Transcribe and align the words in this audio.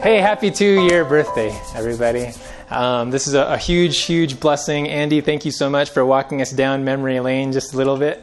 Hey, 0.00 0.18
happy 0.18 0.52
two 0.52 0.84
year 0.84 1.04
birthday, 1.04 1.50
everybody. 1.74 2.30
Um, 2.70 3.10
this 3.10 3.26
is 3.26 3.34
a, 3.34 3.42
a, 3.42 3.58
huge, 3.58 3.98
huge 4.02 4.38
blessing. 4.38 4.88
Andy, 4.88 5.20
thank 5.20 5.44
you 5.44 5.50
so 5.50 5.68
much 5.68 5.90
for 5.90 6.06
walking 6.06 6.40
us 6.40 6.52
down 6.52 6.84
memory 6.84 7.18
lane 7.18 7.50
just 7.50 7.74
a 7.74 7.76
little 7.76 7.96
bit 7.96 8.22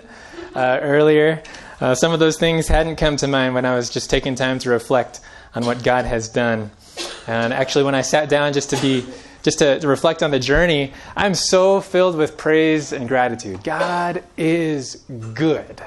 uh, 0.55 0.79
earlier. 0.81 1.43
Uh, 1.81 1.93
some 1.93 2.13
of 2.13 2.21
those 2.21 2.37
things 2.37 2.69
hadn't 2.69 2.95
come 2.95 3.17
to 3.17 3.27
mind 3.27 3.55
when 3.55 3.65
I 3.65 3.75
was 3.75 3.89
just 3.89 4.09
taking 4.09 4.35
time 4.35 4.57
to 4.59 4.69
reflect 4.69 5.19
on 5.53 5.65
what 5.65 5.83
God 5.83 6.05
has 6.05 6.29
done. 6.29 6.71
And 7.27 7.51
actually, 7.51 7.83
when 7.83 7.93
I 7.93 8.03
sat 8.03 8.29
down 8.29 8.53
just 8.53 8.69
to 8.69 8.77
be 8.77 9.05
just 9.43 9.59
to, 9.59 9.77
to, 9.77 9.87
reflect 9.89 10.23
on 10.23 10.31
the 10.31 10.39
journey, 10.39 10.93
I'm 11.13 11.35
so 11.35 11.81
filled 11.81 12.15
with 12.15 12.37
praise 12.37 12.93
and 12.93 13.05
gratitude. 13.05 13.65
God 13.65 14.23
is 14.37 15.03
good. 15.33 15.83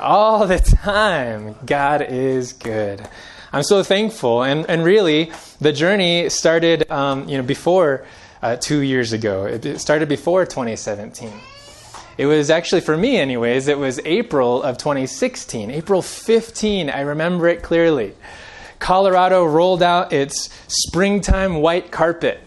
All 0.00 0.46
the 0.46 0.60
time, 0.60 1.56
God 1.66 2.00
is 2.00 2.54
good. 2.54 3.06
I'm 3.54 3.62
so 3.62 3.84
thankful. 3.84 4.42
And, 4.42 4.68
and 4.68 4.84
really, 4.84 5.30
the 5.60 5.72
journey 5.72 6.28
started, 6.28 6.90
um, 6.90 7.28
you 7.28 7.36
know, 7.36 7.44
before 7.44 8.04
uh, 8.42 8.56
two 8.56 8.80
years 8.80 9.12
ago. 9.12 9.44
It 9.44 9.78
started 9.78 10.08
before 10.08 10.44
2017. 10.44 11.32
It 12.18 12.26
was 12.26 12.50
actually, 12.50 12.80
for 12.80 12.96
me 12.96 13.16
anyways, 13.16 13.68
it 13.68 13.78
was 13.78 14.00
April 14.04 14.60
of 14.60 14.76
2016. 14.76 15.70
April 15.70 16.02
15, 16.02 16.90
I 16.90 17.02
remember 17.02 17.46
it 17.46 17.62
clearly. 17.62 18.14
Colorado 18.80 19.44
rolled 19.44 19.84
out 19.84 20.12
its 20.12 20.50
springtime 20.66 21.54
white 21.62 21.92
carpet 21.92 22.40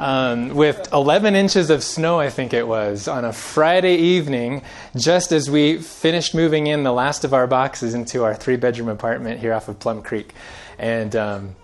um, 0.00 0.54
with 0.54 0.90
11 0.92 1.36
inches 1.36 1.68
of 1.68 1.84
snow, 1.84 2.18
I 2.18 2.30
think 2.30 2.54
it 2.54 2.66
was, 2.66 3.06
on 3.06 3.26
a 3.26 3.34
Friday 3.34 3.96
evening, 3.96 4.62
just 4.96 5.30
as 5.30 5.50
we 5.50 5.76
finished 5.76 6.34
moving 6.34 6.66
in 6.66 6.84
the 6.84 6.92
last 6.92 7.22
of 7.24 7.34
our 7.34 7.46
boxes 7.46 7.92
into 7.92 8.24
our 8.24 8.34
three 8.34 8.56
bedroom 8.56 8.88
apartment 8.88 9.40
here 9.40 9.52
off 9.52 9.68
of 9.68 9.78
Plum 9.78 10.02
Creek. 10.02 10.32
And 10.78 11.14
um, 11.14 11.54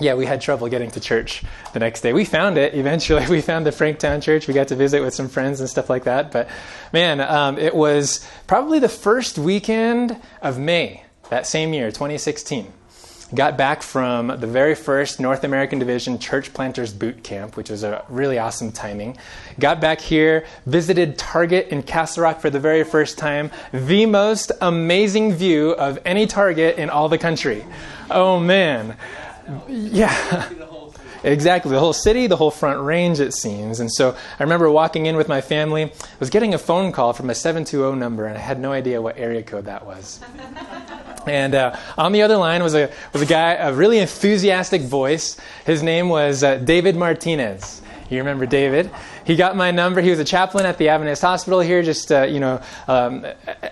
yeah, 0.00 0.14
we 0.14 0.26
had 0.26 0.42
trouble 0.42 0.68
getting 0.68 0.90
to 0.90 1.00
church 1.00 1.42
the 1.72 1.78
next 1.78 2.02
day. 2.02 2.12
We 2.12 2.26
found 2.26 2.58
it 2.58 2.74
eventually. 2.74 3.26
We 3.30 3.40
found 3.40 3.64
the 3.64 3.70
Franktown 3.70 4.22
Church. 4.22 4.46
We 4.46 4.52
got 4.52 4.68
to 4.68 4.76
visit 4.76 5.00
with 5.00 5.14
some 5.14 5.28
friends 5.28 5.60
and 5.60 5.68
stuff 5.68 5.88
like 5.88 6.04
that. 6.04 6.30
But 6.30 6.50
man, 6.92 7.22
um, 7.22 7.56
it 7.56 7.74
was 7.74 8.28
probably 8.46 8.80
the 8.80 8.90
first 8.90 9.38
weekend 9.38 10.20
of 10.42 10.58
May 10.58 11.04
that 11.30 11.46
same 11.46 11.72
year, 11.72 11.90
2016 11.90 12.70
got 13.34 13.56
back 13.56 13.82
from 13.82 14.28
the 14.28 14.46
very 14.46 14.74
first 14.74 15.20
North 15.20 15.44
American 15.44 15.78
Division 15.78 16.18
Church 16.18 16.52
Planters 16.52 16.92
Boot 16.92 17.22
Camp, 17.22 17.56
which 17.56 17.70
was 17.70 17.82
a 17.82 18.04
really 18.08 18.38
awesome 18.38 18.72
timing. 18.72 19.16
Got 19.58 19.80
back 19.80 20.00
here, 20.00 20.44
visited 20.66 21.18
Target 21.18 21.68
in 21.68 21.82
Castle 21.82 22.24
Rock 22.24 22.40
for 22.40 22.50
the 22.50 22.60
very 22.60 22.84
first 22.84 23.18
time. 23.18 23.50
The 23.72 24.06
most 24.06 24.52
amazing 24.60 25.34
view 25.34 25.70
of 25.72 25.98
any 26.04 26.26
Target 26.26 26.76
in 26.76 26.90
all 26.90 27.08
the 27.08 27.18
country. 27.18 27.64
Oh 28.10 28.38
man. 28.38 28.96
Yeah. 29.68 30.48
Exactly, 31.24 31.70
the 31.70 31.78
whole 31.78 31.92
city, 31.92 32.26
the 32.26 32.36
whole 32.36 32.50
front 32.50 32.80
range, 32.80 33.20
it 33.20 33.32
seems. 33.32 33.78
And 33.78 33.92
so 33.92 34.16
I 34.40 34.42
remember 34.42 34.68
walking 34.70 35.06
in 35.06 35.16
with 35.16 35.28
my 35.28 35.40
family, 35.40 35.84
I 35.84 35.90
was 36.18 36.30
getting 36.30 36.52
a 36.52 36.58
phone 36.58 36.90
call 36.90 37.12
from 37.12 37.30
a 37.30 37.34
720 37.34 37.96
number, 37.96 38.26
and 38.26 38.36
I 38.36 38.40
had 38.40 38.58
no 38.58 38.72
idea 38.72 39.00
what 39.00 39.16
area 39.18 39.42
code 39.42 39.66
that 39.66 39.86
was. 39.86 40.18
And 41.26 41.54
uh, 41.54 41.76
on 41.96 42.12
the 42.12 42.22
other 42.22 42.36
line 42.36 42.62
was 42.62 42.74
a 42.74 42.90
was 43.12 43.22
a 43.22 43.26
guy, 43.26 43.54
a 43.54 43.72
really 43.72 43.98
enthusiastic 43.98 44.82
voice. 44.82 45.36
His 45.64 45.82
name 45.82 46.08
was 46.08 46.42
uh, 46.42 46.56
David 46.56 46.96
Martinez. 46.96 47.80
You 48.10 48.18
remember 48.18 48.44
David? 48.44 48.90
He 49.24 49.36
got 49.36 49.56
my 49.56 49.70
number. 49.70 50.02
He 50.02 50.10
was 50.10 50.18
a 50.18 50.24
chaplain 50.24 50.66
at 50.66 50.76
the 50.76 50.90
Adventist 50.90 51.22
Hospital 51.22 51.60
here. 51.60 51.82
Just 51.82 52.12
uh, 52.12 52.24
you 52.24 52.40
know, 52.40 52.60
um, 52.86 53.24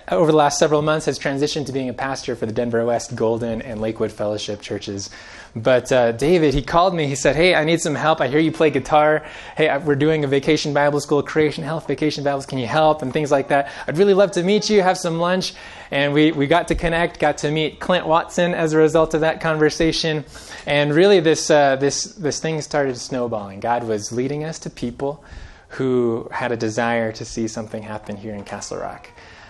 over 0.07 0.31
the 0.31 0.37
last 0.37 0.57
several 0.57 0.81
months, 0.81 1.05
has 1.05 1.19
transitioned 1.19 1.67
to 1.67 1.71
being 1.71 1.89
a 1.89 1.93
pastor 1.93 2.35
for 2.35 2.47
the 2.47 2.51
Denver 2.51 2.83
West, 2.83 3.15
Golden, 3.15 3.61
and 3.61 3.81
Lakewood 3.81 4.11
Fellowship 4.11 4.61
churches. 4.61 5.11
But 5.55 5.91
uh, 5.91 6.13
David, 6.13 6.53
he 6.53 6.61
called 6.61 6.95
me. 6.95 7.07
He 7.07 7.15
said, 7.15 7.35
"Hey, 7.35 7.55
I 7.55 7.65
need 7.65 7.81
some 7.81 7.95
help. 7.95 8.21
I 8.21 8.29
hear 8.29 8.39
you 8.39 8.53
play 8.53 8.69
guitar. 8.69 9.25
Hey, 9.57 9.77
we're 9.79 9.95
doing 9.95 10.23
a 10.23 10.27
vacation 10.27 10.73
Bible 10.73 11.01
school, 11.01 11.21
Creation 11.21 11.65
Health 11.65 11.87
Vacation 11.87 12.23
Bibles. 12.23 12.45
Can 12.45 12.57
you 12.57 12.67
help?" 12.67 13.01
And 13.01 13.11
things 13.11 13.31
like 13.31 13.49
that. 13.49 13.69
I'd 13.85 13.97
really 13.97 14.13
love 14.13 14.31
to 14.31 14.43
meet 14.43 14.69
you, 14.69 14.81
have 14.81 14.97
some 14.97 15.19
lunch. 15.19 15.53
And 15.91 16.13
we, 16.13 16.31
we 16.31 16.47
got 16.47 16.69
to 16.69 16.75
connect, 16.75 17.19
got 17.19 17.39
to 17.39 17.51
meet 17.51 17.81
Clint 17.81 18.07
Watson 18.07 18.53
as 18.53 18.71
a 18.71 18.77
result 18.77 19.13
of 19.13 19.21
that 19.21 19.41
conversation. 19.41 20.23
And 20.65 20.93
really, 20.93 21.19
this, 21.19 21.51
uh, 21.51 21.75
this, 21.75 22.05
this 22.05 22.39
thing 22.39 22.61
started 22.61 22.97
snowballing. 22.97 23.59
God 23.59 23.83
was 23.83 24.13
leading 24.13 24.45
us 24.45 24.57
to 24.59 24.69
people 24.69 25.21
who 25.69 26.29
had 26.31 26.53
a 26.53 26.57
desire 26.57 27.11
to 27.11 27.25
see 27.25 27.49
something 27.49 27.83
happen 27.83 28.15
here 28.15 28.33
in 28.33 28.45
Castle 28.45 28.77
Rock. 28.77 29.09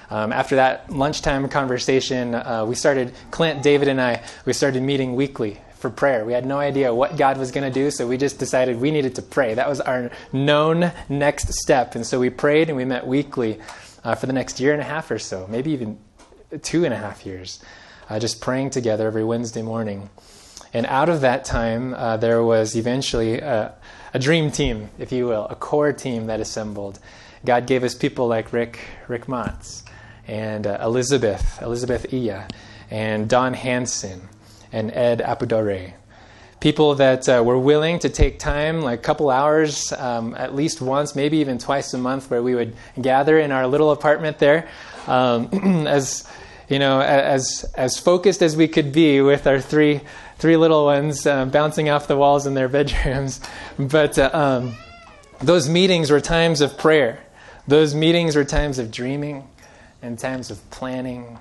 Um, 0.09 0.33
after 0.33 0.55
that 0.55 0.91
lunchtime 0.91 1.47
conversation, 1.47 2.33
uh, 2.35 2.65
we 2.67 2.75
started, 2.75 3.13
Clint, 3.29 3.61
David, 3.61 3.87
and 3.87 4.01
I, 4.01 4.23
we 4.45 4.53
started 4.53 4.81
meeting 4.81 5.15
weekly 5.15 5.59
for 5.81 5.89
prayer. 5.89 6.23
We 6.23 6.33
had 6.33 6.45
no 6.45 6.59
idea 6.59 6.93
what 6.93 7.17
God 7.17 7.37
was 7.37 7.51
going 7.51 7.71
to 7.71 7.73
do, 7.73 7.91
so 7.91 8.07
we 8.07 8.17
just 8.17 8.37
decided 8.37 8.79
we 8.79 8.91
needed 8.91 9.15
to 9.15 9.21
pray. 9.21 9.55
That 9.55 9.67
was 9.67 9.81
our 9.81 10.11
known 10.31 10.91
next 11.09 11.53
step. 11.55 11.95
And 11.95 12.05
so 12.05 12.19
we 12.19 12.29
prayed 12.29 12.69
and 12.69 12.77
we 12.77 12.85
met 12.85 13.05
weekly 13.05 13.59
uh, 14.03 14.15
for 14.15 14.27
the 14.27 14.33
next 14.33 14.59
year 14.59 14.73
and 14.73 14.81
a 14.81 14.85
half 14.85 15.09
or 15.11 15.19
so, 15.19 15.47
maybe 15.49 15.71
even 15.71 15.97
two 16.61 16.85
and 16.85 16.93
a 16.93 16.97
half 16.97 17.25
years, 17.25 17.61
uh, 18.09 18.19
just 18.19 18.41
praying 18.41 18.69
together 18.69 19.07
every 19.07 19.23
Wednesday 19.23 19.61
morning. 19.61 20.09
And 20.73 20.85
out 20.85 21.09
of 21.09 21.21
that 21.21 21.43
time, 21.43 21.93
uh, 21.93 22.17
there 22.17 22.43
was 22.43 22.75
eventually 22.75 23.39
a, 23.39 23.73
a, 24.13 24.19
dream 24.19 24.51
team, 24.51 24.89
if 24.97 25.11
you 25.11 25.25
will, 25.25 25.45
a 25.47 25.55
core 25.55 25.91
team 25.91 26.27
that 26.27 26.39
assembled. 26.39 26.99
God 27.43 27.67
gave 27.67 27.83
us 27.83 27.93
people 27.93 28.27
like 28.27 28.53
Rick, 28.53 28.79
Rick 29.07 29.25
Motz, 29.25 29.83
and 30.27 30.65
uh, 30.65 30.77
Elizabeth, 30.81 31.61
Elizabeth 31.61 32.13
Iya, 32.13 32.47
and 32.89 33.27
Don 33.27 33.53
Hanson, 33.53 34.29
and 34.71 34.91
Ed 34.91 35.19
Apudore. 35.19 35.93
People 36.59 36.95
that 36.95 37.27
uh, 37.27 37.41
were 37.43 37.57
willing 37.57 37.99
to 37.99 38.09
take 38.09 38.37
time, 38.37 38.81
like 38.81 38.99
a 38.99 39.01
couple 39.01 39.29
hours, 39.31 39.91
um, 39.93 40.35
at 40.35 40.53
least 40.53 40.79
once, 40.79 41.15
maybe 41.15 41.37
even 41.37 41.57
twice 41.57 41.93
a 41.93 41.97
month, 41.97 42.29
where 42.29 42.43
we 42.43 42.53
would 42.53 42.75
gather 43.01 43.39
in 43.39 43.51
our 43.51 43.65
little 43.65 43.91
apartment 43.91 44.37
there 44.37 44.67
um, 45.07 45.47
as 45.87 46.27
you 46.69 46.79
know, 46.79 47.01
as 47.01 47.65
as 47.75 47.97
focused 47.97 48.41
as 48.41 48.55
we 48.55 48.67
could 48.67 48.91
be 48.91 49.21
with 49.21 49.45
our 49.45 49.59
three 49.59 50.01
three 50.37 50.57
little 50.57 50.85
ones 50.85 51.27
uh, 51.27 51.45
bouncing 51.45 51.89
off 51.89 52.07
the 52.07 52.15
walls 52.15 52.45
in 52.47 52.53
their 52.53 52.69
bedrooms, 52.77 53.41
but 53.77 54.17
uh, 54.17 54.29
um, 54.33 54.75
those 55.39 55.67
meetings 55.67 56.09
were 56.09 56.21
times 56.21 56.61
of 56.61 56.77
prayer. 56.77 57.19
Those 57.67 57.93
meetings 57.93 58.35
were 58.35 58.43
times 58.45 58.79
of 58.79 58.91
dreaming 58.91 59.47
and 60.01 60.17
times 60.17 60.49
of 60.49 60.67
planning, 60.71 61.39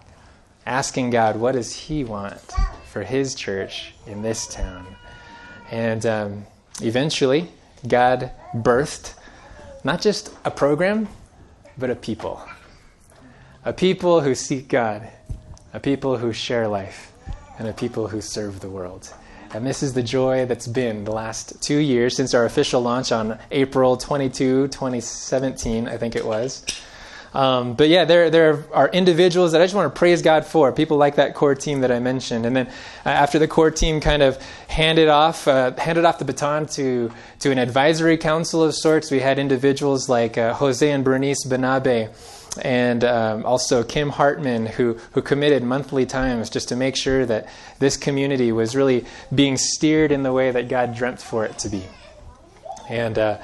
asking 0.66 1.10
God, 1.10 1.36
what 1.36 1.52
does 1.52 1.72
He 1.72 2.04
want 2.04 2.42
for 2.90 3.02
His 3.02 3.34
church 3.34 3.92
in 4.06 4.22
this 4.22 4.46
town? 4.46 4.86
And 5.70 6.04
um, 6.06 6.46
eventually, 6.82 7.48
God 7.86 8.30
birthed 8.54 9.14
not 9.84 10.00
just 10.00 10.34
a 10.44 10.50
program, 10.50 11.08
but 11.78 11.90
a 11.90 11.94
people. 11.94 12.42
A 13.64 13.72
people 13.72 14.20
who 14.20 14.34
seek 14.34 14.68
God 14.68 15.08
a 15.72 15.80
people 15.80 16.16
who 16.16 16.32
share 16.32 16.66
life, 16.66 17.12
and 17.58 17.68
a 17.68 17.72
people 17.72 18.08
who 18.08 18.20
serve 18.20 18.60
the 18.60 18.68
world. 18.68 19.12
And 19.52 19.66
this 19.66 19.82
is 19.82 19.94
the 19.94 20.02
joy 20.02 20.46
that's 20.46 20.66
been 20.66 21.04
the 21.04 21.12
last 21.12 21.62
two 21.62 21.78
years 21.78 22.16
since 22.16 22.34
our 22.34 22.44
official 22.44 22.80
launch 22.80 23.12
on 23.12 23.38
April 23.50 23.96
22, 23.96 24.68
2017, 24.68 25.88
I 25.88 25.96
think 25.96 26.14
it 26.16 26.24
was. 26.24 26.64
Um, 27.32 27.74
but 27.74 27.88
yeah, 27.88 28.04
there, 28.04 28.28
there 28.28 28.64
are 28.72 28.88
individuals 28.88 29.52
that 29.52 29.60
I 29.60 29.64
just 29.64 29.74
want 29.74 29.92
to 29.92 29.98
praise 29.98 30.20
God 30.20 30.44
for, 30.44 30.72
people 30.72 30.96
like 30.96 31.16
that 31.16 31.34
core 31.34 31.54
team 31.54 31.82
that 31.82 31.92
I 31.92 32.00
mentioned. 32.00 32.44
And 32.44 32.56
then 32.56 32.66
uh, 33.06 33.10
after 33.10 33.38
the 33.38 33.46
core 33.46 33.70
team 33.70 34.00
kind 34.00 34.22
of 34.22 34.42
handed 34.66 35.08
off, 35.08 35.46
uh, 35.46 35.72
handed 35.76 36.04
off 36.04 36.18
the 36.18 36.24
baton 36.24 36.66
to, 36.66 37.12
to 37.40 37.50
an 37.52 37.58
advisory 37.58 38.16
council 38.16 38.64
of 38.64 38.74
sorts, 38.74 39.10
we 39.10 39.20
had 39.20 39.38
individuals 39.38 40.08
like 40.08 40.38
uh, 40.38 40.54
Jose 40.54 40.90
and 40.90 41.04
Bernice 41.04 41.46
Benabe 41.46 42.12
and 42.62 43.04
um, 43.04 43.46
also 43.46 43.84
Kim 43.84 44.10
Hartman, 44.10 44.66
who, 44.66 44.94
who 45.12 45.22
committed 45.22 45.62
monthly 45.62 46.06
times 46.06 46.50
just 46.50 46.68
to 46.70 46.76
make 46.76 46.96
sure 46.96 47.24
that 47.26 47.48
this 47.78 47.96
community 47.96 48.50
was 48.50 48.74
really 48.74 49.04
being 49.32 49.56
steered 49.56 50.10
in 50.10 50.24
the 50.24 50.32
way 50.32 50.50
that 50.50 50.68
God 50.68 50.96
dreamt 50.96 51.22
for 51.22 51.44
it 51.44 51.58
to 51.58 51.68
be. 51.68 51.84
And 52.88 53.16
uh, 53.16 53.38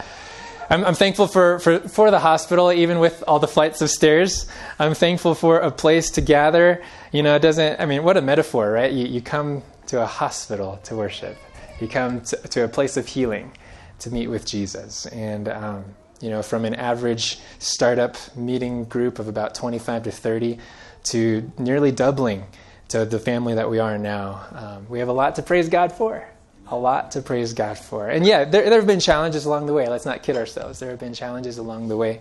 I'm, 0.69 0.85
I'm, 0.85 0.95
thankful 0.95 1.29
for, 1.29 1.59
for, 1.61 1.79
for 1.81 2.11
the 2.11 2.19
hospital, 2.19 2.73
even 2.73 2.99
with 2.99 3.23
all 3.29 3.39
the 3.39 3.49
flights 3.49 3.81
of 3.83 3.91
stairs. 3.91 4.49
I'm 4.79 4.95
thankful 4.95 5.35
for 5.35 5.59
a 5.59 5.71
place 5.71 6.11
to 6.13 6.21
gather. 6.21 6.83
You 7.13 7.23
know, 7.23 7.37
it 7.37 7.43
doesn't, 7.43 7.81
I 7.81 7.87
mean, 7.87 8.03
what 8.03 8.17
a 8.17 8.23
metaphor, 8.23 8.71
right? 8.71 8.93
You, 8.93 9.07
you 9.07 9.21
come 9.21 9.63
to 9.87 10.03
a 10.03 10.07
hospital 10.07 10.81
to 10.85 10.97
worship, 10.97 11.37
you 11.81 11.87
come 11.87 12.21
to, 12.23 12.37
to 12.37 12.65
a 12.65 12.69
place 12.69 12.97
of 12.97 13.07
healing 13.07 13.53
to 14.01 14.11
meet 14.11 14.27
with 14.27 14.45
Jesus. 14.45 15.07
And, 15.07 15.49
um, 15.49 15.85
you 16.21 16.31
know, 16.31 16.43
from 16.43 16.65
an 16.65 16.75
average 16.75 17.39
startup 17.59 18.17
meeting 18.37 18.85
group 18.85 19.19
of 19.19 19.29
about 19.29 19.55
25 19.55 20.05
to 20.05 20.11
30 20.11 20.59
to 21.05 21.53
nearly 21.59 21.93
doubling 21.93 22.45
to 22.89 23.05
the 23.05 23.19
family 23.19 23.55
that 23.55 23.71
we 23.71 23.79
are 23.79 23.99
now. 23.99 24.45
Um, 24.53 24.87
we 24.89 24.99
have 24.99 25.09
a 25.09 25.13
lot 25.13 25.37
to 25.37 25.43
praise 25.43 25.69
God 25.69 25.93
for. 25.93 26.27
A 26.69 26.77
lot 26.77 27.13
to 27.13 27.23
praise 27.23 27.53
God 27.53 27.79
for. 27.79 28.09
And 28.09 28.27
yeah, 28.27 28.45
there, 28.45 28.69
there 28.69 28.79
have 28.79 28.87
been 28.87 29.01
challenges 29.01 29.45
along 29.45 29.67
the 29.67 29.73
way. 29.73 29.89
Let's 29.89 30.07
not 30.07 30.23
kid 30.23 30.37
ourselves. 30.37 30.79
There 30.79 30.91
have 30.91 30.99
been 30.99 31.15
challenges 31.15 31.59
along 31.59 31.89
the 31.89 31.97
way. 31.97 32.21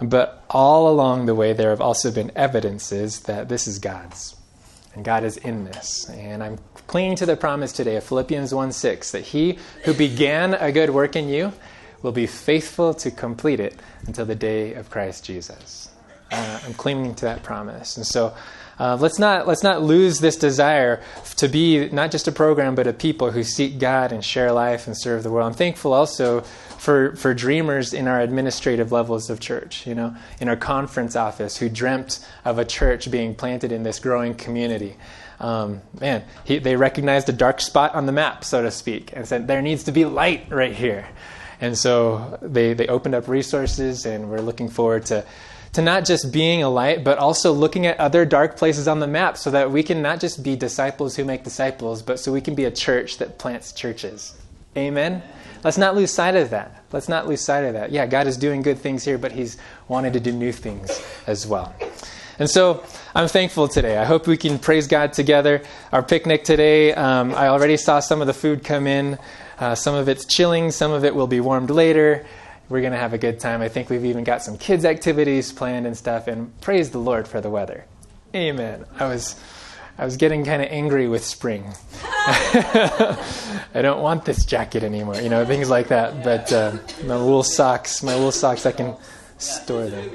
But 0.00 0.44
all 0.50 0.88
along 0.88 1.26
the 1.26 1.34
way, 1.34 1.52
there 1.52 1.70
have 1.70 1.80
also 1.80 2.10
been 2.10 2.30
evidences 2.36 3.20
that 3.20 3.48
this 3.48 3.66
is 3.66 3.78
God's. 3.78 4.36
And 4.94 5.04
God 5.04 5.24
is 5.24 5.36
in 5.36 5.64
this. 5.64 6.08
And 6.10 6.42
I'm 6.42 6.58
clinging 6.86 7.16
to 7.16 7.26
the 7.26 7.36
promise 7.36 7.72
today 7.72 7.96
of 7.96 8.04
Philippians 8.04 8.54
1 8.54 8.72
6 8.72 9.10
that 9.12 9.24
he 9.24 9.58
who 9.84 9.92
began 9.92 10.54
a 10.54 10.72
good 10.72 10.90
work 10.90 11.16
in 11.16 11.28
you 11.28 11.52
will 12.02 12.12
be 12.12 12.26
faithful 12.26 12.94
to 12.94 13.10
complete 13.10 13.60
it 13.60 13.78
until 14.06 14.24
the 14.24 14.34
day 14.34 14.74
of 14.74 14.90
Christ 14.90 15.24
Jesus. 15.24 15.90
Uh, 16.30 16.60
I'm 16.64 16.74
clinging 16.74 17.14
to 17.16 17.26
that 17.26 17.42
promise. 17.42 17.96
And 17.96 18.06
so 18.06 18.34
uh, 18.78 18.96
let's, 19.00 19.18
not, 19.18 19.46
let's 19.46 19.62
not 19.62 19.82
lose 19.82 20.18
this 20.18 20.36
desire 20.36 21.00
to 21.36 21.48
be 21.48 21.88
not 21.88 22.10
just 22.10 22.28
a 22.28 22.32
program, 22.32 22.74
but 22.74 22.86
a 22.86 22.92
people 22.92 23.30
who 23.30 23.42
seek 23.42 23.78
God 23.78 24.12
and 24.12 24.24
share 24.24 24.52
life 24.52 24.86
and 24.86 24.96
serve 24.98 25.22
the 25.22 25.30
world. 25.30 25.46
I'm 25.46 25.54
thankful 25.56 25.92
also 25.92 26.40
for, 26.40 27.16
for 27.16 27.32
dreamers 27.32 27.94
in 27.94 28.06
our 28.08 28.20
administrative 28.20 28.92
levels 28.92 29.30
of 29.30 29.40
church, 29.40 29.86
you 29.86 29.94
know, 29.94 30.14
in 30.40 30.48
our 30.48 30.56
conference 30.56 31.16
office 31.16 31.56
who 31.56 31.68
dreamt 31.68 32.26
of 32.44 32.58
a 32.58 32.64
church 32.64 33.10
being 33.10 33.34
planted 33.34 33.72
in 33.72 33.82
this 33.82 33.98
growing 33.98 34.34
community. 34.34 34.96
Um, 35.38 35.80
man, 36.00 36.24
he, 36.44 36.58
they 36.58 36.76
recognized 36.76 37.28
a 37.28 37.32
dark 37.32 37.60
spot 37.60 37.94
on 37.94 38.06
the 38.06 38.12
map, 38.12 38.44
so 38.44 38.62
to 38.62 38.70
speak, 38.70 39.12
and 39.14 39.26
said, 39.28 39.46
there 39.46 39.62
needs 39.62 39.84
to 39.84 39.92
be 39.92 40.04
light 40.04 40.46
right 40.50 40.74
here. 40.74 41.06
And 41.60 41.78
so 41.78 42.38
they, 42.42 42.74
they 42.74 42.86
opened 42.88 43.14
up 43.14 43.28
resources, 43.28 44.06
and 44.06 44.28
we're 44.28 44.40
looking 44.40 44.68
forward 44.68 45.06
to, 45.06 45.24
to 45.72 45.82
not 45.82 46.04
just 46.04 46.32
being 46.32 46.62
a 46.62 46.68
light, 46.68 47.04
but 47.04 47.18
also 47.18 47.52
looking 47.52 47.86
at 47.86 47.98
other 47.98 48.24
dark 48.24 48.56
places 48.56 48.88
on 48.88 49.00
the 49.00 49.06
map 49.06 49.36
so 49.36 49.50
that 49.50 49.70
we 49.70 49.82
can 49.82 50.02
not 50.02 50.20
just 50.20 50.42
be 50.42 50.56
disciples 50.56 51.16
who 51.16 51.24
make 51.24 51.44
disciples, 51.44 52.02
but 52.02 52.18
so 52.18 52.32
we 52.32 52.40
can 52.40 52.54
be 52.54 52.64
a 52.64 52.70
church 52.70 53.18
that 53.18 53.38
plants 53.38 53.72
churches. 53.72 54.34
Amen? 54.76 55.22
Let's 55.64 55.78
not 55.78 55.96
lose 55.96 56.10
sight 56.10 56.36
of 56.36 56.50
that. 56.50 56.84
Let's 56.92 57.08
not 57.08 57.26
lose 57.26 57.40
sight 57.40 57.64
of 57.64 57.74
that. 57.74 57.90
Yeah, 57.90 58.06
God 58.06 58.26
is 58.26 58.36
doing 58.36 58.62
good 58.62 58.78
things 58.78 59.04
here, 59.04 59.18
but 59.18 59.32
He's 59.32 59.56
wanting 59.88 60.12
to 60.12 60.20
do 60.20 60.32
new 60.32 60.52
things 60.52 61.04
as 61.26 61.46
well. 61.46 61.74
And 62.38 62.50
so 62.50 62.84
I'm 63.14 63.28
thankful 63.28 63.66
today. 63.66 63.96
I 63.96 64.04
hope 64.04 64.26
we 64.26 64.36
can 64.36 64.58
praise 64.58 64.86
God 64.86 65.14
together. 65.14 65.62
Our 65.90 66.02
picnic 66.02 66.44
today, 66.44 66.92
um, 66.92 67.34
I 67.34 67.48
already 67.48 67.78
saw 67.78 68.00
some 68.00 68.20
of 68.20 68.26
the 68.26 68.34
food 68.34 68.62
come 68.62 68.86
in. 68.86 69.18
Uh, 69.58 69.74
some 69.74 69.94
of 69.94 70.08
it's 70.08 70.26
chilling, 70.26 70.70
some 70.70 70.92
of 70.92 71.04
it 71.04 71.14
will 71.14 71.26
be 71.26 71.40
warmed 71.40 71.70
later. 71.70 72.26
We're 72.68 72.80
going 72.80 72.92
to 72.92 72.98
have 72.98 73.12
a 73.12 73.18
good 73.18 73.38
time. 73.38 73.62
I 73.62 73.68
think 73.68 73.90
we've 73.90 74.04
even 74.04 74.24
got 74.24 74.42
some 74.42 74.58
kids' 74.58 74.84
activities 74.84 75.52
planned 75.52 75.86
and 75.86 75.96
stuff. 75.96 76.26
And 76.26 76.58
praise 76.60 76.90
the 76.90 76.98
Lord 76.98 77.28
for 77.28 77.40
the 77.40 77.50
weather. 77.50 77.84
Amen. 78.34 78.84
I 78.98 79.06
was. 79.06 79.36
I 79.98 80.04
was 80.04 80.18
getting 80.18 80.44
kind 80.44 80.60
of 80.60 80.68
angry 80.70 81.08
with 81.08 81.24
spring. 81.24 81.72
I 82.04 83.16
don't 83.74 84.02
want 84.02 84.26
this 84.26 84.44
jacket 84.44 84.84
anymore, 84.84 85.16
you 85.16 85.30
know, 85.30 85.46
things 85.46 85.70
like 85.70 85.88
that. 85.88 86.22
But 86.22 86.52
uh, 86.52 86.76
my 87.06 87.16
wool 87.16 87.42
socks, 87.42 88.02
my 88.02 88.14
wool 88.14 88.30
socks, 88.30 88.66
I 88.66 88.72
can 88.72 88.94
store 89.38 89.86
them. 89.86 90.10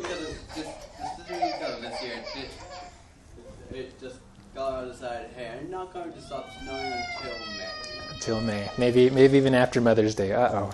Until 8.13 8.41
May. 8.41 8.69
Maybe, 8.77 9.09
maybe 9.09 9.37
even 9.37 9.55
after 9.55 9.81
Mother's 9.81 10.13
Day. 10.13 10.31
Uh 10.31 10.49
oh. 10.53 10.71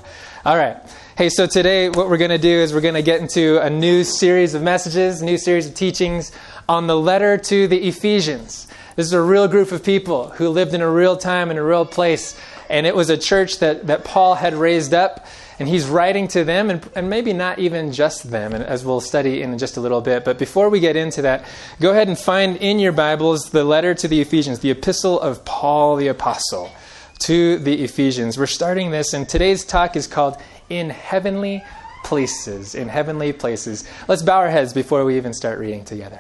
All 0.47 0.55
right. 0.55 0.77
Hey, 1.17 1.27
so 1.27 1.45
today 1.45 1.89
what 1.89 2.07
we're 2.07 2.15
going 2.15 2.31
to 2.31 2.38
do 2.38 2.47
is 2.47 2.73
we're 2.73 2.79
going 2.79 2.94
to 2.94 3.01
get 3.01 3.19
into 3.19 3.61
a 3.61 3.69
new 3.69 4.05
series 4.05 4.53
of 4.53 4.61
messages, 4.63 5.21
new 5.21 5.38
series 5.38 5.67
of 5.67 5.73
teachings 5.73 6.31
on 6.69 6.88
the 6.88 6.97
letter 6.97 7.38
to 7.38 7.67
the 7.67 7.85
Ephesians. 7.85 8.65
This 8.95 9.07
is 9.07 9.11
a 9.11 9.21
real 9.21 9.49
group 9.49 9.73
of 9.73 9.83
people 9.83 10.29
who 10.29 10.47
lived 10.47 10.73
in 10.73 10.79
a 10.79 10.89
real 10.89 11.17
time 11.17 11.51
in 11.51 11.57
a 11.57 11.63
real 11.65 11.85
place. 11.85 12.39
And 12.69 12.88
it 12.88 12.95
was 12.95 13.09
a 13.09 13.17
church 13.17 13.59
that, 13.59 13.88
that 13.88 14.05
Paul 14.05 14.35
had 14.35 14.53
raised 14.53 14.94
up. 14.94 15.25
And 15.59 15.67
he's 15.67 15.85
writing 15.85 16.29
to 16.29 16.45
them, 16.45 16.69
and, 16.69 16.89
and 16.95 17.09
maybe 17.09 17.33
not 17.33 17.59
even 17.59 17.91
just 17.91 18.31
them, 18.31 18.53
and 18.53 18.63
as 18.63 18.85
we'll 18.85 19.01
study 19.01 19.41
in 19.41 19.57
just 19.57 19.75
a 19.75 19.81
little 19.81 20.01
bit. 20.01 20.23
But 20.23 20.38
before 20.38 20.69
we 20.69 20.79
get 20.79 20.95
into 20.95 21.23
that, 21.23 21.44
go 21.81 21.91
ahead 21.91 22.07
and 22.07 22.17
find 22.17 22.55
in 22.57 22.79
your 22.79 22.94
Bibles 22.94 23.49
the 23.49 23.65
letter 23.65 23.94
to 23.95 24.07
the 24.07 24.21
Ephesians, 24.21 24.59
the 24.59 24.69
epistle 24.71 25.19
of 25.19 25.44
Paul 25.44 25.97
the 25.97 26.07
Apostle 26.07 26.71
to 27.19 27.58
the 27.60 27.84
Ephesians. 27.84 28.38
We're 28.38 28.46
starting 28.46 28.92
this, 28.92 29.14
and 29.14 29.28
today's 29.28 29.66
talk 29.66 29.96
is 29.96 30.08
called 30.08 30.38
In 30.69 30.90
Heavenly 30.90 31.64
Places. 32.04 32.75
In 32.75 32.88
Heavenly 32.88 33.34
Places. 33.34 33.88
Let's 34.08 34.24
bow 34.24 34.38
our 34.38 34.50
heads 34.50 34.74
before 34.74 35.04
we 35.06 35.18
even 35.18 35.34
start 35.34 35.60
reading 35.60 35.84
together. 35.86 36.19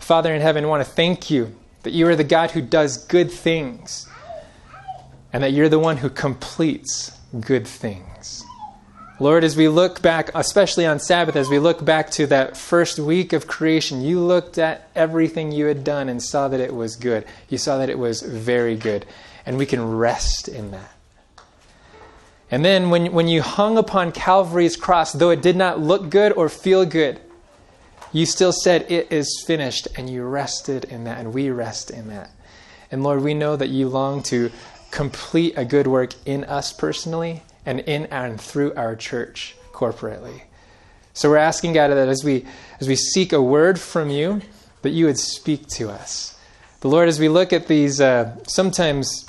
Father 0.00 0.34
in 0.34 0.40
heaven, 0.40 0.64
I 0.64 0.66
want 0.68 0.84
to 0.84 0.90
thank 0.90 1.30
you 1.30 1.54
that 1.82 1.92
you 1.92 2.06
are 2.08 2.16
the 2.16 2.24
God 2.24 2.50
who 2.50 2.62
does 2.62 3.04
good 3.06 3.30
things, 3.30 4.08
and 5.32 5.42
that 5.42 5.52
you're 5.52 5.68
the 5.68 5.78
one 5.78 5.98
who 5.98 6.10
completes 6.10 7.12
good 7.40 7.66
things. 7.66 8.09
Lord, 9.20 9.44
as 9.44 9.54
we 9.54 9.68
look 9.68 10.00
back, 10.00 10.30
especially 10.34 10.86
on 10.86 10.98
Sabbath, 10.98 11.36
as 11.36 11.50
we 11.50 11.58
look 11.58 11.84
back 11.84 12.10
to 12.12 12.26
that 12.28 12.56
first 12.56 12.98
week 12.98 13.34
of 13.34 13.46
creation, 13.46 14.00
you 14.00 14.18
looked 14.18 14.56
at 14.56 14.88
everything 14.96 15.52
you 15.52 15.66
had 15.66 15.84
done 15.84 16.08
and 16.08 16.22
saw 16.22 16.48
that 16.48 16.58
it 16.58 16.74
was 16.74 16.96
good. 16.96 17.26
You 17.50 17.58
saw 17.58 17.76
that 17.76 17.90
it 17.90 17.98
was 17.98 18.22
very 18.22 18.76
good. 18.76 19.04
And 19.44 19.58
we 19.58 19.66
can 19.66 19.98
rest 19.98 20.48
in 20.48 20.70
that. 20.70 20.90
And 22.50 22.64
then 22.64 22.88
when, 22.88 23.12
when 23.12 23.28
you 23.28 23.42
hung 23.42 23.76
upon 23.76 24.12
Calvary's 24.12 24.74
cross, 24.74 25.12
though 25.12 25.30
it 25.30 25.42
did 25.42 25.54
not 25.54 25.78
look 25.78 26.08
good 26.08 26.32
or 26.32 26.48
feel 26.48 26.86
good, 26.86 27.20
you 28.12 28.24
still 28.24 28.52
said, 28.52 28.90
It 28.90 29.12
is 29.12 29.44
finished, 29.46 29.86
and 29.98 30.08
you 30.08 30.24
rested 30.24 30.84
in 30.84 31.04
that, 31.04 31.18
and 31.18 31.34
we 31.34 31.50
rest 31.50 31.90
in 31.90 32.08
that. 32.08 32.30
And 32.90 33.04
Lord, 33.04 33.22
we 33.22 33.34
know 33.34 33.54
that 33.54 33.68
you 33.68 33.86
long 33.86 34.22
to 34.24 34.50
complete 34.90 35.54
a 35.58 35.66
good 35.66 35.86
work 35.86 36.14
in 36.24 36.42
us 36.44 36.72
personally 36.72 37.42
and 37.66 37.80
in 37.80 38.06
and 38.06 38.40
through 38.40 38.74
our 38.74 38.96
church 38.96 39.54
corporately. 39.72 40.42
So 41.12 41.28
we're 41.28 41.36
asking 41.36 41.74
God 41.74 41.88
that 41.88 42.08
as 42.08 42.24
we 42.24 42.46
as 42.80 42.88
we 42.88 42.96
seek 42.96 43.32
a 43.32 43.42
word 43.42 43.78
from 43.78 44.10
you, 44.10 44.42
that 44.82 44.90
you 44.90 45.06
would 45.06 45.18
speak 45.18 45.66
to 45.68 45.90
us. 45.90 46.38
The 46.80 46.88
Lord, 46.88 47.08
as 47.08 47.20
we 47.20 47.28
look 47.28 47.52
at 47.52 47.66
these 47.66 48.00
uh, 48.00 48.36
sometimes 48.46 49.26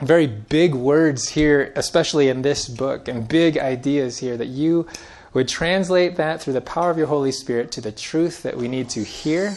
very 0.00 0.26
big 0.26 0.74
words 0.74 1.28
here, 1.30 1.72
especially 1.76 2.28
in 2.28 2.42
this 2.42 2.68
book, 2.68 3.08
and 3.08 3.26
big 3.26 3.56
ideas 3.56 4.18
here, 4.18 4.36
that 4.36 4.48
you 4.48 4.86
would 5.32 5.48
translate 5.48 6.16
that 6.16 6.40
through 6.42 6.52
the 6.52 6.60
power 6.60 6.90
of 6.90 6.98
your 6.98 7.06
Holy 7.06 7.32
Spirit 7.32 7.72
to 7.72 7.80
the 7.80 7.92
truth 7.92 8.42
that 8.42 8.56
we 8.56 8.68
need 8.68 8.90
to 8.90 9.02
hear 9.02 9.56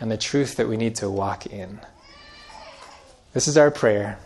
and 0.00 0.10
the 0.10 0.16
truth 0.16 0.56
that 0.56 0.68
we 0.68 0.76
need 0.76 0.96
to 0.96 1.10
walk 1.10 1.46
in. 1.46 1.80
This 3.32 3.48
is 3.48 3.56
our 3.56 3.70
prayer. 3.70 4.18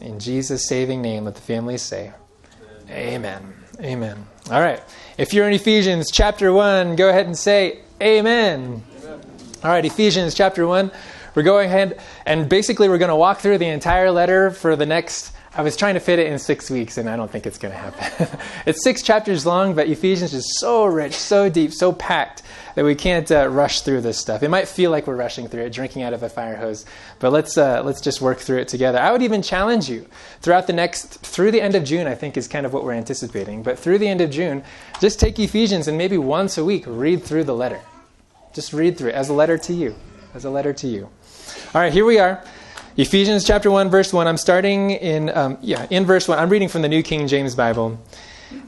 In 0.00 0.20
Jesus' 0.20 0.68
saving 0.68 1.02
name, 1.02 1.24
let 1.24 1.34
the 1.34 1.40
families 1.40 1.82
say, 1.82 2.12
Amen. 2.90 3.54
Amen. 3.80 4.26
All 4.50 4.60
right. 4.60 4.82
If 5.16 5.32
you're 5.32 5.46
in 5.46 5.54
Ephesians 5.54 6.10
chapter 6.12 6.52
1, 6.52 6.96
go 6.96 7.08
ahead 7.08 7.26
and 7.26 7.38
say, 7.38 7.80
Amen. 8.02 8.82
Amen. 9.04 9.22
All 9.62 9.70
right, 9.70 9.84
Ephesians 9.84 10.34
chapter 10.34 10.66
1. 10.66 10.90
We're 11.34 11.42
going 11.44 11.66
ahead 11.66 12.00
and 12.26 12.48
basically 12.48 12.88
we're 12.88 12.98
going 12.98 13.10
to 13.10 13.16
walk 13.16 13.38
through 13.38 13.58
the 13.58 13.68
entire 13.68 14.10
letter 14.10 14.50
for 14.50 14.74
the 14.74 14.86
next 14.86 15.32
I 15.52 15.62
was 15.62 15.76
trying 15.76 15.94
to 15.94 16.00
fit 16.00 16.20
it 16.20 16.28
in 16.28 16.38
six 16.38 16.70
weeks, 16.70 16.96
and 16.96 17.10
I 17.10 17.16
don't 17.16 17.30
think 17.30 17.44
it's 17.44 17.58
going 17.58 17.72
to 17.72 17.78
happen. 17.78 18.38
it's 18.66 18.84
six 18.84 19.02
chapters 19.02 19.44
long, 19.44 19.74
but 19.74 19.88
Ephesians 19.88 20.32
is 20.32 20.58
so 20.60 20.84
rich, 20.84 21.14
so 21.14 21.48
deep, 21.48 21.72
so 21.72 21.92
packed 21.92 22.42
that 22.76 22.84
we 22.84 22.94
can't 22.94 23.28
uh, 23.32 23.48
rush 23.48 23.80
through 23.80 24.00
this 24.02 24.16
stuff. 24.16 24.44
It 24.44 24.48
might 24.48 24.68
feel 24.68 24.92
like 24.92 25.08
we're 25.08 25.16
rushing 25.16 25.48
through 25.48 25.62
it, 25.62 25.72
drinking 25.72 26.02
out 26.02 26.12
of 26.12 26.22
a 26.22 26.28
fire 26.28 26.56
hose, 26.56 26.86
but 27.18 27.32
let's 27.32 27.58
uh, 27.58 27.82
let's 27.84 28.00
just 28.00 28.20
work 28.20 28.38
through 28.38 28.58
it 28.58 28.68
together. 28.68 29.00
I 29.00 29.10
would 29.10 29.22
even 29.22 29.42
challenge 29.42 29.88
you 29.88 30.06
throughout 30.40 30.68
the 30.68 30.72
next 30.72 31.18
through 31.20 31.50
the 31.50 31.60
end 31.60 31.74
of 31.74 31.82
June. 31.82 32.06
I 32.06 32.14
think 32.14 32.36
is 32.36 32.46
kind 32.46 32.64
of 32.64 32.72
what 32.72 32.84
we're 32.84 32.92
anticipating, 32.92 33.64
but 33.64 33.76
through 33.76 33.98
the 33.98 34.08
end 34.08 34.20
of 34.20 34.30
June, 34.30 34.62
just 35.00 35.18
take 35.18 35.36
Ephesians 35.40 35.88
and 35.88 35.98
maybe 35.98 36.16
once 36.16 36.58
a 36.58 36.64
week 36.64 36.84
read 36.86 37.24
through 37.24 37.44
the 37.44 37.54
letter. 37.54 37.80
Just 38.54 38.72
read 38.72 38.96
through 38.96 39.10
it 39.10 39.14
as 39.16 39.28
a 39.30 39.34
letter 39.34 39.58
to 39.58 39.72
you, 39.72 39.96
as 40.32 40.44
a 40.44 40.50
letter 40.50 40.72
to 40.74 40.86
you. 40.86 41.08
All 41.74 41.80
right, 41.80 41.92
here 41.92 42.04
we 42.04 42.20
are. 42.20 42.42
Ephesians 43.00 43.46
chapter 43.46 43.70
1, 43.70 43.88
verse 43.88 44.12
1. 44.12 44.26
I'm 44.26 44.36
starting 44.36 44.90
in, 44.90 45.30
um, 45.30 45.56
yeah, 45.62 45.86
in 45.88 46.04
verse 46.04 46.28
1. 46.28 46.38
I'm 46.38 46.50
reading 46.50 46.68
from 46.68 46.82
the 46.82 46.88
New 46.88 47.02
King 47.02 47.28
James 47.28 47.54
Bible. 47.54 47.98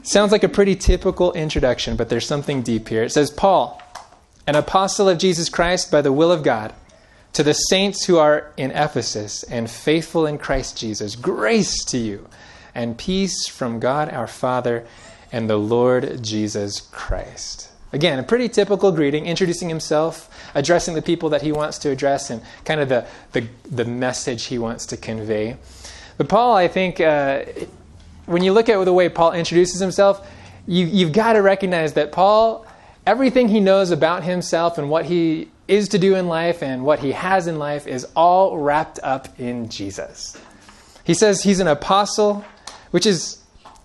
Sounds 0.01 0.31
like 0.31 0.43
a 0.43 0.49
pretty 0.49 0.75
typical 0.75 1.31
introduction, 1.33 1.95
but 1.95 2.09
there's 2.09 2.25
something 2.25 2.63
deep 2.63 2.89
here. 2.89 3.03
It 3.03 3.11
says, 3.11 3.29
Paul, 3.29 3.79
an 4.47 4.55
apostle 4.55 5.07
of 5.07 5.19
Jesus 5.19 5.49
Christ 5.49 5.91
by 5.91 6.01
the 6.01 6.11
will 6.11 6.31
of 6.31 6.41
God, 6.41 6.73
to 7.33 7.43
the 7.43 7.53
saints 7.53 8.05
who 8.05 8.17
are 8.17 8.51
in 8.57 8.71
Ephesus 8.71 9.43
and 9.43 9.69
faithful 9.69 10.25
in 10.25 10.39
Christ 10.39 10.79
Jesus, 10.79 11.15
grace 11.15 11.83
to 11.85 11.99
you 11.99 12.27
and 12.73 12.97
peace 12.97 13.47
from 13.47 13.79
God 13.79 14.09
our 14.09 14.25
Father 14.25 14.83
and 15.31 15.47
the 15.47 15.57
Lord 15.57 16.23
Jesus 16.23 16.81
Christ. 16.81 17.69
Again, 17.93 18.17
a 18.17 18.23
pretty 18.23 18.49
typical 18.49 18.91
greeting, 18.91 19.27
introducing 19.27 19.69
himself, 19.69 20.27
addressing 20.55 20.95
the 20.95 21.01
people 21.01 21.29
that 21.29 21.43
he 21.43 21.51
wants 21.51 21.77
to 21.79 21.91
address, 21.91 22.31
and 22.31 22.41
kind 22.65 22.81
of 22.81 22.89
the, 22.89 23.05
the, 23.33 23.47
the 23.69 23.85
message 23.85 24.45
he 24.45 24.57
wants 24.57 24.87
to 24.87 24.97
convey. 24.97 25.57
But 26.17 26.27
Paul, 26.27 26.55
I 26.55 26.67
think, 26.67 26.99
uh, 26.99 27.45
when 28.25 28.43
you 28.43 28.51
look 28.51 28.67
at 28.67 28.83
the 28.83 28.93
way 28.93 29.09
Paul 29.09 29.33
introduces 29.33 29.79
himself, 29.79 30.27
you, 30.65 30.87
you've 30.87 31.11
got 31.11 31.33
to 31.33 31.41
recognize 31.43 31.93
that 31.93 32.11
Paul, 32.11 32.65
everything 33.05 33.47
he 33.47 33.59
knows 33.59 33.91
about 33.91 34.23
himself 34.23 34.79
and 34.79 34.89
what 34.89 35.05
he 35.05 35.49
is 35.67 35.89
to 35.89 35.99
do 35.99 36.15
in 36.15 36.27
life 36.27 36.63
and 36.63 36.83
what 36.83 36.99
he 36.99 37.11
has 37.11 37.45
in 37.45 37.59
life 37.59 37.85
is 37.85 38.07
all 38.15 38.57
wrapped 38.57 38.99
up 39.03 39.39
in 39.39 39.69
Jesus. 39.69 40.35
He 41.03 41.13
says 41.13 41.43
he's 41.43 41.59
an 41.59 41.67
apostle, 41.67 42.43
which 42.89 43.05
is 43.05 43.42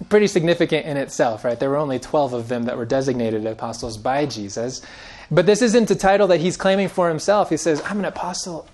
pretty 0.08 0.26
significant 0.26 0.86
in 0.86 0.96
itself, 0.96 1.44
right? 1.44 1.58
There 1.58 1.70
were 1.70 1.76
only 1.76 1.98
12 1.98 2.32
of 2.32 2.48
them 2.48 2.64
that 2.64 2.76
were 2.76 2.84
designated 2.84 3.44
apostles 3.46 3.96
by 3.96 4.26
Jesus. 4.26 4.82
But 5.30 5.46
this 5.46 5.60
isn't 5.60 5.90
a 5.90 5.96
title 5.96 6.28
that 6.28 6.40
he's 6.40 6.56
claiming 6.56 6.88
for 6.88 7.08
himself. 7.08 7.50
He 7.50 7.56
says, 7.56 7.82
I'm 7.84 7.98
an 7.98 8.04
apostle 8.04 8.68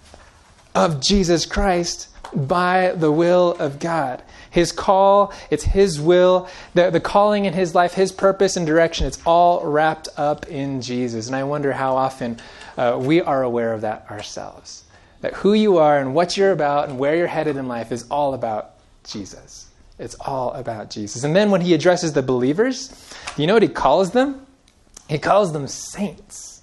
of 0.74 1.00
Jesus 1.00 1.46
Christ 1.46 2.08
by 2.34 2.92
the 2.96 3.10
will 3.10 3.52
of 3.58 3.78
God. 3.78 4.22
His 4.50 4.70
call, 4.70 5.32
it's 5.50 5.64
His 5.64 6.00
will, 6.00 6.48
the, 6.74 6.90
the 6.90 7.00
calling 7.00 7.44
in 7.44 7.52
His 7.52 7.74
life, 7.74 7.94
His 7.94 8.12
purpose 8.12 8.56
and 8.56 8.66
direction, 8.66 9.06
it's 9.06 9.20
all 9.26 9.64
wrapped 9.66 10.08
up 10.16 10.46
in 10.46 10.80
Jesus. 10.80 11.26
And 11.26 11.34
I 11.34 11.42
wonder 11.42 11.72
how 11.72 11.96
often 11.96 12.38
uh, 12.76 12.98
we 13.00 13.20
are 13.20 13.42
aware 13.42 13.72
of 13.72 13.80
that 13.80 14.06
ourselves. 14.10 14.84
That 15.22 15.34
who 15.34 15.54
you 15.54 15.78
are 15.78 15.98
and 15.98 16.14
what 16.14 16.36
you're 16.36 16.52
about 16.52 16.88
and 16.88 16.98
where 16.98 17.16
you're 17.16 17.26
headed 17.26 17.56
in 17.56 17.66
life 17.66 17.90
is 17.90 18.06
all 18.10 18.34
about 18.34 18.74
Jesus. 19.04 19.66
It's 19.98 20.16
all 20.20 20.52
about 20.52 20.90
Jesus. 20.90 21.24
And 21.24 21.34
then 21.34 21.50
when 21.50 21.60
He 21.60 21.74
addresses 21.74 22.12
the 22.12 22.22
believers, 22.22 22.92
you 23.36 23.46
know 23.46 23.54
what 23.54 23.62
He 23.62 23.68
calls 23.68 24.10
them? 24.10 24.46
He 25.08 25.18
calls 25.18 25.52
them 25.52 25.68
saints 25.68 26.54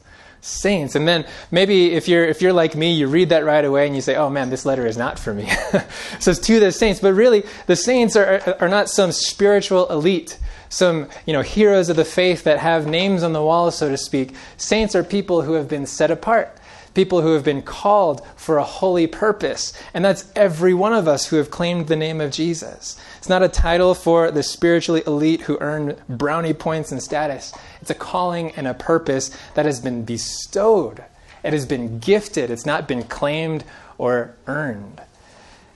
saints. 0.42 0.96
And 0.96 1.08
then 1.08 1.26
maybe 1.52 1.94
if 1.94 2.08
you're 2.08 2.26
if 2.26 2.42
you're 2.42 2.54
like 2.54 2.76
me, 2.76 2.94
you 2.94 3.08
read 3.08 3.30
that 3.30 3.46
right 3.46 3.64
away 3.64 3.86
and 3.86 3.96
you 3.96 4.02
say, 4.02 4.16
"Oh 4.16 4.30
man, 4.30 4.50
this 4.50 4.66
letter 4.66 4.86
is 4.86 4.98
not 4.98 5.18
for 5.18 5.34
me." 5.34 5.48
it's 6.14 6.40
to 6.40 6.60
the 6.60 6.72
saints, 6.72 7.00
but 7.00 7.14
really 7.14 7.44
the 7.68 7.76
saints 7.76 8.16
are 8.16 8.58
are 8.60 8.70
not 8.70 8.90
some 8.90 9.12
spiritual 9.12 9.90
elite, 9.90 10.38
some 10.70 11.08
you 11.26 11.34
know 11.34 11.42
heroes 11.42 11.90
of 11.90 11.96
the 11.96 12.06
faith 12.06 12.44
that 12.44 12.60
have 12.60 12.88
names 12.88 13.24
on 13.24 13.34
the 13.34 13.42
wall, 13.42 13.72
so 13.72 13.90
to 13.90 13.98
speak. 13.98 14.34
Saints 14.58 14.96
are 14.96 15.04
people 15.04 15.44
who 15.44 15.54
have 15.54 15.68
been 15.68 15.86
set 15.86 16.12
apart. 16.12 16.58
People 16.94 17.22
who 17.22 17.34
have 17.34 17.44
been 17.44 17.62
called 17.62 18.22
for 18.36 18.58
a 18.58 18.64
holy 18.64 19.08
purpose. 19.08 19.72
And 19.94 20.04
that's 20.04 20.30
every 20.36 20.74
one 20.74 20.94
of 20.94 21.08
us 21.08 21.28
who 21.28 21.38
have 21.38 21.50
claimed 21.50 21.88
the 21.88 21.96
name 21.96 22.20
of 22.20 22.32
Jesus. 22.32 23.00
It's 23.18 23.30
not 23.30 23.44
a 23.44 23.48
title 23.48 23.96
for 23.96 24.30
the 24.30 24.44
spiritually 24.44 25.02
elite 25.08 25.42
who 25.42 25.58
earn 25.62 25.96
brownie 26.10 26.54
points 26.54 26.92
and 26.92 27.02
status. 27.02 27.54
It's 27.82 27.92
a 27.92 27.96
calling 27.96 28.52
and 28.52 28.68
a 28.68 28.74
purpose 28.74 29.32
that 29.54 29.66
has 29.66 29.80
been 29.80 30.04
bestowed. 30.04 31.04
It 31.44 31.54
has 31.54 31.66
been 31.66 32.00
gifted. 32.00 32.50
It's 32.52 32.66
not 32.66 32.88
been 32.88 33.04
claimed 33.04 33.64
or 33.98 34.36
earned. 34.48 35.02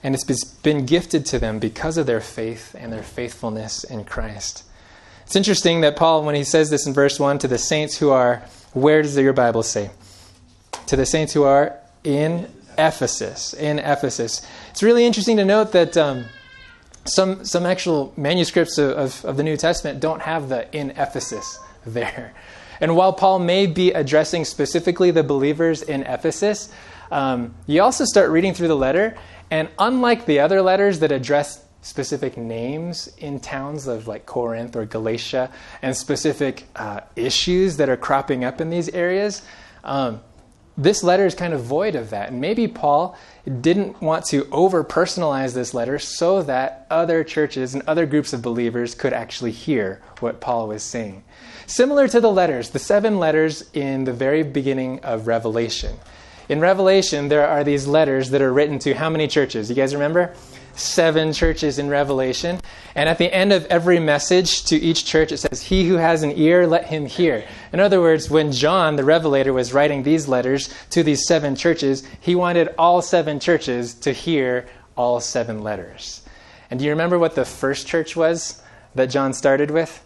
And 0.02 0.14
it's 0.14 0.44
been 0.62 0.86
gifted 0.86 1.24
to 1.26 1.38
them 1.38 1.58
because 1.58 1.96
of 1.96 2.06
their 2.06 2.20
faith 2.20 2.76
and 2.78 2.92
their 2.92 3.02
faithfulness 3.02 3.82
in 3.84 4.04
Christ. 4.04 4.64
It's 5.24 5.34
interesting 5.34 5.80
that 5.80 5.96
Paul, 5.96 6.22
when 6.24 6.36
he 6.36 6.44
says 6.44 6.70
this 6.70 6.86
in 6.86 6.92
verse 6.92 7.18
1, 7.18 7.38
to 7.38 7.48
the 7.48 7.58
saints 7.58 7.96
who 7.96 8.10
are, 8.10 8.42
where 8.74 9.02
does 9.02 9.16
your 9.16 9.32
Bible 9.32 9.64
say? 9.64 9.90
To 10.86 10.96
the 10.96 11.06
saints 11.06 11.32
who 11.32 11.42
are 11.42 11.78
in 12.04 12.48
Ephesus. 12.78 13.54
In 13.54 13.78
Ephesus. 13.78 14.46
It's 14.70 14.82
really 14.82 15.04
interesting 15.04 15.36
to 15.38 15.44
note 15.44 15.72
that 15.72 15.96
um, 15.96 16.26
some, 17.04 17.44
some 17.44 17.66
actual 17.66 18.12
manuscripts 18.16 18.78
of, 18.78 18.90
of, 18.90 19.24
of 19.24 19.36
the 19.36 19.42
New 19.42 19.56
Testament 19.56 20.00
don't 20.00 20.22
have 20.22 20.48
the 20.48 20.72
in 20.76 20.90
Ephesus 20.90 21.58
there. 21.86 22.34
And 22.80 22.94
while 22.94 23.12
Paul 23.12 23.38
may 23.38 23.66
be 23.66 23.92
addressing 23.92 24.44
specifically 24.44 25.10
the 25.10 25.22
believers 25.22 25.82
in 25.82 26.02
Ephesus, 26.02 26.70
um, 27.10 27.54
you 27.66 27.82
also 27.82 28.04
start 28.04 28.30
reading 28.30 28.52
through 28.52 28.68
the 28.68 28.76
letter, 28.76 29.16
and 29.50 29.68
unlike 29.78 30.26
the 30.26 30.40
other 30.40 30.60
letters 30.60 30.98
that 30.98 31.12
address 31.12 31.64
specific 31.80 32.36
names 32.36 33.08
in 33.18 33.38
towns 33.38 33.86
of 33.86 34.08
like 34.08 34.26
Corinth 34.26 34.74
or 34.74 34.84
Galatia 34.84 35.52
and 35.82 35.96
specific 35.96 36.64
uh, 36.74 37.00
issues 37.14 37.76
that 37.76 37.88
are 37.88 37.96
cropping 37.96 38.44
up 38.44 38.60
in 38.60 38.70
these 38.70 38.88
areas, 38.88 39.42
um, 39.84 40.20
this 40.76 41.02
letter 41.02 41.24
is 41.24 41.34
kind 41.34 41.54
of 41.54 41.62
void 41.62 41.94
of 41.94 42.10
that. 42.10 42.30
And 42.30 42.40
maybe 42.40 42.68
Paul 42.68 43.16
didn't 43.60 44.00
want 44.02 44.26
to 44.26 44.46
over 44.50 44.84
personalize 44.84 45.54
this 45.54 45.72
letter 45.72 45.98
so 45.98 46.42
that 46.42 46.86
other 46.90 47.24
churches 47.24 47.74
and 47.74 47.82
other 47.86 48.04
groups 48.04 48.32
of 48.32 48.42
believers 48.42 48.94
could 48.94 49.12
actually 49.12 49.52
hear 49.52 50.02
what 50.20 50.40
Paul 50.40 50.68
was 50.68 50.82
saying. 50.82 51.24
Similar 51.66 52.08
to 52.08 52.20
the 52.20 52.30
letters, 52.30 52.70
the 52.70 52.78
seven 52.78 53.18
letters 53.18 53.64
in 53.72 54.04
the 54.04 54.12
very 54.12 54.42
beginning 54.42 55.00
of 55.00 55.26
Revelation. 55.26 55.96
In 56.48 56.60
Revelation, 56.60 57.28
there 57.28 57.46
are 57.46 57.64
these 57.64 57.86
letters 57.86 58.30
that 58.30 58.42
are 58.42 58.52
written 58.52 58.78
to 58.80 58.94
how 58.94 59.10
many 59.10 59.26
churches? 59.26 59.68
You 59.68 59.74
guys 59.74 59.94
remember? 59.94 60.34
Seven 60.76 61.32
churches 61.32 61.78
in 61.78 61.88
Revelation. 61.88 62.60
And 62.94 63.08
at 63.08 63.18
the 63.18 63.32
end 63.32 63.52
of 63.52 63.64
every 63.66 63.98
message 63.98 64.64
to 64.64 64.76
each 64.76 65.04
church, 65.04 65.32
it 65.32 65.38
says, 65.38 65.62
He 65.62 65.88
who 65.88 65.96
has 65.96 66.22
an 66.22 66.32
ear, 66.36 66.66
let 66.66 66.86
him 66.86 67.06
hear. 67.06 67.44
In 67.72 67.80
other 67.80 68.00
words, 68.00 68.30
when 68.30 68.52
John, 68.52 68.96
the 68.96 69.04
Revelator, 69.04 69.52
was 69.52 69.72
writing 69.72 70.02
these 70.02 70.28
letters 70.28 70.72
to 70.90 71.02
these 71.02 71.26
seven 71.26 71.56
churches, 71.56 72.06
he 72.20 72.34
wanted 72.34 72.74
all 72.78 73.02
seven 73.02 73.40
churches 73.40 73.94
to 73.94 74.12
hear 74.12 74.66
all 74.96 75.20
seven 75.20 75.62
letters. 75.62 76.22
And 76.70 76.78
do 76.78 76.84
you 76.84 76.90
remember 76.90 77.18
what 77.18 77.34
the 77.34 77.44
first 77.44 77.86
church 77.86 78.16
was 78.16 78.62
that 78.94 79.06
John 79.06 79.32
started 79.32 79.70
with? 79.70 80.02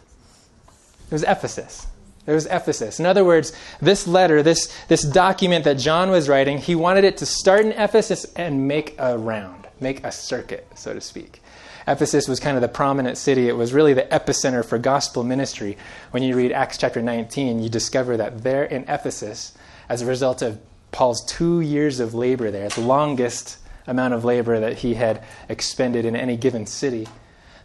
It 1.06 1.12
was 1.12 1.22
Ephesus. 1.24 1.86
It 2.30 2.34
was 2.34 2.46
Ephesus. 2.46 3.00
In 3.00 3.06
other 3.06 3.24
words, 3.24 3.52
this 3.80 4.06
letter, 4.06 4.42
this, 4.42 4.72
this 4.86 5.02
document 5.02 5.64
that 5.64 5.78
John 5.78 6.10
was 6.10 6.28
writing, 6.28 6.58
he 6.58 6.76
wanted 6.76 7.04
it 7.04 7.16
to 7.18 7.26
start 7.26 7.66
in 7.66 7.72
Ephesus 7.72 8.24
and 8.36 8.68
make 8.68 8.94
a 8.98 9.18
round, 9.18 9.66
make 9.80 10.04
a 10.04 10.12
circuit, 10.12 10.66
so 10.76 10.94
to 10.94 11.00
speak. 11.00 11.42
Ephesus 11.88 12.28
was 12.28 12.38
kind 12.38 12.56
of 12.56 12.60
the 12.60 12.68
prominent 12.68 13.18
city. 13.18 13.48
It 13.48 13.56
was 13.56 13.72
really 13.72 13.94
the 13.94 14.02
epicenter 14.02 14.64
for 14.64 14.78
gospel 14.78 15.24
ministry. 15.24 15.76
When 16.12 16.22
you 16.22 16.36
read 16.36 16.52
Acts 16.52 16.78
chapter 16.78 17.02
19, 17.02 17.60
you 17.60 17.68
discover 17.68 18.16
that 18.18 18.44
there 18.44 18.64
in 18.64 18.84
Ephesus, 18.84 19.52
as 19.88 20.02
a 20.02 20.06
result 20.06 20.40
of 20.40 20.60
Paul's 20.92 21.24
two 21.26 21.60
years 21.60 21.98
of 21.98 22.14
labor 22.14 22.52
there, 22.52 22.68
the 22.68 22.80
longest 22.80 23.58
amount 23.88 24.14
of 24.14 24.24
labor 24.24 24.60
that 24.60 24.78
he 24.78 24.94
had 24.94 25.24
expended 25.48 26.04
in 26.04 26.14
any 26.14 26.36
given 26.36 26.64
city, 26.64 27.08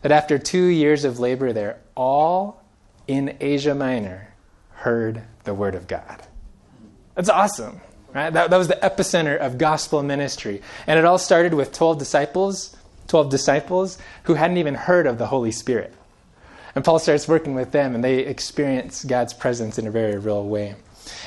that 0.02 0.12
after 0.12 0.40
two 0.40 0.66
years 0.66 1.06
of 1.06 1.20
labor 1.20 1.54
there, 1.54 1.80
all 1.96 2.64
in 3.08 3.38
Asia 3.40 3.76
Minor 3.76 4.35
heard 4.86 5.24
the 5.46 5.54
word 5.56 5.74
of 5.74 5.88
God. 5.88 6.22
That's 7.16 7.28
awesome, 7.28 7.82
right? 8.14 8.32
That, 8.32 8.52
that 8.52 8.58
was 8.58 8.68
the 8.68 8.76
epicenter 8.76 9.36
of 9.36 9.58
gospel 9.58 10.04
ministry. 10.04 10.62
And 10.86 11.00
it 11.00 11.06
all 11.06 11.18
started 11.18 11.56
with 11.56 11.74
12 11.74 11.98
disciples, 11.98 12.78
12 13.08 13.32
disciples 13.32 13.98
who 14.26 14.36
hadn't 14.36 14.58
even 14.58 14.76
heard 14.76 15.08
of 15.08 15.18
the 15.18 15.26
Holy 15.26 15.52
Spirit. 15.52 15.92
And 16.76 16.86
Paul 16.86 17.00
starts 17.00 17.28
working 17.28 17.56
with 17.56 17.72
them, 17.72 17.96
and 17.96 18.04
they 18.04 18.20
experience 18.20 19.04
God's 19.04 19.34
presence 19.34 19.80
in 19.80 19.88
a 19.88 19.92
very 19.92 20.20
real 20.20 20.46
way. 20.46 20.76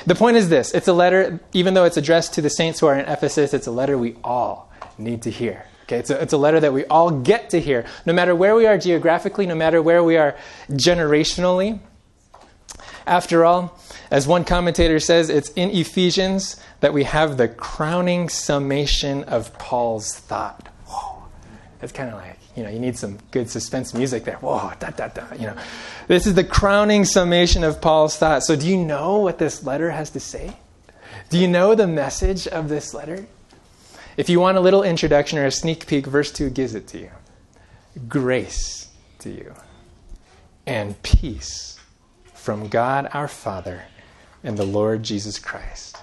The 0.05 0.15
point 0.15 0.37
is 0.37 0.47
this 0.47 0.73
it's 0.73 0.87
a 0.87 0.93
letter, 0.93 1.41
even 1.51 1.73
though 1.73 1.83
it's 1.83 1.97
addressed 1.97 2.35
to 2.35 2.41
the 2.41 2.49
saints 2.49 2.79
who 2.79 2.87
are 2.87 2.97
in 2.97 3.09
Ephesus, 3.09 3.53
it's 3.53 3.67
a 3.67 3.71
letter 3.71 3.97
we 3.97 4.15
all 4.23 4.71
need 4.97 5.23
to 5.23 5.31
hear. 5.31 5.65
Okay, 5.83 5.97
it's 5.97 6.09
a, 6.09 6.21
it's 6.21 6.31
a 6.31 6.37
letter 6.37 6.61
that 6.61 6.71
we 6.71 6.85
all 6.85 7.11
get 7.11 7.49
to 7.49 7.59
hear, 7.59 7.83
no 8.05 8.13
matter 8.13 8.33
where 8.33 8.55
we 8.55 8.67
are 8.67 8.77
geographically, 8.77 9.45
no 9.45 9.55
matter 9.55 9.81
where 9.81 10.01
we 10.01 10.15
are 10.15 10.37
generationally. 10.69 11.81
After 13.09 13.43
all, 13.43 13.75
as 14.11 14.27
one 14.27 14.45
commentator 14.45 14.99
says, 14.99 15.31
it's 15.31 15.49
in 15.53 15.71
Ephesians 15.71 16.61
that 16.81 16.93
we 16.93 17.05
have 17.05 17.37
the 17.37 17.47
crowning 17.47 18.29
summation 18.29 19.23
of 19.23 19.51
Paul's 19.57 20.13
thought. 20.13 20.69
Whoa. 20.85 21.23
It's 21.81 21.91
kind 21.91 22.11
of 22.11 22.19
like, 22.19 22.37
you 22.55 22.61
know, 22.61 22.69
you 22.69 22.77
need 22.77 22.95
some 22.95 23.17
good 23.31 23.49
suspense 23.49 23.95
music 23.95 24.25
there. 24.25 24.35
Whoa, 24.35 24.73
da, 24.79 24.91
da, 24.91 25.07
da, 25.07 25.23
you 25.33 25.47
know. 25.47 25.57
This 26.07 26.27
is 26.27 26.35
the 26.35 26.43
crowning 26.43 27.03
summation 27.03 27.63
of 27.63 27.81
Paul's 27.81 28.15
thought. 28.15 28.43
So, 28.43 28.55
do 28.55 28.67
you 28.67 28.77
know 28.77 29.17
what 29.17 29.39
this 29.39 29.63
letter 29.63 29.89
has 29.89 30.11
to 30.11 30.19
say? 30.19 30.57
Do 31.31 31.39
you 31.39 31.47
know 31.47 31.73
the 31.73 31.87
message 31.87 32.47
of 32.47 32.69
this 32.69 32.93
letter? 32.93 33.25
If 34.17 34.29
you 34.29 34.39
want 34.39 34.59
a 34.59 34.61
little 34.61 34.83
introduction 34.83 35.39
or 35.39 35.47
a 35.47 35.51
sneak 35.51 35.87
peek, 35.87 36.05
verse 36.05 36.31
2 36.31 36.51
gives 36.51 36.75
it 36.75 36.87
to 36.89 36.99
you 36.99 37.09
grace 38.07 38.87
to 39.17 39.31
you 39.31 39.55
and 40.67 41.01
peace 41.01 41.78
from 42.39 42.67
God 42.67 43.09
our 43.13 43.27
Father 43.27 43.83
and 44.43 44.57
the 44.57 44.65
Lord 44.65 45.03
Jesus 45.03 45.37
Christ. 45.37 45.97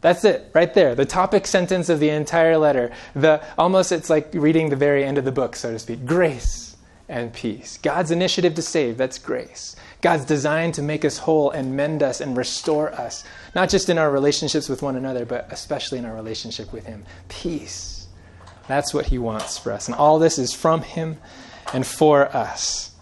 That's 0.00 0.24
it, 0.24 0.50
right 0.52 0.72
there. 0.74 0.94
The 0.94 1.06
topic 1.06 1.46
sentence 1.46 1.88
of 1.88 2.00
the 2.00 2.10
entire 2.10 2.58
letter. 2.58 2.92
The 3.14 3.42
almost 3.56 3.92
it's 3.92 4.10
like 4.10 4.30
reading 4.34 4.68
the 4.68 4.76
very 4.76 5.04
end 5.04 5.16
of 5.16 5.24
the 5.24 5.32
book, 5.32 5.56
so 5.56 5.72
to 5.72 5.78
speak. 5.78 6.04
Grace 6.04 6.76
and 7.08 7.32
peace. 7.32 7.78
God's 7.78 8.10
initiative 8.10 8.54
to 8.54 8.62
save, 8.62 8.96
that's 8.96 9.18
grace. 9.18 9.76
God's 10.00 10.24
design 10.24 10.72
to 10.72 10.82
make 10.82 11.04
us 11.04 11.18
whole 11.18 11.50
and 11.50 11.76
mend 11.76 12.02
us 12.02 12.20
and 12.20 12.36
restore 12.36 12.92
us, 12.92 13.24
not 13.54 13.70
just 13.70 13.88
in 13.88 13.98
our 13.98 14.10
relationships 14.10 14.68
with 14.68 14.82
one 14.82 14.96
another, 14.96 15.24
but 15.24 15.50
especially 15.50 15.98
in 15.98 16.04
our 16.04 16.14
relationship 16.14 16.72
with 16.72 16.86
Him. 16.86 17.04
Peace. 17.28 18.06
That's 18.68 18.94
what 18.94 19.06
He 19.06 19.18
wants 19.18 19.58
for 19.58 19.72
us. 19.72 19.88
And 19.88 19.94
all 19.94 20.18
this 20.18 20.38
is 20.38 20.52
from 20.52 20.82
Him 20.82 21.18
and 21.72 21.86
for 21.86 22.34
us. 22.34 22.93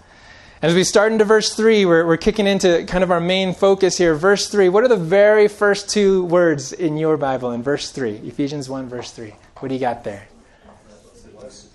As 0.62 0.76
we 0.76 0.84
start 0.84 1.10
into 1.10 1.24
verse 1.24 1.52
3, 1.56 1.86
we're, 1.86 2.06
we're 2.06 2.16
kicking 2.16 2.46
into 2.46 2.84
kind 2.84 3.02
of 3.02 3.10
our 3.10 3.18
main 3.18 3.52
focus 3.52 3.98
here. 3.98 4.14
Verse 4.14 4.48
3, 4.48 4.68
what 4.68 4.84
are 4.84 4.88
the 4.88 4.96
very 4.96 5.48
first 5.48 5.90
two 5.90 6.24
words 6.26 6.72
in 6.72 6.96
your 6.96 7.16
Bible 7.16 7.50
in 7.50 7.64
verse 7.64 7.90
3? 7.90 8.18
Ephesians 8.18 8.70
1, 8.70 8.88
verse 8.88 9.10
3. 9.10 9.34
What 9.58 9.70
do 9.70 9.74
you 9.74 9.80
got 9.80 10.04
there? 10.04 10.28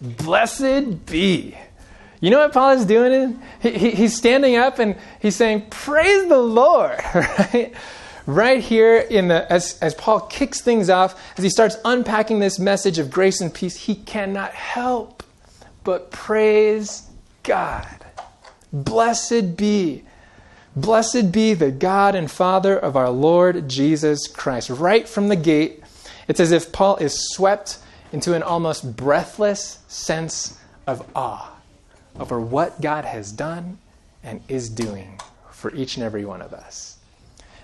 Blessed 0.01 1.06
be. 1.06 1.58
You 2.22 2.29
know 2.29 2.39
what 2.39 2.53
Paul 2.53 2.77
is 2.77 2.86
doing? 2.86 3.44
He, 3.62 3.72
he, 3.72 3.91
he's 3.91 4.15
standing 4.15 4.56
up 4.56 4.79
and 4.79 4.96
he's 5.20 5.36
saying, 5.36 5.65
Praise 5.70 6.29
the 6.29 6.38
Lord, 6.38 6.98
right? 7.13 7.74
Right 8.25 8.63
here 8.63 8.96
in 8.96 9.27
the 9.27 9.51
as, 9.51 9.77
as 9.79 9.96
Paul 9.96 10.22
kicks 10.22 10.62
things 10.62 10.89
off, 10.89 11.22
as 11.38 11.44
he 11.44 11.50
starts 11.50 11.75
unpacking 11.84 12.39
this 12.39 12.58
message 12.58 13.00
of 13.00 13.12
grace 13.12 13.41
and 13.41 13.53
peace, 13.53 13.75
he 13.75 13.96
cannot 13.96 14.53
help 14.53 15.24
but 15.84 16.10
praise 16.10 17.03
God. 17.44 17.97
Blessed 18.72 19.56
be. 19.58 20.04
Blessed 20.76 21.32
be 21.32 21.54
the 21.54 21.72
God 21.72 22.14
and 22.14 22.30
Father 22.30 22.78
of 22.78 22.96
our 22.96 23.10
Lord 23.10 23.68
Jesus 23.68 24.28
Christ. 24.28 24.70
Right 24.70 25.08
from 25.10 25.28
the 25.30 25.36
gate, 25.36 25.84
it's 26.28 26.40
as 26.40 26.52
if 26.52 26.72
Paul 26.72 26.98
is 26.98 27.32
swept 27.32 27.80
into 28.12 28.34
an 28.34 28.44
almost 28.44 28.96
breathless 28.96 29.80
sense 29.88 30.60
of 30.86 31.06
awe 31.16 31.52
over 32.20 32.40
what 32.40 32.82
God 32.82 33.06
has 33.06 33.32
done 33.32 33.80
and 34.24 34.42
is 34.48 34.70
doing 34.70 35.20
for 35.52 35.74
each 35.74 35.98
and 35.98 36.06
every 36.06 36.26
one 36.26 36.42
of 36.42 36.54
us. 36.54 36.97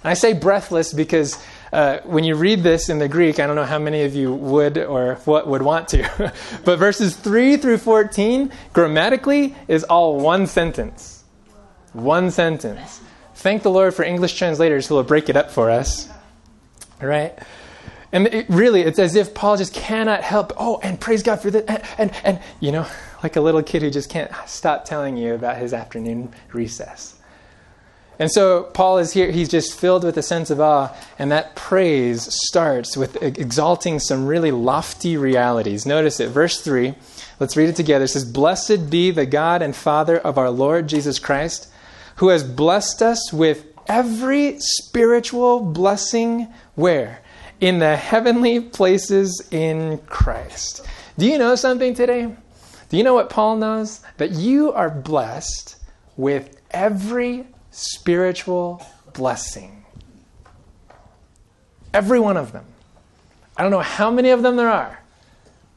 And 0.03 0.11
I 0.11 0.15
say 0.15 0.33
breathless 0.33 0.93
because 0.93 1.41
uh, 1.71 1.99
when 2.03 2.23
you 2.23 2.35
read 2.35 2.61
this 2.61 2.89
in 2.89 2.99
the 2.99 3.07
Greek, 3.07 3.39
I 3.39 3.47
don't 3.47 3.55
know 3.55 3.63
how 3.63 3.79
many 3.79 4.03
of 4.03 4.13
you 4.13 4.33
would 4.33 4.77
or 4.77 5.15
what 5.25 5.47
would 5.47 5.61
want 5.61 5.87
to, 5.89 6.33
but 6.65 6.77
verses 6.77 7.15
3 7.15 7.57
through 7.57 7.77
14 7.77 8.51
grammatically 8.73 9.55
is 9.67 9.83
all 9.83 10.19
one 10.19 10.45
sentence. 10.45 11.23
One 11.93 12.31
sentence. 12.31 13.01
Thank 13.35 13.63
the 13.63 13.71
Lord 13.71 13.93
for 13.93 14.03
English 14.03 14.37
translators 14.37 14.87
who 14.87 14.95
will 14.95 15.03
break 15.03 15.29
it 15.29 15.37
up 15.37 15.51
for 15.51 15.69
us. 15.69 16.09
Right? 17.01 17.37
And 18.11 18.27
it, 18.27 18.45
really, 18.49 18.81
it's 18.81 18.99
as 18.99 19.15
if 19.15 19.33
Paul 19.33 19.57
just 19.57 19.73
cannot 19.73 20.21
help. 20.21 20.53
Oh, 20.57 20.79
and 20.83 20.99
praise 21.01 21.23
God 21.23 21.41
for 21.41 21.49
this. 21.49 21.65
And, 21.67 21.81
and, 21.97 22.11
and, 22.23 22.39
you 22.59 22.71
know, 22.71 22.85
like 23.23 23.35
a 23.35 23.41
little 23.41 23.63
kid 23.63 23.81
who 23.81 23.89
just 23.89 24.09
can't 24.09 24.31
stop 24.45 24.85
telling 24.85 25.17
you 25.17 25.33
about 25.33 25.57
his 25.57 25.73
afternoon 25.73 26.31
recess. 26.51 27.15
And 28.23 28.31
so 28.31 28.63
Paul 28.63 28.99
is 28.99 29.11
here, 29.11 29.31
he's 29.31 29.49
just 29.49 29.77
filled 29.77 30.05
with 30.05 30.15
a 30.17 30.21
sense 30.21 30.49
of 30.49 30.61
awe, 30.61 30.95
and 31.19 31.29
that 31.33 31.57
praise 31.57 32.33
starts 32.47 32.95
with 32.95 33.21
exalting 33.21 33.99
some 33.99 34.25
really 34.25 34.49
lofty 34.49 35.17
realities. 35.17 35.85
Notice 35.85 36.21
it, 36.21 36.29
verse 36.29 36.61
3. 36.61 36.95
Let's 37.41 37.57
read 37.57 37.67
it 37.67 37.75
together. 37.75 38.05
It 38.05 38.07
says, 38.07 38.23
Blessed 38.23 38.89
be 38.89 39.11
the 39.11 39.25
God 39.25 39.61
and 39.61 39.75
Father 39.75 40.17
of 40.17 40.37
our 40.37 40.49
Lord 40.49 40.87
Jesus 40.87 41.19
Christ, 41.19 41.69
who 42.15 42.29
has 42.29 42.45
blessed 42.45 43.01
us 43.01 43.33
with 43.33 43.65
every 43.87 44.57
spiritual 44.57 45.59
blessing 45.59 46.47
where? 46.75 47.19
In 47.59 47.79
the 47.79 47.97
heavenly 47.97 48.61
places 48.61 49.45
in 49.51 49.97
Christ. 50.07 50.87
Do 51.17 51.25
you 51.25 51.37
know 51.37 51.55
something 51.55 51.93
today? 51.93 52.33
Do 52.87 52.95
you 52.95 53.03
know 53.03 53.15
what 53.15 53.29
Paul 53.29 53.57
knows? 53.57 53.99
That 54.15 54.31
you 54.31 54.71
are 54.71 54.89
blessed 54.89 55.75
with 56.15 56.55
every 56.71 57.47
spiritual 57.73 58.85
blessing. 59.13 59.83
Every 61.93 62.19
one 62.19 62.37
of 62.37 62.51
them. 62.53 62.65
I 63.57 63.63
don't 63.63 63.71
know 63.71 63.79
how 63.79 64.09
many 64.09 64.29
of 64.29 64.41
them 64.41 64.55
there 64.55 64.69
are, 64.69 64.99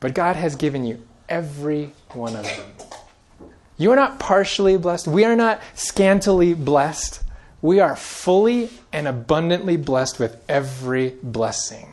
but 0.01 0.15
God 0.15 0.37
has 0.37 0.57
given 0.57 0.85
you 0.85 1.03
every 1.29 1.93
one 2.13 2.37
of 2.37 2.45
them. 2.45 3.51
You 3.79 3.93
are 3.93 3.97
not 3.97 4.19
partially 4.19 4.79
blessed. 4.79 5.07
We 5.07 5.25
are 5.25 5.37
not 5.37 5.61
scantily 5.75 6.55
blessed. 6.55 7.23
We 7.61 7.81
are 7.81 7.97
fully 7.97 8.71
and 8.93 9.09
abundantly 9.09 9.77
blessed 9.77 10.19
with 10.19 10.43
every 10.49 11.15
blessing. 11.23 11.93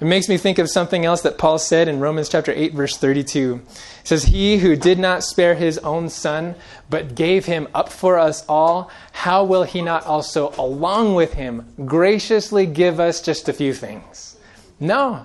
It 0.00 0.04
makes 0.04 0.28
me 0.28 0.36
think 0.36 0.58
of 0.58 0.68
something 0.68 1.04
else 1.04 1.22
that 1.22 1.38
Paul 1.38 1.58
said 1.58 1.88
in 1.88 2.00
Romans 2.00 2.28
chapter 2.28 2.52
8 2.52 2.74
verse 2.74 2.96
32. 2.96 3.62
It 3.64 4.06
says 4.06 4.24
he 4.24 4.58
who 4.58 4.76
did 4.76 4.98
not 4.98 5.24
spare 5.24 5.54
his 5.54 5.78
own 5.78 6.08
son 6.10 6.54
but 6.90 7.14
gave 7.14 7.46
him 7.46 7.66
up 7.74 7.88
for 7.88 8.18
us 8.18 8.44
all, 8.48 8.90
how 9.12 9.44
will 9.44 9.62
he 9.62 9.80
not 9.80 10.04
also 10.04 10.52
along 10.58 11.14
with 11.14 11.34
him 11.34 11.66
graciously 11.86 12.66
give 12.66 13.00
us 13.00 13.22
just 13.22 13.48
a 13.48 13.52
few 13.52 13.72
things? 13.72 14.36
No. 14.78 15.24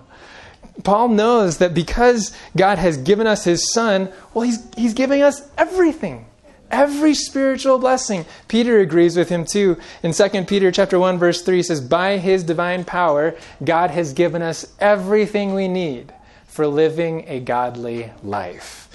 Paul 0.84 1.10
knows 1.10 1.58
that 1.58 1.74
because 1.74 2.32
God 2.56 2.78
has 2.78 2.98
given 2.98 3.28
us 3.28 3.44
his 3.44 3.72
son, 3.74 4.12
well 4.34 4.44
he's 4.44 4.66
he's 4.76 4.94
giving 4.94 5.22
us 5.22 5.42
everything 5.58 6.26
every 6.72 7.14
spiritual 7.14 7.78
blessing. 7.78 8.26
Peter 8.48 8.80
agrees 8.80 9.16
with 9.16 9.30
him 9.30 9.46
too. 9.46 9.78
In 10.02 10.14
2 10.14 10.46
Peter 10.46 10.72
chapter 10.72 10.98
1 10.98 11.20
verse 11.20 11.42
3 11.42 11.62
says, 11.62 11.82
"By 11.82 12.18
his 12.18 12.44
divine 12.44 12.84
power, 12.84 13.36
God 13.64 13.92
has 13.92 14.14
given 14.14 14.42
us 14.42 14.66
everything 14.80 15.54
we 15.54 15.68
need 15.68 16.14
for 16.48 16.66
living 16.68 17.26
a 17.28 17.40
godly 17.40 18.12
life." 18.24 18.90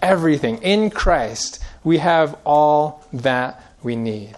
Everything 0.00 0.58
in 0.58 0.90
Christ, 0.90 1.60
we 1.84 1.98
have 1.98 2.36
all 2.44 3.04
that 3.12 3.62
we 3.82 3.96
need. 3.96 4.34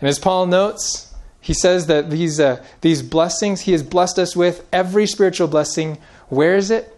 And 0.00 0.08
as 0.08 0.18
Paul 0.18 0.46
notes, 0.46 1.12
he 1.40 1.54
says 1.54 1.86
that 1.86 2.10
these 2.10 2.40
uh, 2.40 2.62
these 2.80 3.02
blessings 3.02 3.62
he 3.62 3.72
has 3.72 3.82
blessed 3.82 4.18
us 4.18 4.34
with 4.36 4.66
every 4.72 5.06
spiritual 5.06 5.48
blessing. 5.48 5.98
Where 6.28 6.56
is 6.56 6.70
it? 6.70 6.96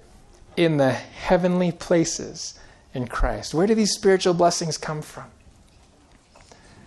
In 0.56 0.76
the 0.76 0.92
heavenly 0.92 1.72
places 1.72 2.54
in 2.94 3.06
Christ. 3.08 3.52
Where 3.52 3.66
do 3.66 3.74
these 3.74 3.92
spiritual 3.92 4.34
blessings 4.34 4.78
come 4.78 5.02
from? 5.02 5.24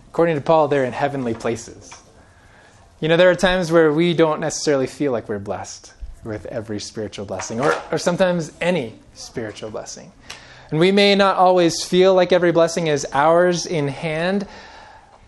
According 0.08 0.36
to 0.36 0.40
Paul, 0.40 0.68
they're 0.68 0.84
in 0.84 0.92
heavenly 0.92 1.34
places. 1.34 1.92
You 3.00 3.08
know, 3.08 3.16
there 3.16 3.30
are 3.30 3.36
times 3.36 3.70
where 3.70 3.92
we 3.92 4.14
don't 4.14 4.40
necessarily 4.40 4.88
feel 4.88 5.12
like 5.12 5.28
we're 5.28 5.38
blessed 5.38 5.92
with 6.24 6.46
every 6.46 6.80
spiritual 6.80 7.26
blessing, 7.26 7.60
or, 7.60 7.72
or 7.92 7.98
sometimes 7.98 8.50
any 8.60 8.94
spiritual 9.14 9.70
blessing. 9.70 10.10
And 10.70 10.80
we 10.80 10.90
may 10.90 11.14
not 11.14 11.36
always 11.36 11.84
feel 11.84 12.14
like 12.14 12.32
every 12.32 12.52
blessing 12.52 12.88
is 12.88 13.06
ours 13.12 13.66
in 13.66 13.88
hand, 13.88 14.48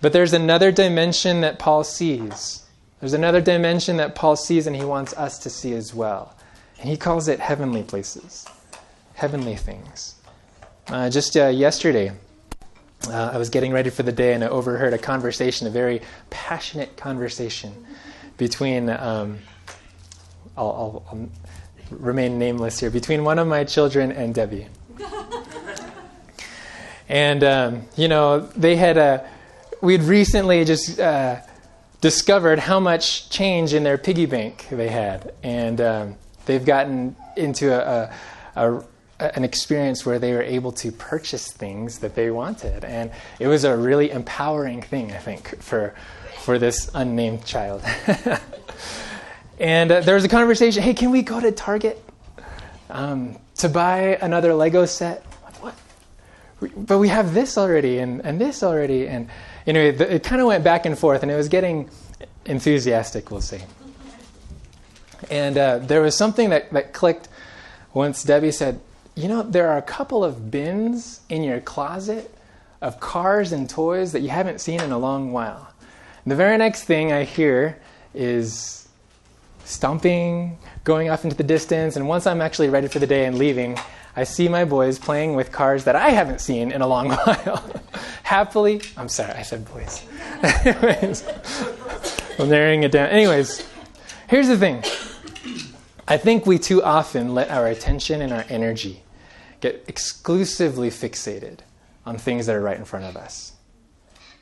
but 0.00 0.12
there's 0.12 0.32
another 0.32 0.72
dimension 0.72 1.42
that 1.42 1.58
Paul 1.58 1.84
sees. 1.84 2.64
There's 2.98 3.14
another 3.14 3.40
dimension 3.40 3.96
that 3.98 4.14
Paul 4.14 4.36
sees 4.36 4.66
and 4.66 4.74
he 4.74 4.84
wants 4.84 5.14
us 5.14 5.38
to 5.40 5.50
see 5.50 5.72
as 5.72 5.94
well. 5.94 6.36
And 6.80 6.88
he 6.88 6.96
calls 6.96 7.28
it 7.28 7.40
heavenly 7.40 7.82
places, 7.82 8.46
heavenly 9.14 9.56
things. 9.56 10.16
Uh, 10.90 11.09
just 11.09 11.37
uh, 11.37 11.46
yesterday, 11.46 12.11
uh, 13.07 13.31
I 13.33 13.38
was 13.38 13.48
getting 13.48 13.72
ready 13.72 13.90
for 13.90 14.03
the 14.03 14.11
day 14.11 14.35
and 14.35 14.42
I 14.42 14.48
overheard 14.48 14.92
a 14.92 14.98
conversation, 14.98 15.68
a 15.68 15.70
very 15.70 16.03
passionate 16.31 16.96
conversation 16.96 17.87
between, 18.38 18.90
um, 18.90 19.38
I'll, 20.57 20.66
I'll, 20.66 21.05
I'll, 21.11 21.29
remain 21.90 22.40
nameless 22.40 22.81
here, 22.81 22.90
between 22.90 23.22
one 23.22 23.38
of 23.38 23.46
my 23.46 23.62
children 23.62 24.11
and 24.11 24.35
Debbie. 24.35 24.66
and, 27.09 27.44
um, 27.44 27.83
you 27.96 28.09
know, 28.09 28.40
they 28.40 28.74
had, 28.74 28.98
uh, 28.98 29.22
we'd 29.81 30.03
recently 30.03 30.64
just 30.64 30.98
uh, 30.98 31.37
discovered 32.00 32.59
how 32.59 32.81
much 32.81 33.31
change 33.31 33.74
in 33.74 33.85
their 33.85 33.96
piggy 33.96 34.26
bank 34.26 34.66
they 34.70 34.88
had. 34.88 35.35
And 35.44 35.81
um, 35.81 36.16
they've 36.46 36.64
gotten 36.64 37.14
into 37.37 37.72
a, 37.72 38.12
a, 38.57 38.66
a 38.66 38.85
an 39.20 39.44
experience 39.44 40.06
where 40.06 40.18
they 40.18 40.33
were 40.33 40.42
able 40.42 40.72
to 40.72 40.90
purchase 40.92 41.52
things 41.52 41.98
that 41.98 42.14
they 42.14 42.30
wanted. 42.30 42.85
And 42.85 43.11
it 43.38 43.46
was 43.46 43.64
a 43.64 43.76
really 43.76 44.11
empowering 44.11 44.83
thing, 44.83 45.12
I 45.12 45.18
think, 45.18 45.61
for, 45.62 45.94
for 46.42 46.59
this 46.59 46.90
unnamed 46.94 47.44
child. 47.44 47.83
and 49.59 49.92
uh, 49.92 50.00
there 50.00 50.14
was 50.14 50.24
a 50.24 50.28
conversation 50.28 50.83
hey, 50.83 50.94
can 50.94 51.11
we 51.11 51.22
go 51.22 51.40
to 51.40 51.52
Target 51.52 52.02
um, 52.88 53.38
to 53.56 53.68
buy 53.68 54.18
another 54.20 54.54
Lego 54.54 54.87
set? 54.87 55.24
what? 55.61 55.74
But 56.76 56.98
we 56.98 57.09
have 57.09 57.35
this 57.35 57.59
already 57.59 57.98
and, 57.98 58.24
and 58.24 58.40
this 58.40 58.62
already. 58.62 59.06
And 59.06 59.28
anyway, 59.66 59.92
the, 59.92 60.14
it 60.14 60.22
kind 60.22 60.40
of 60.40 60.46
went 60.46 60.64
back 60.64 60.87
and 60.87 60.98
forth, 60.98 61.22
and 61.22 61.30
it 61.30 61.37
was 61.37 61.48
getting 61.48 61.90
enthusiastic, 62.46 63.30
we'll 63.30 63.40
say. 63.40 63.62
And 65.30 65.59
uh, 65.59 65.78
there 65.78 66.00
was 66.00 66.16
something 66.16 66.50
that, 66.50 66.70
that 66.72 66.92
clicked 66.92 67.28
once 67.92 68.22
Debbie 68.24 68.52
said, 68.52 68.80
you 69.20 69.28
know, 69.28 69.42
there 69.42 69.68
are 69.68 69.76
a 69.76 69.83
couple 69.83 70.24
of 70.24 70.50
bins 70.50 71.20
in 71.28 71.44
your 71.44 71.61
closet 71.61 72.35
of 72.80 73.00
cars 73.00 73.52
and 73.52 73.68
toys 73.68 74.12
that 74.12 74.20
you 74.20 74.30
haven't 74.30 74.61
seen 74.61 74.80
in 74.80 74.92
a 74.92 74.98
long 74.98 75.33
while. 75.33 75.70
The 76.26 76.37
very 76.37 76.56
next 76.56 76.85
thing 76.85 77.12
I 77.12 77.24
hear 77.24 77.78
is 78.14 78.88
stomping, 79.64 80.59
going 80.85 81.11
off 81.11 81.24
into 81.24 81.37
the 81.37 81.42
distance, 81.42 81.96
and 81.96 82.09
once 82.09 82.26
I'm 82.26 82.40
actually 82.40 82.70
ready 82.70 82.88
for 82.88 82.98
the 82.98 83.06
day 83.06 83.26
and 83.26 83.37
leaving, 83.37 83.78
I 84.16 84.24
see 84.24 84.48
my 84.48 84.64
boys 84.64 84.98
playing 84.98 85.35
with 85.35 85.52
cars 85.52 85.85
that 85.85 85.96
I 85.96 86.11
haven't 86.11 86.40
seen 86.40 86.72
in 86.72 86.80
a 86.80 86.87
long 86.87 87.09
while. 87.24 87.83
Happily, 88.22 88.80
I'm 88.96 89.09
sorry, 89.09 89.33
I 89.33 89.42
said 89.42 89.66
boys. 89.72 90.02
Anyways, 90.42 91.24
I'm 92.38 92.48
narrowing 92.48 92.85
it 92.85 92.92
down. 92.92 93.09
Anyways, 93.11 93.66
here's 94.28 94.48
the 94.48 94.56
thing 94.56 94.83
I 96.09 96.16
think 96.16 96.46
we 96.46 96.59
too 96.59 96.83
often 96.83 97.35
let 97.35 97.50
our 97.50 97.66
attention 97.66 98.22
and 98.22 98.33
our 98.33 98.44
energy 98.48 99.02
get 99.61 99.85
exclusively 99.87 100.90
fixated 100.90 101.59
on 102.07 102.18
things 102.18 102.46
that 102.46 102.57
are 102.57 102.61
right 102.61 102.79
in 102.79 102.85
front 102.85 103.05
of 103.05 103.16
us. 103.16 103.53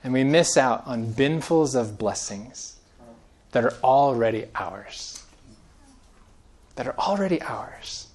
And 0.02 0.12
we 0.12 0.24
miss 0.24 0.56
out 0.56 0.86
on 0.86 1.12
binfuls 1.12 1.74
of 1.74 1.98
blessings 1.98 2.76
that 3.52 3.64
are 3.64 3.74
already 3.82 4.46
ours. 4.54 5.24
That 6.76 6.86
are 6.86 6.94
already 6.98 7.42
ours. 7.42 8.06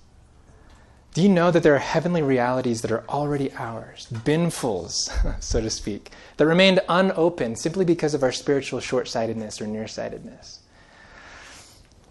Do 1.14 1.22
you 1.22 1.30
know 1.30 1.52
that 1.52 1.62
there 1.62 1.76
are 1.76 1.80
heavenly 1.80 2.24
realities 2.24 2.82
that 2.82 2.92
are 2.92 3.04
already 3.08 3.54
ours, 3.54 4.08
binfuls, 4.12 5.12
so 5.44 5.62
to 5.62 5.70
speak, 5.70 6.10
that 6.38 6.48
remained 6.48 6.80
unopened 6.90 7.60
simply 7.60 7.86
because 7.86 8.16
of 8.16 8.24
our 8.24 8.32
spiritual 8.32 8.80
short 8.80 9.08
sightedness 9.08 9.62
or 9.62 9.68
nearsightedness? 9.68 10.63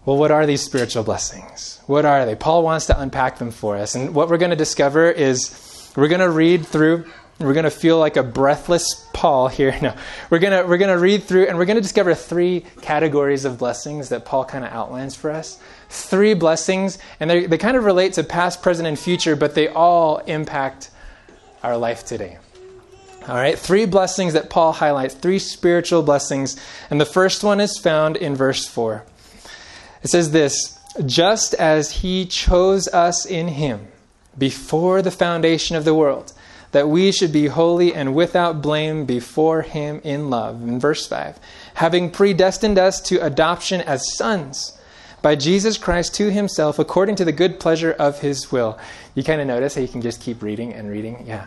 Well, 0.05 0.17
what 0.17 0.31
are 0.31 0.45
these 0.45 0.61
spiritual 0.61 1.03
blessings? 1.03 1.79
What 1.87 2.05
are 2.05 2.25
they? 2.25 2.35
Paul 2.35 2.63
wants 2.63 2.87
to 2.87 2.99
unpack 2.99 3.37
them 3.37 3.51
for 3.51 3.77
us. 3.77 3.95
And 3.95 4.13
what 4.13 4.29
we're 4.29 4.37
going 4.37 4.51
to 4.51 4.57
discover 4.57 5.09
is 5.09 5.91
we're 5.95 6.09
going 6.09 6.19
to 6.21 6.29
read 6.29 6.65
through 6.65 7.05
We're 7.39 7.53
going 7.53 7.63
to 7.63 7.71
feel 7.71 7.99
like 7.99 8.15
a 8.15 8.23
breathless 8.23 9.07
Paul 9.13 9.47
here. 9.47 9.77
No, 9.81 9.95
we're 10.29 10.39
going 10.39 10.53
to 10.53 10.67
we're 10.67 10.77
going 10.77 10.95
to 10.95 10.99
read 10.99 11.23
through 11.23 11.47
and 11.47 11.57
we're 11.57 11.65
going 11.65 11.77
to 11.77 11.81
discover 11.81 12.13
three 12.15 12.65
categories 12.81 13.45
of 13.45 13.57
blessings 13.57 14.09
that 14.09 14.25
Paul 14.25 14.45
kind 14.45 14.63
of 14.63 14.71
outlines 14.71 15.15
for 15.15 15.31
us. 15.31 15.57
Three 15.89 16.33
blessings, 16.33 16.99
and 17.19 17.29
they 17.29 17.45
they 17.45 17.57
kind 17.57 17.77
of 17.77 17.85
relate 17.85 18.13
to 18.13 18.23
past, 18.23 18.61
present, 18.61 18.87
and 18.87 18.97
future, 18.99 19.35
but 19.35 19.55
they 19.55 19.67
all 19.67 20.17
impact 20.19 20.91
our 21.63 21.77
life 21.77 22.05
today. 22.05 22.37
All 23.27 23.35
right, 23.35 23.57
three 23.57 23.85
blessings 23.85 24.33
that 24.33 24.49
Paul 24.49 24.73
highlights, 24.73 25.13
three 25.13 25.39
spiritual 25.39 26.03
blessings, 26.03 26.59
and 26.89 26.99
the 26.99 27.05
first 27.05 27.41
one 27.41 27.61
is 27.61 27.77
found 27.77 28.17
in 28.17 28.35
verse 28.35 28.67
4. 28.67 29.05
It 30.03 30.09
says 30.09 30.31
this, 30.31 30.79
just 31.05 31.53
as 31.55 31.91
he 31.91 32.25
chose 32.25 32.87
us 32.89 33.25
in 33.25 33.47
him 33.47 33.87
before 34.37 35.01
the 35.01 35.11
foundation 35.11 35.75
of 35.75 35.85
the 35.85 35.95
world 35.95 36.33
that 36.73 36.89
we 36.89 37.11
should 37.11 37.31
be 37.31 37.47
holy 37.47 37.93
and 37.93 38.15
without 38.15 38.61
blame 38.61 39.05
before 39.05 39.61
him 39.61 40.01
in 40.03 40.29
love. 40.29 40.61
In 40.63 40.79
verse 40.79 41.07
5, 41.07 41.39
having 41.75 42.09
predestined 42.09 42.77
us 42.77 42.99
to 43.01 43.23
adoption 43.23 43.79
as 43.81 44.03
sons 44.15 44.77
by 45.21 45.35
Jesus 45.35 45.77
Christ 45.77 46.15
to 46.15 46.31
himself 46.31 46.79
according 46.79 47.15
to 47.15 47.25
the 47.25 47.31
good 47.31 47.59
pleasure 47.59 47.93
of 47.93 48.19
his 48.19 48.51
will. 48.51 48.77
You 49.15 49.23
kind 49.23 49.39
of 49.39 49.47
notice 49.47 49.75
how 49.75 49.81
you 49.81 49.87
can 49.87 50.01
just 50.01 50.19
keep 50.19 50.41
reading 50.41 50.73
and 50.73 50.89
reading? 50.89 51.23
Yeah. 51.25 51.45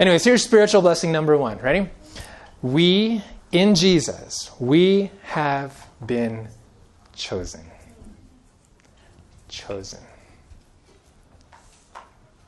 Anyways, 0.00 0.24
here's 0.24 0.42
spiritual 0.42 0.80
blessing 0.80 1.12
number 1.12 1.36
one. 1.36 1.58
Ready? 1.58 1.90
We, 2.62 3.22
in 3.52 3.74
Jesus, 3.74 4.50
we 4.58 5.10
have 5.24 5.88
been 6.04 6.48
chosen. 7.14 7.67
Chosen. 9.48 10.00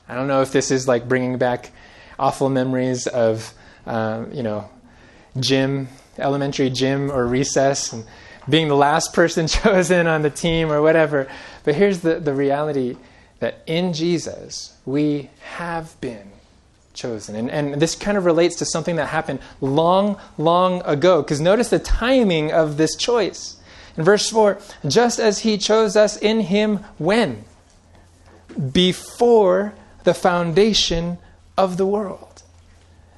I 0.09 0.15
don't 0.15 0.27
know 0.27 0.43
if 0.43 0.53
this 0.53 0.71
is 0.71 0.89
like 0.89 1.09
bringing 1.09 1.39
back 1.39 1.71
awful 2.19 2.49
memories 2.49 3.07
of, 3.07 3.55
um, 3.87 4.33
you 4.33 4.43
know, 4.43 4.69
gym, 5.39 5.89
elementary 6.19 6.69
gym 6.69 7.11
or 7.11 7.27
recess, 7.27 7.93
and 7.93 8.05
being 8.49 8.69
the 8.69 8.77
last 8.77 9.13
person 9.15 9.47
chosen 9.49 10.07
on 10.07 10.23
the 10.23 10.31
team 10.31 10.71
or 10.71 10.83
whatever. 10.83 11.29
But 11.65 11.75
here's 11.75 12.01
the, 12.01 12.21
the 12.21 12.35
reality 12.35 12.97
that 13.39 13.63
in 13.67 13.93
Jesus, 13.93 14.77
we 14.85 15.31
have 15.41 15.99
been 16.01 16.31
chosen. 16.93 17.37
And, 17.37 17.51
and 17.51 17.81
this 17.81 17.95
kind 17.95 18.19
of 18.19 18.25
relates 18.25 18.57
to 18.57 18.67
something 18.67 18.97
that 18.97 19.07
happened 19.07 19.41
long, 19.61 20.19
long 20.37 20.83
ago. 20.83 21.23
Because 21.23 21.41
notice 21.41 21.71
the 21.71 21.79
timing 21.79 22.53
of 22.53 22.77
this 22.77 22.95
choice. 22.97 23.57
In 23.97 24.05
verse 24.05 24.29
4, 24.31 24.59
just 24.87 25.19
as 25.19 25.41
he 25.41 25.59
chose 25.59 25.97
us 25.97 26.17
in 26.17 26.41
him 26.41 26.79
when? 26.99 27.45
Before 28.73 29.75
the 30.05 30.15
foundation 30.15 31.19
of 31.57 31.77
the 31.77 31.87
world. 31.87 32.43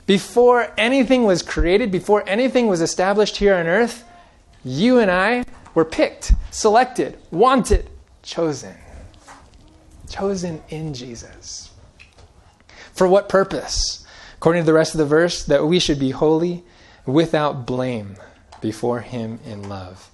Before 0.07 0.73
anything 0.77 1.25
was 1.25 1.43
created, 1.43 1.91
before 1.91 2.29
anything 2.29 2.67
was 2.67 2.81
established 2.81 3.37
here 3.37 3.55
on 3.55 3.67
earth, 3.67 4.05
you 4.65 4.99
and 4.99 5.11
I 5.11 5.45
were 5.75 5.85
picked, 5.85 6.33
selected, 6.51 7.19
wanted, 7.31 7.89
chosen. 8.23 8.75
Chosen 10.09 10.63
in 10.69 10.93
Jesus. 10.93 11.71
For 12.93 13.07
what 13.07 13.29
purpose? 13.29 14.05
According 14.37 14.63
to 14.63 14.67
the 14.67 14.75
rest 14.75 14.95
of 14.95 14.99
the 14.99 15.07
verse, 15.07 15.45
that 15.45 15.67
we 15.67 15.79
should 15.79 15.99
be 15.99 16.11
holy 16.11 16.65
without 17.07 17.67
blame 17.67 18.17
before 18.61 19.01
Him 19.01 19.39
in 19.47 19.69
love. 19.69 20.11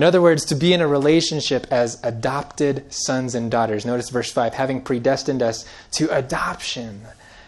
In 0.00 0.04
other 0.04 0.22
words, 0.22 0.46
to 0.46 0.54
be 0.54 0.72
in 0.72 0.80
a 0.80 0.88
relationship 0.88 1.66
as 1.70 2.00
adopted 2.02 2.90
sons 2.90 3.34
and 3.34 3.50
daughters. 3.50 3.84
Notice 3.84 4.08
verse 4.08 4.32
5 4.32 4.54
having 4.54 4.80
predestined 4.80 5.42
us 5.42 5.66
to 5.90 6.08
adoption 6.08 7.02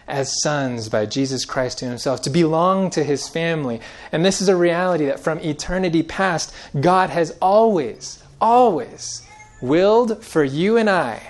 as 0.07 0.39
sons 0.43 0.91
by 0.91 1.07
Jesus 1.07 1.47
Christ 1.47 1.79
to 1.79 1.87
himself, 1.87 2.21
to 2.21 2.29
belong 2.29 2.91
to 2.91 3.05
his 3.05 3.27
family. 3.27 3.81
And 4.13 4.23
this 4.23 4.43
is 4.43 4.51
a 4.51 4.55
reality 4.55 5.07
that 5.07 5.19
from 5.19 5.39
eternity 5.39 6.03
past, 6.03 6.55
God 6.79 7.09
has 7.09 7.35
always, 7.41 8.23
always 8.39 9.27
willed 9.63 10.23
for 10.23 10.45
you 10.45 10.77
and 10.77 10.91
I 10.91 11.23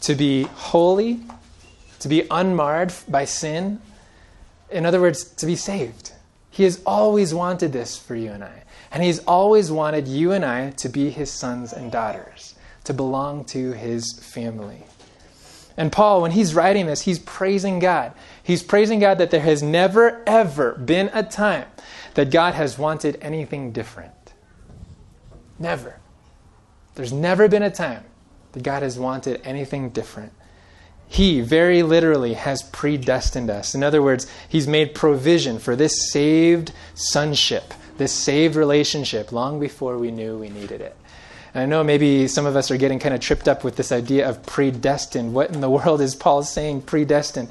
to 0.00 0.16
be 0.16 0.42
holy, 0.42 1.20
to 2.00 2.08
be 2.08 2.26
unmarred 2.32 2.92
by 3.06 3.26
sin. 3.26 3.80
In 4.72 4.84
other 4.84 5.00
words, 5.00 5.22
to 5.22 5.46
be 5.46 5.54
saved. 5.54 6.14
He 6.50 6.64
has 6.64 6.82
always 6.84 7.32
wanted 7.32 7.72
this 7.72 7.96
for 7.96 8.16
you 8.16 8.32
and 8.32 8.42
I. 8.42 8.64
And 8.90 9.02
He's 9.02 9.18
always 9.20 9.70
wanted 9.70 10.08
you 10.08 10.32
and 10.32 10.44
I 10.44 10.70
to 10.70 10.88
be 10.88 11.10
His 11.10 11.30
sons 11.30 11.72
and 11.72 11.92
daughters, 11.92 12.54
to 12.84 12.94
belong 12.94 13.44
to 13.46 13.72
His 13.72 14.18
family. 14.20 14.84
And 15.78 15.92
Paul, 15.92 16.22
when 16.22 16.32
he's 16.32 16.56
writing 16.56 16.86
this, 16.86 17.02
he's 17.02 17.20
praising 17.20 17.78
God. 17.78 18.12
He's 18.42 18.64
praising 18.64 18.98
God 18.98 19.18
that 19.18 19.30
there 19.30 19.40
has 19.40 19.62
never, 19.62 20.24
ever 20.26 20.72
been 20.72 21.08
a 21.14 21.22
time 21.22 21.66
that 22.14 22.32
God 22.32 22.54
has 22.54 22.76
wanted 22.76 23.16
anything 23.22 23.70
different. 23.70 24.12
Never. 25.56 26.00
There's 26.96 27.12
never 27.12 27.46
been 27.46 27.62
a 27.62 27.70
time 27.70 28.02
that 28.52 28.64
God 28.64 28.82
has 28.82 28.98
wanted 28.98 29.40
anything 29.44 29.90
different. 29.90 30.32
He 31.06 31.42
very 31.42 31.84
literally 31.84 32.34
has 32.34 32.64
predestined 32.64 33.48
us. 33.48 33.72
In 33.72 33.84
other 33.84 34.02
words, 34.02 34.26
He's 34.48 34.66
made 34.66 34.96
provision 34.96 35.60
for 35.60 35.76
this 35.76 36.10
saved 36.10 36.72
sonship, 36.94 37.72
this 37.98 38.12
saved 38.12 38.56
relationship 38.56 39.32
long 39.32 39.60
before 39.60 39.98
we 39.98 40.10
knew 40.10 40.38
we 40.38 40.48
needed 40.48 40.80
it. 40.80 40.96
And 41.54 41.62
I 41.62 41.66
know 41.66 41.82
maybe 41.82 42.28
some 42.28 42.46
of 42.46 42.56
us 42.56 42.70
are 42.70 42.76
getting 42.76 42.98
kind 42.98 43.14
of 43.14 43.20
tripped 43.20 43.48
up 43.48 43.64
with 43.64 43.76
this 43.76 43.92
idea 43.92 44.28
of 44.28 44.44
predestined. 44.44 45.34
What 45.34 45.50
in 45.50 45.60
the 45.60 45.70
world 45.78 46.00
is 46.00 46.14
Paul 46.14 46.42
saying 46.42 46.82
predestined? 46.82 47.48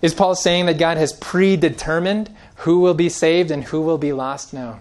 Is 0.00 0.14
Paul 0.14 0.34
saying 0.34 0.66
that 0.66 0.78
God 0.78 0.96
has 0.96 1.12
predetermined 1.12 2.34
who 2.56 2.80
will 2.80 2.94
be 2.94 3.08
saved 3.08 3.50
and 3.50 3.62
who 3.62 3.80
will 3.80 3.98
be 3.98 4.12
lost? 4.12 4.52
No. 4.52 4.78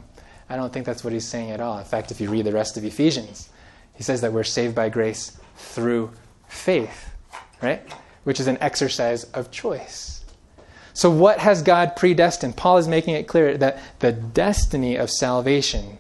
I 0.50 0.56
don't 0.56 0.74
think 0.74 0.86
that's 0.86 1.04
what 1.04 1.13
he's 1.13 1.28
saying 1.28 1.52
at 1.52 1.62
all. 1.62 1.78
In 1.78 1.86
fact, 1.86 2.12
if 2.12 2.19
you 2.19 2.30
read 2.30 2.45
the 2.45 2.52
rest 2.52 2.76
of 2.76 2.84
Ephesians, 2.84 3.50
he 3.93 4.04
says 4.04 4.21
that 4.21 4.34
we're 4.34 4.43
saved 4.43 4.76
by 4.76 4.89
grace 4.89 5.38
through 5.56 6.12
faith, 6.50 7.10
right? 7.62 7.82
Which 8.26 8.39
is 8.39 8.47
an 8.47 8.58
exercise 8.60 9.24
of 9.26 9.52
choice. 9.52 10.11
So, 10.93 11.10
what 11.10 11.39
has 11.39 11.62
God 11.62 11.95
predestined? 11.95 12.58
Paul 12.58 12.77
is 12.77 12.88
making 12.88 13.15
it 13.15 13.27
clear 13.27 13.58
that 13.58 13.80
the 13.99 14.12
destiny 14.12 14.95
of 14.95 15.10
salvation 15.10 15.97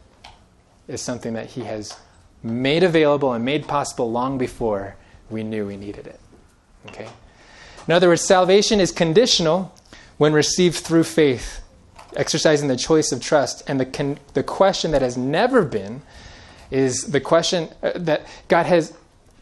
is 0.87 1.01
something 1.01 1.33
that 1.33 1.47
he 1.51 1.61
has 1.61 1.97
made 2.43 2.83
available 2.83 3.33
and 3.33 3.45
made 3.45 3.67
possible 3.67 4.11
long 4.11 4.37
before 4.37 4.95
we 5.29 5.43
knew 5.43 5.65
we 5.65 5.77
needed 5.77 6.07
it. 6.07 6.19
Okay? 6.87 7.07
In 7.87 7.93
other 7.93 8.07
words, 8.07 8.21
salvation 8.21 8.79
is 8.79 8.91
conditional 8.91 9.73
when 10.17 10.33
received 10.33 10.75
through 10.75 11.03
faith, 11.03 11.61
exercising 12.15 12.67
the 12.67 12.75
choice 12.75 13.11
of 13.11 13.21
trust. 13.21 13.63
And 13.67 13.79
the, 13.79 13.85
con- 13.85 14.19
the 14.33 14.43
question 14.43 14.91
that 14.91 15.01
has 15.01 15.17
never 15.17 15.63
been 15.63 16.01
is 16.69 17.03
the 17.03 17.19
question 17.19 17.69
uh, 17.81 17.91
that 17.95 18.27
God 18.47 18.65
has 18.65 18.93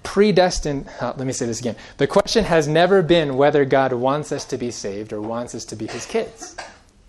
predestined. 0.03 0.88
Let 1.01 1.19
me 1.19 1.33
say 1.33 1.45
this 1.45 1.59
again. 1.59 1.75
The 1.97 2.07
question 2.07 2.45
has 2.45 2.67
never 2.67 3.01
been 3.01 3.38
whether 3.38 3.65
God 3.65 3.93
wants 3.93 4.31
us 4.31 4.45
to 4.45 4.57
be 4.57 4.71
saved 4.71 5.13
or 5.13 5.21
wants 5.21 5.55
us 5.55 5.65
to 5.65 5.75
be 5.75 5.88
his 5.88 6.05
kids. 6.05 6.55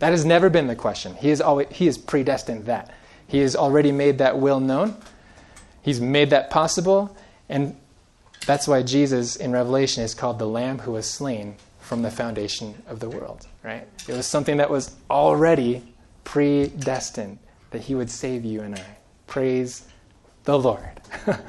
That 0.00 0.10
has 0.10 0.24
never 0.24 0.48
been 0.48 0.66
the 0.66 0.76
question. 0.76 1.14
He 1.14 1.28
has, 1.28 1.40
always, 1.40 1.68
he 1.70 1.86
has 1.86 1.98
predestined 1.98 2.66
that. 2.66 2.92
He 3.26 3.38
has 3.38 3.54
already 3.54 3.92
made 3.92 4.18
that 4.18 4.38
will 4.38 4.60
known. 4.60 4.96
He's 5.82 6.00
made 6.00 6.30
that 6.30 6.50
possible, 6.50 7.16
and 7.48 7.76
that's 8.46 8.66
why 8.66 8.82
Jesus 8.82 9.36
in 9.36 9.52
Revelation 9.52 10.02
is 10.02 10.14
called 10.14 10.38
the 10.38 10.46
Lamb 10.46 10.78
who 10.80 10.92
was 10.92 11.06
slain 11.06 11.56
from 11.78 12.02
the 12.02 12.10
foundation 12.10 12.82
of 12.86 13.00
the 13.00 13.08
world, 13.08 13.46
right? 13.62 13.86
It 14.08 14.12
was 14.12 14.26
something 14.26 14.56
that 14.58 14.70
was 14.70 14.94
already 15.10 15.94
predestined 16.24 17.38
that 17.70 17.82
he 17.82 17.94
would 17.94 18.10
save 18.10 18.44
you 18.44 18.62
and 18.62 18.76
I. 18.76 18.96
Praise 19.26 19.86
the 20.44 20.58
Lord. 20.58 21.00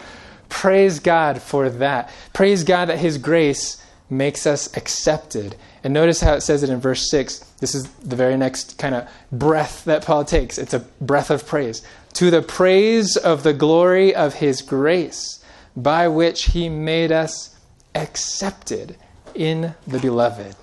Praise 0.52 1.00
God 1.00 1.42
for 1.42 1.70
that. 1.70 2.12
Praise 2.34 2.64
God 2.64 2.90
that 2.90 3.00
his 3.00 3.18
grace 3.18 3.84
makes 4.10 4.46
us 4.46 4.76
accepted. 4.76 5.56
And 5.84 5.94
notice 5.94 6.20
how 6.20 6.34
it 6.34 6.42
says 6.42 6.62
it 6.62 6.70
in 6.70 6.80
verse 6.80 7.10
6. 7.10 7.40
This 7.60 7.74
is 7.74 7.90
the 8.04 8.18
very 8.18 8.38
next 8.38 8.78
kind 8.78 8.94
of 8.94 9.10
breath 9.32 9.86
that 9.86 10.06
Paul 10.06 10.26
takes. 10.26 10.58
It's 10.58 10.74
a 10.74 10.86
breath 11.00 11.32
of 11.32 11.48
praise 11.48 11.82
to 12.14 12.30
the 12.30 12.42
praise 12.42 13.16
of 13.16 13.44
the 13.44 13.54
glory 13.54 14.14
of 14.14 14.36
his 14.36 14.62
grace, 14.62 15.44
by 15.76 16.10
which 16.10 16.44
he 16.52 16.68
made 16.68 17.12
us 17.12 17.56
accepted 17.96 18.98
in 19.34 19.74
the 19.88 20.00
beloved. 20.00 20.56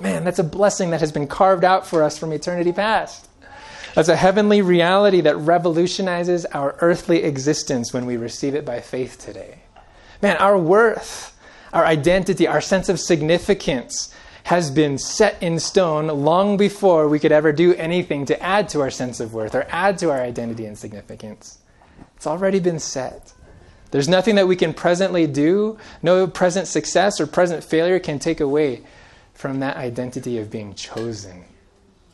Man, 0.00 0.22
that's 0.22 0.38
a 0.38 0.44
blessing 0.44 0.90
that 0.90 1.00
has 1.00 1.10
been 1.10 1.26
carved 1.26 1.64
out 1.64 1.86
for 1.86 2.02
us 2.02 2.18
from 2.18 2.32
eternity 2.32 2.72
past. 2.72 3.27
That's 3.98 4.08
a 4.08 4.14
heavenly 4.14 4.62
reality 4.62 5.22
that 5.22 5.36
revolutionizes 5.38 6.46
our 6.46 6.76
earthly 6.80 7.24
existence 7.24 7.92
when 7.92 8.06
we 8.06 8.16
receive 8.16 8.54
it 8.54 8.64
by 8.64 8.78
faith 8.78 9.18
today. 9.18 9.58
Man, 10.22 10.36
our 10.36 10.56
worth, 10.56 11.36
our 11.72 11.84
identity, 11.84 12.46
our 12.46 12.60
sense 12.60 12.88
of 12.88 13.00
significance 13.00 14.14
has 14.44 14.70
been 14.70 14.98
set 14.98 15.42
in 15.42 15.58
stone 15.58 16.06
long 16.06 16.56
before 16.56 17.08
we 17.08 17.18
could 17.18 17.32
ever 17.32 17.50
do 17.50 17.74
anything 17.74 18.24
to 18.26 18.40
add 18.40 18.68
to 18.68 18.80
our 18.82 18.90
sense 18.92 19.18
of 19.18 19.34
worth 19.34 19.56
or 19.56 19.66
add 19.68 19.98
to 19.98 20.12
our 20.12 20.20
identity 20.20 20.64
and 20.64 20.78
significance. 20.78 21.58
It's 22.14 22.28
already 22.28 22.60
been 22.60 22.78
set. 22.78 23.32
There's 23.90 24.08
nothing 24.08 24.36
that 24.36 24.46
we 24.46 24.54
can 24.54 24.74
presently 24.74 25.26
do, 25.26 25.76
no 26.04 26.28
present 26.28 26.68
success 26.68 27.20
or 27.20 27.26
present 27.26 27.64
failure 27.64 27.98
can 27.98 28.20
take 28.20 28.38
away 28.38 28.84
from 29.34 29.58
that 29.58 29.76
identity 29.76 30.38
of 30.38 30.52
being 30.52 30.74
chosen 30.74 31.46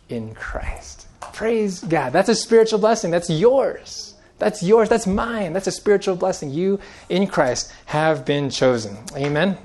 in 0.08 0.34
Christ. 0.34 1.03
Praise 1.34 1.80
God. 1.80 2.12
That's 2.12 2.28
a 2.28 2.34
spiritual 2.34 2.78
blessing. 2.78 3.10
That's 3.10 3.28
yours. 3.28 4.14
That's 4.38 4.62
yours. 4.62 4.88
That's 4.88 5.06
mine. 5.06 5.52
That's 5.52 5.66
a 5.66 5.72
spiritual 5.72 6.14
blessing. 6.14 6.50
You 6.50 6.78
in 7.08 7.26
Christ 7.26 7.72
have 7.86 8.24
been 8.24 8.50
chosen. 8.50 8.96
Amen. 9.16 9.58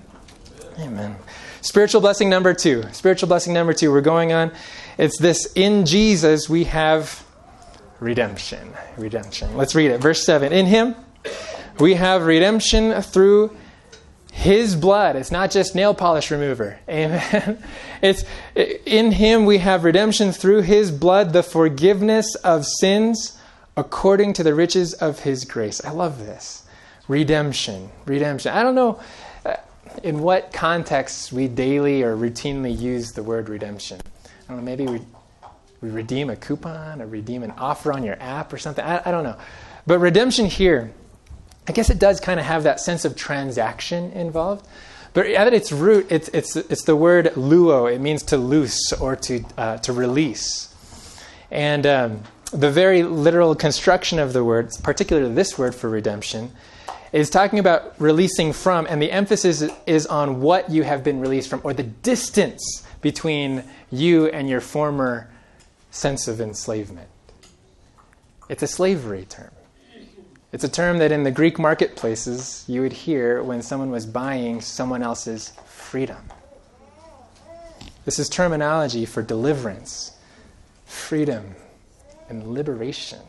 Amen. 0.79 1.15
Spiritual 1.61 2.01
blessing 2.01 2.27
number 2.27 2.55
two. 2.55 2.83
Spiritual 2.91 3.27
blessing 3.27 3.53
number 3.53 3.73
two. 3.73 3.91
We're 3.91 4.01
going 4.01 4.33
on. 4.33 4.51
It's 4.97 5.19
this 5.19 5.51
in 5.53 5.85
Jesus 5.85 6.49
we 6.49 6.63
have 6.63 7.23
redemption. 7.99 8.73
Redemption. 8.97 9.55
Let's 9.55 9.75
read 9.75 9.91
it. 9.91 10.01
Verse 10.01 10.25
7. 10.25 10.51
In 10.51 10.65
him 10.65 10.95
we 11.79 11.93
have 11.93 12.25
redemption 12.25 12.99
through 13.03 13.55
his 14.31 14.75
blood. 14.75 15.15
It's 15.15 15.31
not 15.31 15.51
just 15.51 15.75
nail 15.75 15.93
polish 15.93 16.31
remover. 16.31 16.79
Amen. 16.89 17.61
It's 18.01 18.23
in 18.55 19.11
him 19.11 19.45
we 19.45 19.57
have 19.57 19.83
redemption 19.83 20.31
through 20.31 20.61
his 20.61 20.91
blood, 20.91 21.33
the 21.33 21.43
forgiveness 21.43 22.35
of 22.35 22.65
sins 22.65 23.37
according 23.75 24.33
to 24.33 24.43
the 24.43 24.53
riches 24.53 24.93
of 24.93 25.19
his 25.19 25.45
grace. 25.45 25.83
I 25.83 25.91
love 25.91 26.19
this. 26.19 26.63
Redemption. 27.07 27.89
Redemption. 28.05 28.53
I 28.53 28.61
don't 28.61 28.75
know 28.75 28.99
uh, 29.45 29.55
in 30.03 30.19
what 30.19 30.53
contexts 30.53 31.31
we 31.31 31.47
daily 31.47 32.03
or 32.03 32.15
routinely 32.15 32.77
use 32.77 33.11
the 33.11 33.23
word 33.23 33.49
redemption. 33.49 33.99
I 34.25 34.53
don't 34.53 34.57
know, 34.57 34.63
maybe 34.63 34.85
we, 34.85 35.01
we 35.81 35.89
redeem 35.89 36.29
a 36.29 36.35
coupon 36.35 37.01
or 37.01 37.07
redeem 37.07 37.43
an 37.43 37.51
offer 37.51 37.93
on 37.93 38.03
your 38.03 38.17
app 38.21 38.51
or 38.51 38.57
something. 38.57 38.83
I, 38.83 39.01
I 39.05 39.11
don't 39.11 39.23
know. 39.23 39.37
But 39.87 39.99
redemption 39.99 40.45
here 40.45 40.93
I 41.69 41.71
guess 41.71 41.91
it 41.91 41.99
does 41.99 42.19
kind 42.19 42.39
of 42.39 42.47
have 42.47 42.63
that 42.63 42.79
sense 42.79 43.05
of 43.05 43.15
transaction 43.15 44.11
involved. 44.13 44.67
But 45.13 45.27
at 45.27 45.53
its 45.53 45.71
root, 45.71 46.07
it's, 46.09 46.27
it's, 46.29 46.55
it's 46.55 46.83
the 46.85 46.95
word 46.95 47.25
luo. 47.35 47.93
It 47.93 48.01
means 48.01 48.23
to 48.23 48.37
loose 48.37 48.91
or 48.93 49.15
to, 49.17 49.43
uh, 49.55 49.77
to 49.77 49.93
release. 49.93 50.73
And 51.51 51.85
um, 51.85 52.23
the 52.51 52.71
very 52.71 53.03
literal 53.03 53.53
construction 53.53 54.17
of 54.17 54.33
the 54.33 54.43
word, 54.43 54.71
particularly 54.81 55.31
this 55.35 55.59
word 55.59 55.75
for 55.75 55.91
redemption, 55.91 56.53
is 57.13 57.29
talking 57.29 57.59
about 57.59 57.93
releasing 58.01 58.51
from, 58.51 58.87
and 58.89 58.99
the 58.99 59.11
emphasis 59.11 59.63
is 59.85 60.07
on 60.07 60.41
what 60.41 60.71
you 60.71 60.81
have 60.81 61.03
been 61.03 61.19
released 61.19 61.51
from, 61.51 61.61
or 61.63 61.75
the 61.75 61.83
distance 61.83 62.83
between 63.01 63.63
you 63.91 64.25
and 64.25 64.49
your 64.49 64.61
former 64.61 65.29
sense 65.91 66.27
of 66.27 66.41
enslavement. 66.41 67.09
It's 68.49 68.63
a 68.63 68.67
slavery 68.67 69.25
term. 69.29 69.51
It's 70.51 70.63
a 70.63 70.69
term 70.69 70.97
that 70.97 71.11
in 71.11 71.23
the 71.23 71.31
Greek 71.31 71.59
marketplaces 71.59 72.65
you 72.67 72.81
would 72.81 72.93
hear 72.93 73.43
when 73.43 73.61
someone 73.61 73.91
was 73.91 74.07
buying 74.07 74.61
someone 74.61 75.03
else's 75.03 75.53
freedom. 75.65 76.29
This 78.05 78.17
is 78.17 78.29
terminology 78.29 79.05
for 79.05 79.21
deliverance, 79.21 80.17
freedom, 80.85 81.55
and 82.29 82.47
liberation. 82.47 83.19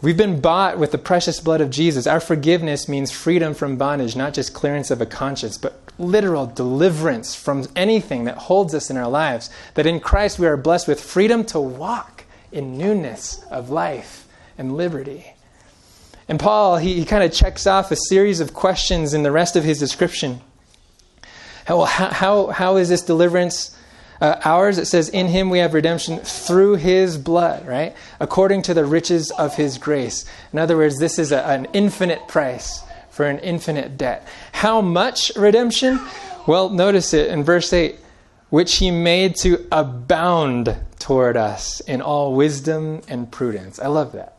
We've 0.00 0.16
been 0.16 0.40
bought 0.40 0.78
with 0.78 0.92
the 0.92 0.98
precious 0.98 1.40
blood 1.40 1.60
of 1.60 1.68
Jesus. 1.68 2.06
Our 2.06 2.20
forgiveness 2.20 2.88
means 2.88 3.10
freedom 3.10 3.52
from 3.52 3.76
bondage, 3.76 4.16
not 4.16 4.32
just 4.32 4.54
clearance 4.54 4.90
of 4.90 5.02
a 5.02 5.06
conscience, 5.06 5.58
but 5.58 5.82
literal 5.98 6.46
deliverance 6.46 7.34
from 7.34 7.66
anything 7.76 8.24
that 8.24 8.38
holds 8.38 8.74
us 8.74 8.88
in 8.88 8.96
our 8.96 9.08
lives. 9.08 9.50
That 9.74 9.86
in 9.86 10.00
Christ 10.00 10.38
we 10.38 10.46
are 10.46 10.56
blessed 10.56 10.88
with 10.88 11.00
freedom 11.00 11.44
to 11.46 11.60
walk 11.60 12.24
in 12.52 12.78
newness 12.78 13.42
of 13.50 13.68
life 13.68 14.27
and 14.58 14.76
liberty. 14.76 15.32
And 16.28 16.38
Paul, 16.38 16.76
he, 16.76 16.94
he 16.94 17.04
kind 17.04 17.24
of 17.24 17.32
checks 17.32 17.66
off 17.66 17.90
a 17.90 17.96
series 17.96 18.40
of 18.40 18.52
questions 18.52 19.14
in 19.14 19.22
the 19.22 19.32
rest 19.32 19.56
of 19.56 19.64
his 19.64 19.78
description. 19.78 20.40
How, 21.64 21.84
how, 21.84 22.46
how 22.48 22.76
is 22.76 22.88
this 22.88 23.02
deliverance 23.02 23.76
uh, 24.20 24.40
ours? 24.44 24.78
It 24.78 24.86
says, 24.86 25.08
In 25.08 25.26
him 25.28 25.48
we 25.48 25.58
have 25.60 25.72
redemption 25.72 26.18
through 26.18 26.76
his 26.76 27.16
blood, 27.16 27.66
right? 27.66 27.94
According 28.20 28.62
to 28.62 28.74
the 28.74 28.84
riches 28.84 29.30
of 29.30 29.56
his 29.56 29.78
grace. 29.78 30.24
In 30.52 30.58
other 30.58 30.76
words, 30.76 30.98
this 30.98 31.18
is 31.18 31.32
a, 31.32 31.42
an 31.46 31.66
infinite 31.72 32.28
price 32.28 32.82
for 33.10 33.26
an 33.26 33.38
infinite 33.38 33.96
debt. 33.96 34.26
How 34.52 34.80
much 34.80 35.32
redemption? 35.36 36.00
Well, 36.46 36.68
notice 36.70 37.14
it 37.14 37.30
in 37.30 37.44
verse 37.44 37.72
8 37.72 37.98
which 38.50 38.76
he 38.76 38.90
made 38.90 39.36
to 39.36 39.66
abound 39.70 40.74
toward 40.98 41.36
us 41.36 41.80
in 41.80 42.00
all 42.00 42.34
wisdom 42.34 43.02
and 43.08 43.30
prudence. 43.30 43.78
I 43.78 43.88
love 43.88 44.12
that. 44.12 44.37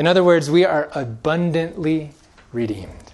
In 0.00 0.06
other 0.06 0.24
words, 0.24 0.50
we 0.50 0.64
are 0.64 0.88
abundantly 0.94 2.12
redeemed. 2.54 3.12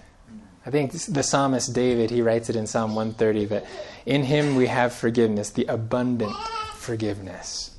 I 0.64 0.70
think 0.70 0.92
the 0.92 1.24
psalmist 1.24 1.74
David, 1.74 2.10
he 2.10 2.22
writes 2.22 2.48
it 2.48 2.54
in 2.54 2.68
Psalm 2.68 2.94
130 2.94 3.46
that 3.46 3.66
in 4.06 4.22
him 4.22 4.54
we 4.54 4.68
have 4.68 4.92
forgiveness, 4.92 5.50
the 5.50 5.64
abundant 5.64 6.36
forgiveness. 6.76 7.76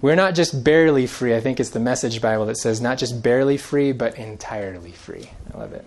We're 0.00 0.16
not 0.16 0.34
just 0.34 0.64
barely 0.64 1.06
free. 1.06 1.32
I 1.36 1.38
think 1.38 1.60
it's 1.60 1.70
the 1.70 1.78
Message 1.78 2.20
Bible 2.20 2.46
that 2.46 2.56
says 2.56 2.80
not 2.80 2.98
just 2.98 3.22
barely 3.22 3.56
free, 3.56 3.92
but 3.92 4.18
entirely 4.18 4.90
free. 4.90 5.30
I 5.54 5.58
love 5.58 5.72
it. 5.72 5.84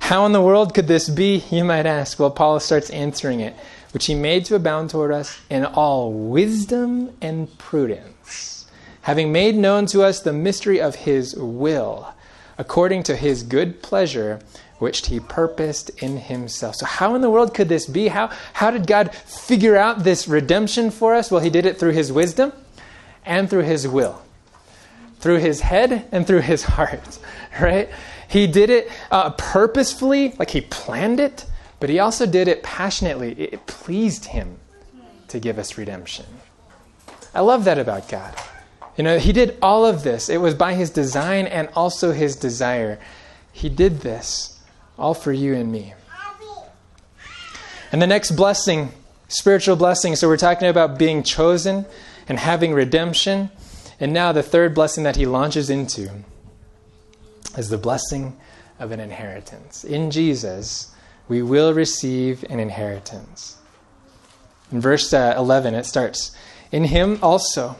How 0.00 0.24
in 0.24 0.32
the 0.32 0.40
world 0.40 0.72
could 0.72 0.86
this 0.86 1.10
be, 1.10 1.44
you 1.50 1.62
might 1.62 1.84
ask? 1.84 2.18
Well, 2.18 2.30
Paul 2.30 2.58
starts 2.58 2.88
answering 2.88 3.40
it, 3.40 3.54
which 3.92 4.06
he 4.06 4.14
made 4.14 4.46
to 4.46 4.54
abound 4.54 4.88
toward 4.88 5.12
us 5.12 5.38
in 5.50 5.66
all 5.66 6.10
wisdom 6.10 7.14
and 7.20 7.58
prudence 7.58 8.57
having 9.08 9.32
made 9.32 9.56
known 9.56 9.86
to 9.86 10.02
us 10.02 10.20
the 10.20 10.34
mystery 10.34 10.78
of 10.78 10.94
his 10.94 11.34
will, 11.34 12.12
according 12.58 13.02
to 13.02 13.16
his 13.16 13.42
good 13.42 13.80
pleasure, 13.80 14.38
which 14.80 15.06
he 15.06 15.18
purposed 15.18 15.88
in 16.02 16.18
himself. 16.18 16.74
So, 16.74 16.84
how 16.84 17.14
in 17.14 17.22
the 17.22 17.30
world 17.30 17.54
could 17.54 17.70
this 17.70 17.86
be? 17.86 18.08
How, 18.08 18.30
how 18.52 18.70
did 18.70 18.86
God 18.86 19.14
figure 19.14 19.78
out 19.78 20.04
this 20.04 20.28
redemption 20.28 20.90
for 20.90 21.14
us? 21.14 21.30
Well, 21.30 21.40
he 21.40 21.48
did 21.48 21.64
it 21.64 21.78
through 21.78 21.92
his 21.92 22.12
wisdom 22.12 22.52
and 23.24 23.48
through 23.48 23.62
his 23.62 23.88
will, 23.88 24.20
through 25.20 25.38
his 25.38 25.62
head 25.62 26.06
and 26.12 26.26
through 26.26 26.42
his 26.42 26.64
heart, 26.64 27.18
right? 27.62 27.88
He 28.28 28.46
did 28.46 28.68
it 28.68 28.90
uh, 29.10 29.30
purposefully, 29.30 30.34
like 30.38 30.50
he 30.50 30.60
planned 30.60 31.18
it, 31.18 31.46
but 31.80 31.88
he 31.88 31.98
also 31.98 32.26
did 32.26 32.46
it 32.46 32.62
passionately. 32.62 33.32
It 33.40 33.66
pleased 33.66 34.26
him 34.26 34.58
to 35.28 35.40
give 35.40 35.58
us 35.58 35.78
redemption. 35.78 36.26
I 37.34 37.40
love 37.40 37.64
that 37.64 37.78
about 37.78 38.06
God. 38.10 38.34
You 38.98 39.04
know, 39.04 39.18
he 39.18 39.32
did 39.32 39.56
all 39.62 39.86
of 39.86 40.02
this. 40.02 40.28
It 40.28 40.38
was 40.38 40.54
by 40.54 40.74
his 40.74 40.90
design 40.90 41.46
and 41.46 41.68
also 41.76 42.10
his 42.10 42.34
desire. 42.34 42.98
He 43.52 43.68
did 43.68 44.00
this 44.00 44.60
all 44.98 45.14
for 45.14 45.32
you 45.32 45.54
and 45.54 45.70
me. 45.70 45.94
And 47.92 48.02
the 48.02 48.08
next 48.08 48.32
blessing, 48.32 48.90
spiritual 49.28 49.76
blessing. 49.76 50.16
So 50.16 50.26
we're 50.26 50.36
talking 50.36 50.68
about 50.68 50.98
being 50.98 51.22
chosen 51.22 51.86
and 52.28 52.40
having 52.40 52.74
redemption. 52.74 53.50
And 54.00 54.12
now 54.12 54.32
the 54.32 54.42
third 54.42 54.74
blessing 54.74 55.04
that 55.04 55.14
he 55.14 55.26
launches 55.26 55.70
into 55.70 56.10
is 57.56 57.68
the 57.68 57.78
blessing 57.78 58.36
of 58.80 58.90
an 58.90 58.98
inheritance. 58.98 59.84
In 59.84 60.10
Jesus, 60.10 60.92
we 61.28 61.40
will 61.40 61.72
receive 61.72 62.44
an 62.50 62.58
inheritance. 62.58 63.56
In 64.72 64.80
verse 64.80 65.12
uh, 65.12 65.34
11, 65.38 65.74
it 65.74 65.86
starts 65.86 66.36
In 66.72 66.84
him 66.84 67.20
also 67.22 67.76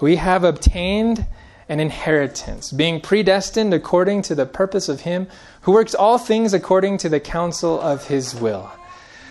we 0.00 0.16
have 0.16 0.44
obtained 0.44 1.26
an 1.68 1.80
inheritance, 1.80 2.70
being 2.70 3.00
predestined 3.00 3.74
according 3.74 4.22
to 4.22 4.34
the 4.34 4.46
purpose 4.46 4.88
of 4.88 5.00
Him 5.00 5.26
who 5.62 5.72
works 5.72 5.94
all 5.94 6.18
things 6.18 6.54
according 6.54 6.98
to 6.98 7.08
the 7.08 7.18
counsel 7.18 7.80
of 7.80 8.06
His 8.06 8.34
will. 8.34 8.70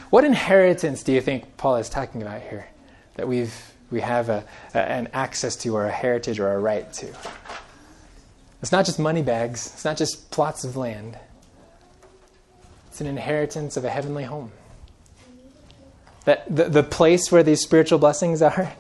What 0.10 0.24
inheritance 0.24 1.04
do 1.04 1.14
you 1.14 1.22
think 1.22 1.58
Paul 1.58 1.78
is 1.78 1.90
talking 1.90 2.22
about 2.22 2.42
here 2.42 2.68
that 3.16 3.28
we've, 3.28 3.54
we 3.90 4.02
have 4.02 4.30
a, 4.30 4.44
a, 4.74 4.80
an 4.80 5.10
access 5.14 5.56
to, 5.58 5.76
or 5.76 5.86
a 5.86 5.92
heritage, 5.92 6.40
or 6.40 6.52
a 6.52 6.60
right 6.60 6.92
to? 6.94 7.08
It's 8.62 8.72
not 8.72 8.86
just 8.86 9.00
money 9.00 9.22
bags, 9.22 9.72
it's 9.74 9.86
not 9.86 9.96
just 9.96 10.32
plots 10.32 10.64
of 10.64 10.76
land, 10.76 11.18
it's 12.88 13.00
an 13.00 13.08
inheritance 13.08 13.78
of 13.78 13.86
a 13.86 13.90
heavenly 13.90 14.24
home. 14.24 14.52
That 16.26 16.54
the, 16.54 16.70
the 16.70 16.84
place 16.84 17.32
where 17.32 17.44
these 17.44 17.62
spiritual 17.62 18.00
blessings 18.00 18.42
are 18.42 18.74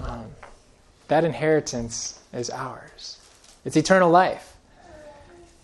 um, 0.00 0.31
that 1.12 1.26
inheritance 1.26 2.18
is 2.32 2.48
ours. 2.48 3.18
It's 3.66 3.76
eternal 3.76 4.10
life. 4.10 4.56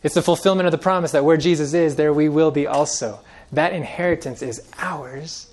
It's 0.03 0.15
the 0.15 0.21
fulfillment 0.21 0.67
of 0.67 0.73
the 0.73 0.79
promise 0.79 1.13
that 1.13 1.25
where 1.25 1.39
Jesus 1.39 1.73
is, 1.73 1.97
there 1.97 2.13
we 2.13 2.29
will 2.29 2.51
be 2.51 2.67
also. 2.67 3.21
That 3.53 3.73
inheritance 3.73 4.43
is 4.43 4.61
ours 4.77 5.51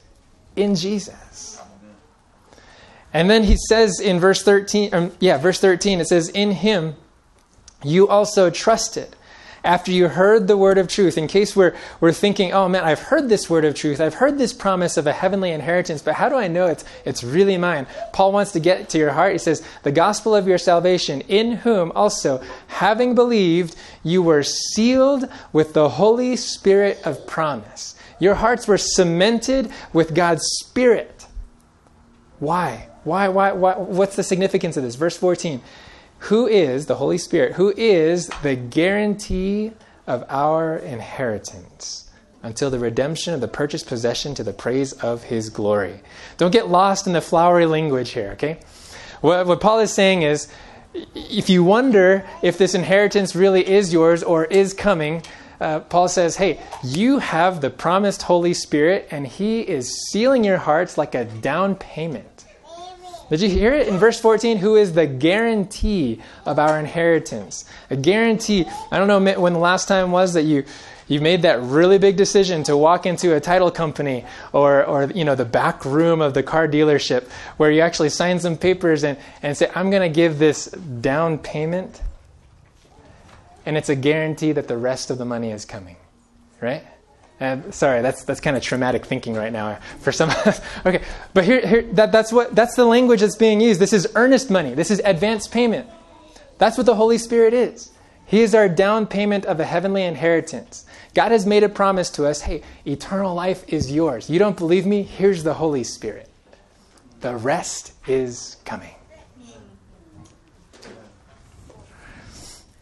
in 0.58 0.76
Jesus. 0.76 1.62
And 3.14 3.30
then 3.30 3.46
he 3.46 3.56
says 3.70 4.02
in 4.02 4.20
verse 4.20 4.44
13, 4.44 4.94
um, 4.94 5.12
yeah, 5.22 5.38
verse 5.38 5.62
13, 5.62 6.02
it 6.02 6.08
says, 6.08 6.28
In 6.28 6.52
him 6.52 6.96
you 7.82 8.10
also 8.10 8.50
trusted 8.50 9.16
after 9.65 9.91
you 9.91 10.08
heard 10.08 10.47
the 10.47 10.56
word 10.56 10.78
of 10.78 10.88
truth, 10.88 11.17
in 11.17 11.28
case 11.28 11.56
we're, 11.56 11.75
we're 11.99 12.12
thinking, 12.12 12.54
oh 12.54 12.69
man, 12.69 12.84
I've 12.84 12.99
heard 12.99 13.28
this 13.28 13.49
word 13.49 13.65
of 13.65 13.75
truth, 13.75 13.99
I've 13.99 14.13
heard 14.13 14.38
this 14.38 14.54
promise 14.54 14.95
of 14.97 15.08
a 15.08 15.12
heavenly 15.12 15.51
inheritance, 15.51 16.01
but 16.01 16.15
how 16.15 16.30
do 16.30 16.36
I 16.36 16.47
know 16.47 16.67
it's, 16.67 16.86
it's 17.04 17.23
really 17.23 17.58
mine? 17.58 17.88
Paul 18.13 18.32
wants 18.32 18.51
to 18.54 18.60
get 18.60 18.89
to 18.89 18.97
your 18.97 19.12
heart. 19.12 19.34
He 19.34 19.38
says, 19.38 19.65
the 19.84 19.91
gospel 19.91 20.36
of 20.36 20.47
your 20.47 20.58
salvation, 20.58 21.21
in 21.21 21.54
whom 21.54 21.91
also, 21.93 22.41
having 22.67 23.15
believed, 23.15 23.75
you 24.04 24.21
were 24.21 24.43
sealed 24.43 25.28
with 25.51 25.73
the 25.73 25.89
Holy 25.89 26.36
Spirit 26.36 27.01
of 27.04 27.25
promise. 27.28 27.95
Your 28.19 28.36
hearts 28.36 28.67
were 28.67 28.78
cemented 28.78 29.71
with 29.91 30.15
God's 30.15 30.43
Spirit. 30.60 31.25
Why? 32.39 32.89
Why, 33.04 33.28
why, 33.28 33.51
why? 33.51 33.75
What's 33.78 34.15
the 34.15 34.23
significance 34.23 34.78
of 34.78 34.84
this? 34.84 34.95
Verse 34.95 35.17
14. 35.17 35.62
Who 36.19 36.47
is 36.47 36.88
the 36.88 36.95
Holy 36.95 37.17
Spirit? 37.17 37.54
Who 37.54 37.73
is 37.75 38.28
the 38.41 38.56
guarantee 38.56 39.71
of 40.08 40.23
our 40.30 40.78
inheritance 40.78 42.10
until 42.41 42.69
the 42.69 42.80
redemption 42.80 43.34
of 43.34 43.41
the 43.41 43.47
purchased 43.47 43.88
possession 43.88 44.36
to 44.36 44.43
the 44.43 44.54
praise 44.54 44.93
of 44.93 45.23
his 45.23 45.49
glory? 45.49 46.01
Don't 46.38 46.51
get 46.51 46.67
lost 46.67 47.08
in 47.08 47.13
the 47.13 47.21
flowery 47.21 47.65
language 47.65 48.12
here, 48.12 48.32
okay? 48.32 48.58
What, 49.21 49.45
what 49.45 49.62
Paul 49.62 49.80
is 49.80 49.93
saying 49.93 50.23
is 50.23 50.47
if 51.13 51.49
you 51.49 51.63
wonder 51.63 52.25
if 52.41 52.58
this 52.58 52.73
inheritance 52.73 53.36
really 53.36 53.67
is 53.67 53.91
yours 53.91 54.23
or 54.23 54.45
is 54.45 54.73
coming, 54.73 55.21
uh, 55.60 55.80
Paul 55.82 56.08
says, 56.08 56.36
hey, 56.38 56.60
you 56.84 57.19
have 57.19 57.62
the 57.62 57.69
promised 57.69 58.23
Holy 58.23 58.54
Spirit, 58.54 59.08
and 59.12 59.25
He 59.25 59.62
is 59.62 60.10
sealing 60.10 60.43
your 60.43 60.58
hearts 60.58 60.97
like 60.97 61.15
a 61.15 61.25
down 61.25 61.75
payment. 61.75 62.45
Did 63.30 63.42
you 63.42 63.50
hear 63.50 63.74
it 63.74 63.88
in 63.88 63.98
verse 63.98 64.20
14? 64.20 64.58
Who 64.58 64.76
is 64.76 64.94
the 64.94 65.08
guarantee 65.08 66.22
of 66.46 66.60
our 66.60 66.80
inheritance? 66.80 67.66
A 67.90 67.96
guarantee. 67.96 68.66
I 68.92 69.00
don't 69.00 69.08
know 69.08 69.40
when 69.40 69.54
the 69.54 69.60
last 69.60 69.88
time 69.88 70.12
was 70.12 70.34
that 70.34 70.44
you 70.44 70.64
you 71.08 71.22
made 71.22 71.44
that 71.44 71.62
really 71.62 71.98
big 71.98 72.18
decision 72.18 72.64
to 72.64 72.76
walk 72.76 73.06
into 73.06 73.36
a 73.36 73.40
title 73.40 73.70
company 73.72 74.26
or, 74.54 74.84
or 74.84 75.12
you 75.12 75.24
know 75.24 75.36
the 75.36 75.46
back 75.46 75.86
room 75.86 76.22
of 76.22 76.34
the 76.34 76.44
car 76.44 76.68
dealership 76.68 77.28
where 77.58 77.72
you 77.72 77.82
actually 77.82 78.10
sign 78.10 78.40
some 78.40 78.58
papers 78.58 79.04
and, 79.04 79.18
and 79.44 79.56
say 79.56 79.70
i'm 79.76 79.90
going 79.90 80.02
to 80.02 80.10
give 80.10 80.40
this 80.40 80.66
down 80.66 81.38
payment 81.38 82.02
and 83.66 83.78
it's 83.78 83.90
a 83.90 83.96
guarantee 83.96 84.52
that 84.52 84.68
the 84.68 84.78
rest 84.78 85.12
of 85.12 85.18
the 85.18 85.26
money 85.26 85.52
is 85.52 85.66
coming 85.66 85.96
right 86.60 86.84
and 87.39 87.74
sorry 87.74 88.02
that's 88.02 88.24
that's 88.24 88.39
kind 88.39 88.56
of 88.56 88.63
traumatic 88.63 89.06
thinking 89.06 89.34
right 89.34 89.52
now 89.52 89.78
for 90.00 90.12
some 90.12 90.30
of 90.30 90.38
us 90.48 90.62
okay 90.86 91.04
but 91.34 91.43
here, 91.43 91.65
here 91.65 91.82
that, 91.93 92.12
that's 92.12 92.32
what 92.32 92.56
that's 92.56 92.76
the 92.76 92.86
language 92.86 93.21
that's 93.21 93.36
being 93.36 93.60
used 93.60 93.80
this 93.80 93.93
is 93.93 94.08
earnest 94.15 94.50
money 94.50 94.74
this 94.74 94.89
is 94.89 95.02
advance 95.04 95.48
payment 95.48 95.88
that's 96.58 96.78
what 96.78 96.86
the 96.86 96.95
holy 96.95 97.17
spirit 97.17 97.54
is 97.54 97.91
he 98.26 98.41
is 98.41 98.56
our 98.56 98.67
down 98.67 99.06
payment 99.06 99.45
of 99.45 99.60
a 99.60 99.65
heavenly 99.65 100.04
inheritance. 100.04 100.86
God 101.13 101.32
has 101.32 101.45
made 101.45 101.63
a 101.63 101.69
promise 101.69 102.10
to 102.12 102.26
us 102.26 102.41
hey, 102.41 102.63
eternal 102.86 103.36
life 103.36 103.63
is 103.67 103.91
yours. 103.91 104.30
You 104.30 104.39
don't 104.39 104.58
believe 104.58 104.86
me? 104.86 105.04
Here's 105.04 105.43
the 105.43 105.54
Holy 105.54 105.84
Spirit. 105.84 106.30
The 107.21 107.36
rest 107.36 107.93
is 108.08 108.58
coming. 108.65 108.95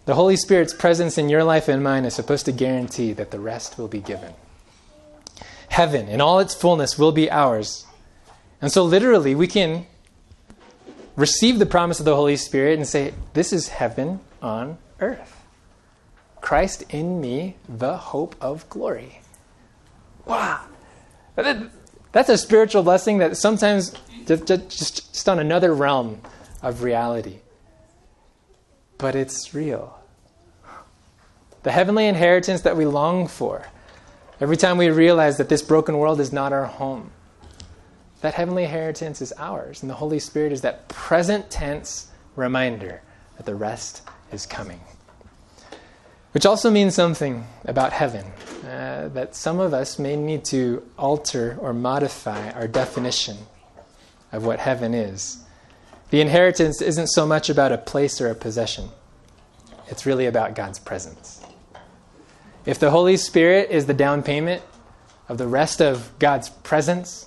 The 0.05 0.15
Holy 0.15 0.35
Spirit's 0.35 0.73
presence 0.73 1.17
in 1.17 1.29
your 1.29 1.43
life 1.43 1.69
and 1.69 1.81
mine 1.81 2.03
is 2.03 2.13
supposed 2.13 2.45
to 2.45 2.51
guarantee 2.51 3.13
that 3.13 3.31
the 3.31 3.39
rest 3.39 3.77
will 3.77 3.87
be 3.87 3.99
given. 3.99 4.33
Heaven 5.69 6.09
in 6.09 6.19
all 6.19 6.39
its 6.39 6.53
fullness 6.53 6.99
will 6.99 7.13
be 7.13 7.31
ours. 7.31 7.85
And 8.61 8.71
so, 8.71 8.83
literally, 8.83 9.33
we 9.33 9.47
can 9.47 9.85
receive 11.15 11.57
the 11.57 11.65
promise 11.65 11.99
of 11.99 12.05
the 12.05 12.15
Holy 12.15 12.35
Spirit 12.35 12.77
and 12.77 12.87
say, 12.87 13.13
This 13.33 13.53
is 13.53 13.69
heaven 13.69 14.19
on 14.41 14.77
earth. 14.99 15.41
Christ 16.41 16.83
in 16.89 17.21
me, 17.21 17.55
the 17.69 17.97
hope 17.97 18.35
of 18.41 18.69
glory. 18.69 19.21
Wow. 20.25 20.65
That's 21.35 22.29
a 22.29 22.37
spiritual 22.37 22.83
blessing 22.83 23.19
that 23.19 23.37
sometimes 23.37 23.93
just, 24.27 24.45
just, 24.45 24.69
just 25.13 25.29
on 25.29 25.39
another 25.39 25.73
realm 25.73 26.21
of 26.61 26.83
reality. 26.83 27.39
But 29.03 29.15
it's 29.15 29.53
real. 29.53 29.99
The 31.63 31.71
heavenly 31.73 32.07
inheritance 32.07 32.61
that 32.61 32.77
we 32.77 32.85
long 32.85 33.27
for, 33.27 33.67
every 34.39 34.55
time 34.55 34.77
we 34.77 34.89
realize 34.91 35.35
that 35.39 35.49
this 35.49 35.61
broken 35.61 35.97
world 35.97 36.21
is 36.21 36.31
not 36.31 36.53
our 36.53 36.67
home, 36.67 37.11
that 38.21 38.33
heavenly 38.33 38.63
inheritance 38.63 39.21
is 39.21 39.33
ours. 39.37 39.81
And 39.81 39.89
the 39.89 39.95
Holy 39.95 40.19
Spirit 40.19 40.53
is 40.53 40.61
that 40.61 40.87
present 40.87 41.51
tense 41.51 42.13
reminder 42.37 43.01
that 43.35 43.45
the 43.45 43.55
rest 43.55 44.03
is 44.31 44.45
coming. 44.45 44.79
Which 46.31 46.45
also 46.45 46.71
means 46.71 46.95
something 46.95 47.45
about 47.65 47.91
heaven, 47.91 48.23
uh, 48.65 49.09
that 49.09 49.35
some 49.35 49.59
of 49.59 49.73
us 49.73 49.99
may 49.99 50.15
need 50.15 50.45
to 50.45 50.81
alter 50.97 51.57
or 51.59 51.73
modify 51.73 52.51
our 52.51 52.69
definition 52.69 53.35
of 54.31 54.45
what 54.45 54.59
heaven 54.59 54.93
is. 54.93 55.42
The 56.13 56.21
inheritance 56.21 56.79
isn't 56.79 57.07
so 57.07 57.25
much 57.25 57.49
about 57.49 57.71
a 57.71 57.77
place 57.79 58.21
or 58.21 58.29
a 58.29 58.35
possession, 58.35 58.89
it's 59.87 60.05
really 60.05 60.27
about 60.27 60.53
God's 60.53 60.77
presence. 60.77 61.41
If 62.67 62.77
the 62.77 62.91
Holy 62.91 63.17
Spirit 63.17 63.71
is 63.71 63.87
the 63.87 63.95
down 63.95 64.21
payment 64.21 64.61
of 65.27 65.39
the 65.39 65.47
rest 65.47 65.81
of 65.81 66.11
God's 66.19 66.49
presence, 66.49 67.25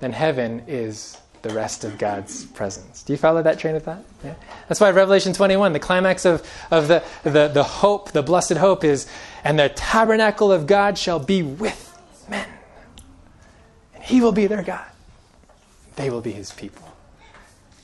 then 0.00 0.10
heaven 0.10 0.64
is 0.66 1.16
the 1.42 1.50
rest 1.50 1.84
of 1.84 1.96
God's 1.96 2.46
presence. 2.46 3.04
Do 3.04 3.12
you 3.12 3.16
follow 3.18 3.40
that 3.44 3.60
train 3.60 3.76
of 3.76 3.84
thought? 3.84 4.02
Yeah. 4.24 4.34
That's 4.66 4.80
why 4.80 4.90
Revelation 4.90 5.32
21, 5.32 5.72
the 5.72 5.78
climax 5.78 6.24
of, 6.24 6.44
of 6.72 6.88
the, 6.88 7.04
the, 7.22 7.46
the 7.46 7.62
hope, 7.62 8.10
the 8.10 8.22
blessed 8.22 8.54
hope 8.54 8.82
is, 8.82 9.06
and 9.44 9.60
the 9.60 9.68
tabernacle 9.68 10.50
of 10.50 10.66
God 10.66 10.98
shall 10.98 11.20
be 11.20 11.44
with 11.44 11.96
men. 12.28 12.48
And 13.94 14.02
he 14.02 14.20
will 14.20 14.32
be 14.32 14.48
their 14.48 14.64
God. 14.64 14.86
They 15.94 16.10
will 16.10 16.20
be 16.20 16.32
his 16.32 16.50
people. 16.50 16.95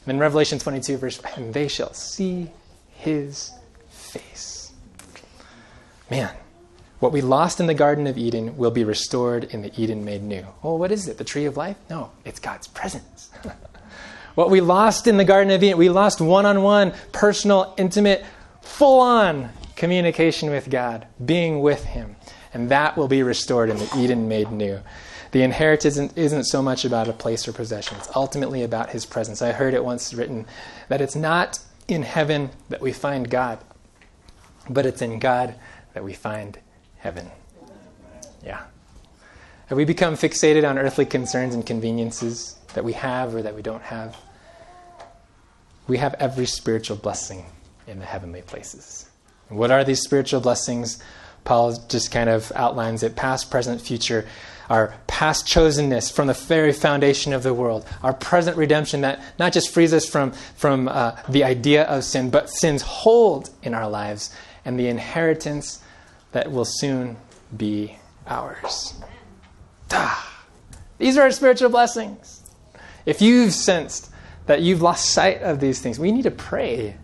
And 0.05 0.15
in 0.15 0.19
Revelation 0.19 0.59
22, 0.59 0.97
verse 0.97 1.17
5, 1.17 1.38
and 1.38 1.55
they 1.55 1.69
shall 1.69 1.93
see 1.95 2.51
his 2.91 3.53
face. 3.88 4.73
Man, 6.11 6.35
what 6.99 7.12
we 7.12 7.21
lost 7.21 7.61
in 7.61 7.67
the 7.67 7.75
Garden 7.75 8.07
of 8.07 8.19
Eden 8.19 8.57
will 8.57 8.71
be 8.71 8.85
restored 8.85 9.45
in 9.45 9.62
the 9.62 9.73
Eden 9.81 10.05
made 10.05 10.23
new. 10.23 10.47
Well, 10.62 10.79
what 10.79 10.93
is 10.93 11.09
it? 11.09 11.19
The 11.19 11.25
tree 11.25 11.47
of 11.47 11.57
life? 11.57 11.77
No, 11.91 12.11
it's 12.25 12.38
God's 12.38 12.69
presence. 12.69 13.31
what 14.35 14.51
we 14.51 14.61
lost 14.61 15.07
in 15.07 15.17
the 15.17 15.25
Garden 15.25 15.53
of 15.53 15.62
Eden, 15.62 15.79
we 15.79 15.88
lost 15.88 16.21
one 16.21 16.47
on 16.47 16.62
one, 16.62 16.93
personal, 17.12 17.75
intimate, 17.77 18.25
full 18.61 19.01
on 19.01 19.51
communication 19.75 20.51
with 20.51 20.71
God, 20.71 21.07
being 21.25 21.61
with 21.61 21.83
Him. 21.85 22.15
And 22.55 22.71
that 22.71 22.97
will 22.97 23.09
be 23.09 23.23
restored 23.23 23.71
in 23.71 23.79
the 23.79 23.91
Eden 23.97 24.29
made 24.29 24.53
new. 24.53 24.81
The 25.33 25.42
inheritance 25.42 25.97
isn't, 25.97 26.16
isn't 26.16 26.45
so 26.45 26.62
much 26.62 26.85
about 26.85 27.09
a 27.09 27.12
place 27.12 27.49
or 27.49 27.53
possession, 27.53 27.97
it's 27.99 28.09
ultimately 28.14 28.62
about 28.62 28.90
His 28.90 29.05
presence. 29.05 29.42
I 29.42 29.53
heard 29.53 29.75
it 29.75 29.85
once 29.85 30.14
written 30.14 30.47
that 30.88 31.01
it's 31.01 31.16
not 31.16 31.59
in 31.88 32.03
heaven 32.03 32.51
that 32.68 32.81
we 32.81 32.92
find 32.92 33.29
God, 33.29 33.59
but 34.68 34.87
it's 34.87 35.03
in 35.03 35.18
God 35.18 35.55
that 35.95 36.05
we 36.05 36.12
find 36.12 36.59
heaven. 36.99 37.31
Yeah. 38.45 38.62
Have 39.66 39.79
we 39.79 39.85
become 39.85 40.14
fixated 40.14 40.68
on 40.68 40.79
earthly 40.79 41.07
concerns 41.07 41.55
and 41.55 41.64
conveniences 41.64 42.57
that 42.75 42.85
we 42.85 42.92
have 42.92 43.35
or 43.35 43.42
that 43.42 43.55
we 43.55 43.62
don't 43.62 43.83
have? 43.83 44.16
We 45.88 45.97
have 45.99 46.14
every 46.14 46.47
spiritual 46.47 46.97
blessing 46.97 47.47
in 47.87 47.99
the 47.99 48.05
heavenly 48.05 48.42
places. 48.42 49.09
What 49.49 49.71
are 49.71 49.83
these 49.83 50.01
spiritual 50.01 50.40
blessings? 50.40 51.03
Paul 51.45 51.77
just 51.88 52.12
kind 52.12 52.31
of 52.31 52.53
outlines 52.55 53.03
it 53.03 53.16
past, 53.16 53.51
present, 53.51 53.81
future. 53.81 54.27
Our 54.68 54.94
past 55.07 55.46
chosenness 55.46 56.12
from 56.12 56.27
the 56.27 56.35
very 56.35 56.72
foundation 56.72 57.33
of 57.33 57.42
the 57.42 57.55
world. 57.55 57.87
Our 58.03 58.14
present 58.14 58.57
redemption 58.57 59.03
that 59.03 59.22
not 59.38 59.53
just 59.53 59.72
frees 59.72 59.92
us 59.92 60.09
from, 60.09 60.33
from 60.57 60.88
uh, 60.88 61.16
the 61.29 61.44
idea 61.44 61.85
of 61.85 62.05
sin, 62.05 62.31
but 62.31 62.48
sin's 62.48 62.83
hold 62.83 63.51
in 63.62 63.75
our 63.75 63.88
lives. 63.88 64.35
And 64.64 64.79
the 64.79 64.88
inheritance 64.88 65.83
that 66.33 66.51
will 66.51 66.64
soon 66.64 67.16
be 67.57 67.96
ours. 68.27 68.94
Duh. 69.88 70.14
These 70.98 71.16
are 71.16 71.22
our 71.22 71.31
spiritual 71.31 71.68
blessings. 71.68 72.40
If 73.05 73.20
you've 73.20 73.53
sensed 73.53 74.11
that 74.46 74.62
you've 74.62 74.83
lost 74.83 75.11
sight 75.11 75.42
of 75.42 75.61
these 75.61 75.81
things, 75.81 75.98
we 75.98 76.12
need 76.12 76.22
to 76.22 76.31
pray. 76.31 76.96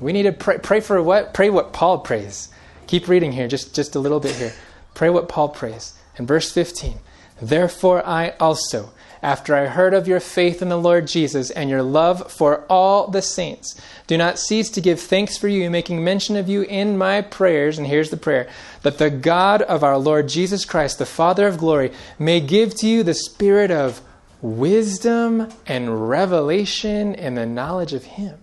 We 0.00 0.12
need 0.12 0.24
to 0.24 0.32
pray, 0.32 0.58
pray 0.58 0.80
for 0.80 1.02
what? 1.02 1.34
Pray 1.34 1.50
what 1.50 1.72
Paul 1.72 2.00
prays. 2.00 2.48
Keep 2.86 3.08
reading 3.08 3.32
here, 3.32 3.46
just, 3.46 3.74
just 3.74 3.94
a 3.94 4.00
little 4.00 4.20
bit 4.20 4.34
here. 4.34 4.52
Pray 4.94 5.10
what 5.10 5.28
Paul 5.28 5.48
prays. 5.48 5.94
In 6.20 6.26
verse 6.26 6.52
15, 6.52 6.98
therefore 7.40 8.06
I 8.06 8.34
also 8.38 8.92
after 9.22 9.56
I 9.56 9.68
heard 9.68 9.94
of 9.94 10.06
your 10.06 10.20
faith 10.20 10.60
in 10.60 10.68
the 10.68 10.76
Lord 10.76 11.06
Jesus 11.06 11.50
and 11.50 11.70
your 11.70 11.82
love 11.82 12.30
for 12.30 12.66
all 12.68 13.08
the 13.08 13.22
saints. 13.22 13.80
Do 14.06 14.18
not 14.18 14.38
cease 14.38 14.68
to 14.72 14.82
give 14.82 15.00
thanks 15.00 15.38
for 15.38 15.48
you, 15.48 15.70
making 15.70 16.04
mention 16.04 16.36
of 16.36 16.46
you 16.46 16.60
in 16.60 16.98
my 16.98 17.22
prayers. 17.22 17.78
And 17.78 17.86
here's 17.86 18.10
the 18.10 18.18
prayer 18.18 18.50
that 18.82 18.98
the 18.98 19.08
God 19.08 19.62
of 19.62 19.82
our 19.82 19.96
Lord 19.96 20.28
Jesus 20.28 20.66
Christ, 20.66 20.98
the 20.98 21.06
Father 21.06 21.46
of 21.46 21.56
glory, 21.56 21.90
may 22.18 22.38
give 22.38 22.74
to 22.76 22.86
you 22.86 23.02
the 23.02 23.14
spirit 23.14 23.70
of 23.70 24.02
wisdom 24.42 25.48
and 25.66 26.10
revelation 26.10 27.14
and 27.14 27.34
the 27.34 27.46
knowledge 27.46 27.94
of 27.94 28.04
Him. 28.04 28.36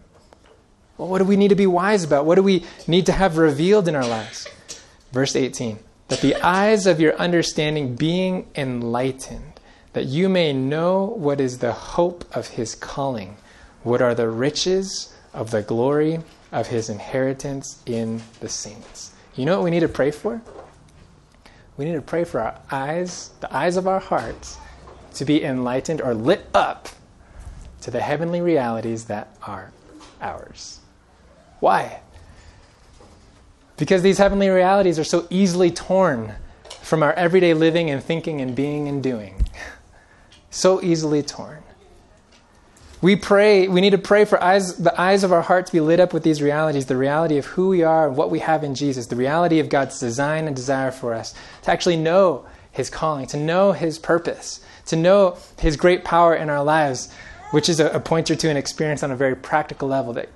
Well, 0.97 1.09
what 1.09 1.19
do 1.19 1.25
we 1.25 1.37
need 1.37 1.49
to 1.49 1.55
be 1.55 1.67
wise 1.67 2.03
about? 2.03 2.25
What 2.25 2.35
do 2.35 2.43
we 2.43 2.65
need 2.87 3.05
to 3.05 3.11
have 3.11 3.37
revealed 3.37 3.87
in 3.87 3.95
our 3.95 4.07
lives? 4.07 4.47
Verse 5.11 5.35
18 5.35 5.77
that 6.07 6.21
the 6.21 6.35
eyes 6.35 6.87
of 6.87 6.99
your 6.99 7.15
understanding 7.15 7.95
being 7.95 8.47
enlightened 8.55 9.59
that 9.93 10.05
you 10.05 10.29
may 10.29 10.53
know 10.53 11.05
what 11.05 11.41
is 11.41 11.57
the 11.57 11.71
hope 11.71 12.23
of 12.35 12.49
his 12.49 12.75
calling, 12.75 13.35
what 13.83 14.01
are 14.01 14.13
the 14.13 14.29
riches 14.29 15.13
of 15.33 15.51
the 15.51 15.61
glory 15.61 16.19
of 16.51 16.67
his 16.67 16.89
inheritance 16.89 17.81
in 17.85 18.21
the 18.39 18.49
saints. 18.49 19.11
You 19.35 19.45
know 19.45 19.57
what 19.57 19.63
we 19.63 19.71
need 19.71 19.81
to 19.81 19.89
pray 19.89 20.11
for? 20.11 20.41
We 21.77 21.85
need 21.85 21.93
to 21.93 22.01
pray 22.01 22.23
for 22.23 22.39
our 22.41 22.59
eyes, 22.71 23.31
the 23.39 23.55
eyes 23.55 23.77
of 23.77 23.87
our 23.87 23.99
hearts, 23.99 24.57
to 25.15 25.25
be 25.25 25.43
enlightened 25.43 26.01
or 26.01 26.13
lit 26.13 26.47
up 26.53 26.89
to 27.81 27.91
the 27.91 28.01
heavenly 28.01 28.41
realities 28.41 29.05
that 29.05 29.35
are 29.43 29.71
ours. 30.21 30.79
Why? 31.59 32.01
Because 33.77 34.01
these 34.01 34.17
heavenly 34.17 34.49
realities 34.49 34.97
are 34.99 35.03
so 35.03 35.27
easily 35.29 35.71
torn 35.71 36.33
from 36.81 37.03
our 37.03 37.13
everyday 37.13 37.53
living 37.53 37.89
and 37.89 38.03
thinking 38.03 38.41
and 38.41 38.55
being 38.55 38.87
and 38.87 39.01
doing. 39.01 39.45
So 40.49 40.81
easily 40.81 41.21
torn. 41.21 41.61
We 42.99 43.15
pray, 43.15 43.67
we 43.67 43.79
need 43.79 43.91
to 43.91 43.99
pray 43.99 44.25
for 44.25 44.41
eyes, 44.41 44.77
the 44.77 44.99
eyes 44.99 45.23
of 45.23 45.31
our 45.31 45.43
heart 45.43 45.67
to 45.67 45.71
be 45.71 45.79
lit 45.79 45.99
up 45.99 46.13
with 46.13 46.23
these 46.23 46.41
realities, 46.41 46.87
the 46.87 46.97
reality 46.97 47.37
of 47.37 47.45
who 47.45 47.69
we 47.69 47.83
are 47.83 48.07
and 48.07 48.17
what 48.17 48.31
we 48.31 48.39
have 48.39 48.63
in 48.63 48.73
Jesus, 48.73 49.05
the 49.05 49.15
reality 49.15 49.59
of 49.59 49.69
God's 49.69 49.99
design 49.99 50.47
and 50.47 50.55
desire 50.55 50.89
for 50.89 51.13
us, 51.13 51.35
to 51.61 51.71
actually 51.71 51.97
know 51.97 52.47
His 52.71 52.89
calling, 52.89 53.27
to 53.27 53.37
know 53.37 53.71
His 53.71 53.99
purpose, 53.99 54.61
to 54.87 54.95
know 54.95 55.37
His 55.59 55.77
great 55.77 56.03
power 56.03 56.35
in 56.35 56.49
our 56.49 56.63
lives, 56.63 57.13
which 57.51 57.69
is 57.69 57.79
a, 57.79 57.89
a 57.89 57.99
pointer 57.99 58.35
to 58.35 58.49
an 58.49 58.57
experience 58.57 59.03
on 59.03 59.11
a 59.11 59.15
very 59.15 59.35
practical 59.35 59.87
level 59.87 60.13
that 60.13 60.29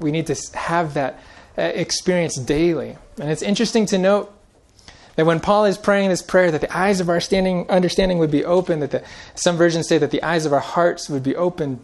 we 0.00 0.10
need 0.10 0.26
to 0.26 0.58
have 0.58 0.94
that 0.94 1.20
Uh, 1.58 1.62
experience 1.62 2.36
daily. 2.36 2.96
And 3.20 3.30
it's 3.30 3.42
interesting 3.42 3.84
to 3.86 3.98
note 3.98 4.32
that 5.16 5.26
when 5.26 5.40
Paul 5.40 5.64
is 5.64 5.76
praying 5.76 6.08
this 6.08 6.22
prayer, 6.22 6.50
that 6.50 6.60
the 6.60 6.74
eyes 6.76 7.00
of 7.00 7.08
our 7.08 7.20
standing, 7.20 7.68
understanding 7.68 8.18
would 8.18 8.30
be 8.30 8.44
open, 8.44 8.80
that 8.80 8.92
the, 8.92 9.04
some 9.34 9.56
versions 9.56 9.88
say 9.88 9.98
that 9.98 10.10
the 10.10 10.22
eyes 10.22 10.46
of 10.46 10.52
our 10.52 10.60
hearts 10.60 11.10
would 11.10 11.22
be 11.22 11.36
open 11.36 11.80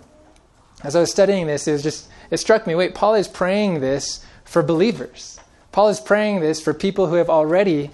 as 0.83 0.95
I 0.95 1.01
was 1.01 1.11
studying 1.11 1.47
this, 1.47 1.67
it 1.67 1.73
was 1.73 1.83
just 1.83 2.09
it 2.31 2.37
struck 2.39 2.67
me. 2.67 2.75
Wait, 2.75 2.95
Paul 2.95 3.15
is 3.15 3.29
praying 3.29 3.81
this 3.81 4.25
for 4.45 4.63
believers. 4.63 5.41
Paul 5.73 5.89
is 5.89 6.01
praying 6.01 6.41
this 6.41 6.61
for 6.61 6.75
people 6.75 7.07
who 7.07 7.17
have 7.17 7.31
already 7.31 7.91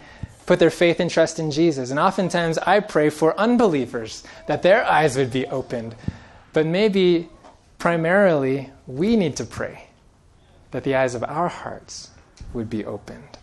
put 0.46 0.58
their 0.58 0.70
faith 0.70 0.98
and 1.00 1.10
trust 1.10 1.38
in 1.38 1.50
Jesus. 1.50 1.90
And 1.90 1.98
oftentimes 1.98 2.58
I 2.58 2.80
pray 2.80 3.10
for 3.10 3.38
unbelievers 3.38 4.24
that 4.46 4.62
their 4.62 4.84
eyes 4.84 5.16
would 5.16 5.32
be 5.32 5.46
opened. 5.46 5.94
But 6.52 6.66
maybe 6.66 7.28
primarily 7.78 8.70
we 8.86 9.16
need 9.16 9.36
to 9.36 9.44
pray 9.44 9.88
that 10.72 10.84
the 10.84 10.94
eyes 10.94 11.14
of 11.14 11.22
our 11.24 11.48
hearts 11.48 12.10
would 12.52 12.68
be 12.68 12.84
opened. 12.84 13.38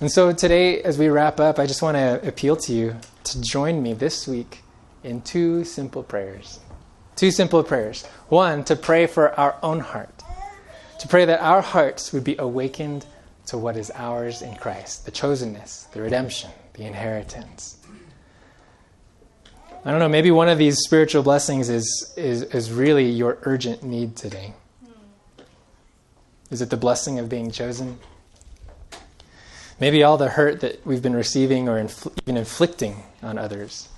And 0.00 0.10
so 0.10 0.32
today, 0.32 0.80
as 0.82 0.96
we 0.96 1.08
wrap 1.08 1.38
up, 1.38 1.58
I 1.58 1.66
just 1.66 1.82
want 1.82 1.96
to 1.96 2.26
appeal 2.26 2.56
to 2.56 2.72
you 2.72 2.96
to 3.24 3.40
join 3.42 3.82
me 3.82 3.92
this 3.92 4.26
week 4.26 4.62
in 5.04 5.20
two 5.20 5.64
simple 5.64 6.02
prayers. 6.02 6.58
Two 7.16 7.30
simple 7.30 7.62
prayers. 7.62 8.06
One, 8.28 8.64
to 8.64 8.76
pray 8.76 9.06
for 9.06 9.38
our 9.38 9.56
own 9.62 9.80
heart, 9.80 10.22
to 11.00 11.08
pray 11.08 11.26
that 11.26 11.42
our 11.42 11.60
hearts 11.60 12.14
would 12.14 12.24
be 12.24 12.36
awakened 12.38 13.04
to 13.46 13.58
what 13.58 13.76
is 13.76 13.90
ours 13.94 14.42
in 14.42 14.54
Christ 14.54 15.04
the 15.04 15.10
chosenness, 15.10 15.90
the 15.90 16.00
redemption, 16.00 16.50
the 16.74 16.84
inheritance. 16.84 17.79
I 19.82 19.90
don't 19.90 19.98
know, 19.98 20.08
maybe 20.08 20.30
one 20.30 20.50
of 20.50 20.58
these 20.58 20.76
spiritual 20.78 21.22
blessings 21.22 21.70
is, 21.70 22.12
is, 22.16 22.42
is 22.42 22.70
really 22.70 23.08
your 23.08 23.38
urgent 23.42 23.82
need 23.82 24.14
today. 24.14 24.52
Is 26.50 26.60
it 26.60 26.68
the 26.68 26.76
blessing 26.76 27.18
of 27.18 27.30
being 27.30 27.50
chosen? 27.50 27.98
Maybe 29.78 30.02
all 30.02 30.18
the 30.18 30.28
hurt 30.28 30.60
that 30.60 30.84
we've 30.86 31.00
been 31.00 31.16
receiving 31.16 31.66
or 31.66 31.82
infl- 31.82 32.12
even 32.22 32.36
inflicting 32.36 33.04
on 33.22 33.38
others 33.38 33.88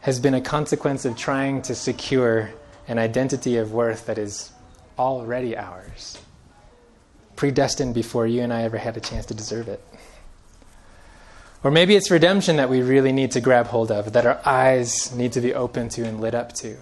has 0.00 0.20
been 0.20 0.34
a 0.34 0.42
consequence 0.42 1.06
of 1.06 1.16
trying 1.16 1.62
to 1.62 1.74
secure 1.74 2.50
an 2.86 2.98
identity 2.98 3.56
of 3.56 3.72
worth 3.72 4.06
that 4.06 4.18
is 4.18 4.52
already 4.98 5.56
ours, 5.56 6.18
predestined 7.36 7.94
before 7.94 8.26
you 8.26 8.42
and 8.42 8.52
I 8.52 8.62
ever 8.62 8.76
had 8.76 8.96
a 8.98 9.00
chance 9.00 9.24
to 9.26 9.34
deserve 9.34 9.68
it. 9.68 9.82
Or 11.64 11.70
maybe 11.70 11.96
it's 11.96 12.10
redemption 12.10 12.56
that 12.56 12.70
we 12.70 12.82
really 12.82 13.12
need 13.12 13.32
to 13.32 13.40
grab 13.40 13.66
hold 13.66 13.90
of, 13.90 14.12
that 14.12 14.26
our 14.26 14.40
eyes 14.44 15.14
need 15.14 15.32
to 15.32 15.40
be 15.40 15.54
open 15.54 15.88
to 15.90 16.04
and 16.04 16.20
lit 16.20 16.34
up 16.34 16.52
to. 16.54 16.76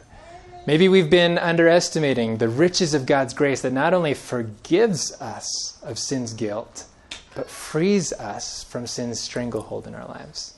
Maybe 0.67 0.89
we've 0.89 1.09
been 1.09 1.39
underestimating 1.39 2.39
the 2.39 2.49
riches 2.49 2.93
of 2.93 3.07
God's 3.07 3.33
grace 3.33 3.63
that 3.63 3.73
not 3.73 3.95
only 3.95 4.15
forgives 4.15 5.13
us 5.21 5.81
of 5.83 5.99
sin's 5.99 6.35
guilt, 6.35 6.85
but 7.35 7.49
frees 7.49 8.13
us 8.15 8.65
from 8.65 8.87
sin's 8.87 9.21
stranglehold 9.21 9.87
in 9.87 9.95
our 9.95 10.07
lives. 10.07 10.55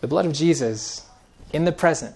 The 0.00 0.06
blood 0.06 0.24
of 0.24 0.32
Jesus 0.32 1.04
in 1.52 1.64
the 1.64 1.72
present 1.72 2.14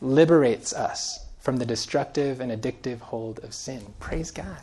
liberates 0.00 0.72
us 0.72 1.26
from 1.40 1.56
the 1.56 1.66
destructive 1.66 2.40
and 2.40 2.52
addictive 2.52 3.00
hold 3.00 3.40
of 3.40 3.52
sin. 3.52 3.94
Praise 3.98 4.30
God. 4.30 4.58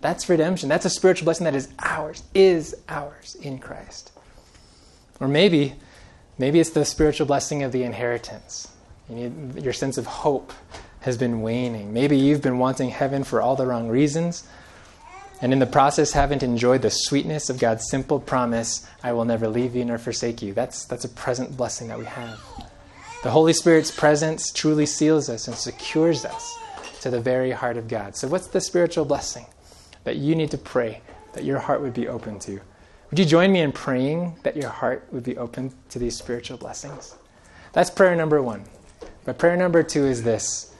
That's 0.00 0.28
redemption. 0.28 0.68
That's 0.68 0.84
a 0.84 0.90
spiritual 0.90 1.26
blessing 1.26 1.44
that 1.44 1.54
is 1.54 1.68
ours, 1.78 2.22
is 2.34 2.74
ours 2.88 3.36
in 3.40 3.58
Christ. 3.58 4.09
Or 5.20 5.28
maybe, 5.28 5.74
maybe 6.38 6.58
it's 6.58 6.70
the 6.70 6.84
spiritual 6.84 7.26
blessing 7.26 7.62
of 7.62 7.72
the 7.72 7.84
inheritance. 7.84 8.68
You 9.08 9.16
need, 9.16 9.62
your 9.62 9.72
sense 9.72 9.98
of 9.98 10.06
hope 10.06 10.52
has 11.00 11.16
been 11.16 11.42
waning. 11.42 11.92
Maybe 11.92 12.16
you've 12.16 12.42
been 12.42 12.58
wanting 12.58 12.90
heaven 12.90 13.24
for 13.24 13.40
all 13.40 13.56
the 13.56 13.66
wrong 13.66 13.88
reasons, 13.88 14.48
and 15.42 15.52
in 15.52 15.58
the 15.58 15.66
process 15.66 16.12
haven't 16.12 16.42
enjoyed 16.42 16.82
the 16.82 16.90
sweetness 16.90 17.48
of 17.48 17.58
God's 17.58 17.88
simple 17.88 18.20
promise 18.20 18.86
I 19.02 19.12
will 19.12 19.24
never 19.24 19.48
leave 19.48 19.74
you 19.74 19.84
nor 19.84 19.98
forsake 19.98 20.42
you. 20.42 20.52
That's, 20.52 20.84
that's 20.84 21.04
a 21.04 21.08
present 21.08 21.56
blessing 21.56 21.88
that 21.88 21.98
we 21.98 22.04
have. 22.06 22.38
The 23.22 23.30
Holy 23.30 23.52
Spirit's 23.52 23.90
presence 23.90 24.50
truly 24.50 24.86
seals 24.86 25.28
us 25.28 25.46
and 25.46 25.56
secures 25.56 26.24
us 26.24 26.58
to 27.02 27.10
the 27.10 27.20
very 27.20 27.50
heart 27.50 27.76
of 27.76 27.88
God. 27.88 28.16
So, 28.16 28.28
what's 28.28 28.46
the 28.46 28.60
spiritual 28.60 29.04
blessing 29.04 29.46
that 30.04 30.16
you 30.16 30.34
need 30.34 30.50
to 30.52 30.58
pray 30.58 31.02
that 31.32 31.44
your 31.44 31.58
heart 31.58 31.82
would 31.82 31.94
be 31.94 32.08
open 32.08 32.38
to? 32.40 32.60
Would 33.10 33.18
you 33.18 33.24
join 33.24 33.52
me 33.52 33.60
in 33.60 33.72
praying 33.72 34.36
that 34.44 34.56
your 34.56 34.70
heart 34.70 35.06
would 35.10 35.24
be 35.24 35.36
open 35.36 35.74
to 35.90 35.98
these 35.98 36.16
spiritual 36.16 36.58
blessings? 36.58 37.16
That's 37.72 37.90
prayer 37.90 38.14
number 38.14 38.40
one. 38.40 38.64
But 39.24 39.38
prayer 39.38 39.56
number 39.56 39.82
two 39.82 40.06
is 40.06 40.22
this 40.22 40.74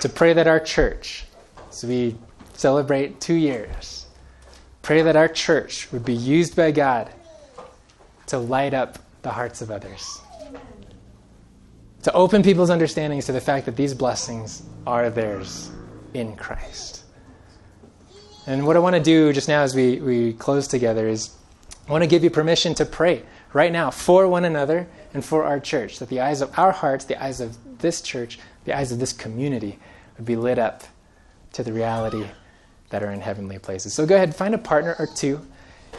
to 0.00 0.08
pray 0.08 0.32
that 0.32 0.46
our 0.46 0.60
church, 0.60 1.24
as 1.70 1.84
we 1.84 2.16
celebrate 2.54 3.20
two 3.20 3.34
years, 3.34 4.06
pray 4.82 5.02
that 5.02 5.16
our 5.16 5.28
church 5.28 5.90
would 5.92 6.04
be 6.04 6.14
used 6.14 6.54
by 6.54 6.70
God 6.70 7.10
to 8.26 8.38
light 8.38 8.74
up 8.74 8.98
the 9.22 9.30
hearts 9.30 9.62
of 9.62 9.70
others 9.70 10.20
to 12.06 12.12
open 12.12 12.40
people's 12.40 12.70
understandings 12.70 13.26
to 13.26 13.32
the 13.32 13.40
fact 13.40 13.66
that 13.66 13.74
these 13.74 13.92
blessings 13.92 14.62
are 14.86 15.10
theirs 15.10 15.72
in 16.14 16.36
Christ. 16.36 17.02
And 18.46 18.64
what 18.64 18.76
I 18.76 18.78
want 18.78 18.94
to 18.94 19.02
do 19.02 19.32
just 19.32 19.48
now 19.48 19.62
as 19.62 19.74
we, 19.74 19.98
we 19.98 20.32
close 20.34 20.68
together 20.68 21.08
is 21.08 21.30
I 21.88 21.92
want 21.92 22.02
to 22.02 22.08
give 22.08 22.24
you 22.24 22.30
permission 22.30 22.74
to 22.74 22.84
pray 22.84 23.22
right 23.52 23.70
now 23.70 23.90
for 23.90 24.26
one 24.26 24.44
another 24.44 24.88
and 25.14 25.24
for 25.24 25.44
our 25.44 25.60
church, 25.60 25.98
that 26.00 26.08
the 26.08 26.20
eyes 26.20 26.40
of 26.40 26.58
our 26.58 26.72
hearts, 26.72 27.04
the 27.04 27.22
eyes 27.22 27.40
of 27.40 27.56
this 27.78 28.00
church, 28.00 28.38
the 28.64 28.76
eyes 28.76 28.92
of 28.92 28.98
this 28.98 29.12
community 29.12 29.78
would 30.16 30.26
be 30.26 30.36
lit 30.36 30.58
up 30.58 30.82
to 31.52 31.62
the 31.62 31.72
reality 31.72 32.26
that 32.90 33.02
are 33.02 33.10
in 33.10 33.20
heavenly 33.20 33.58
places. 33.58 33.94
So 33.94 34.04
go 34.04 34.16
ahead, 34.16 34.34
find 34.34 34.54
a 34.54 34.58
partner 34.58 34.96
or 34.98 35.06
two, 35.06 35.40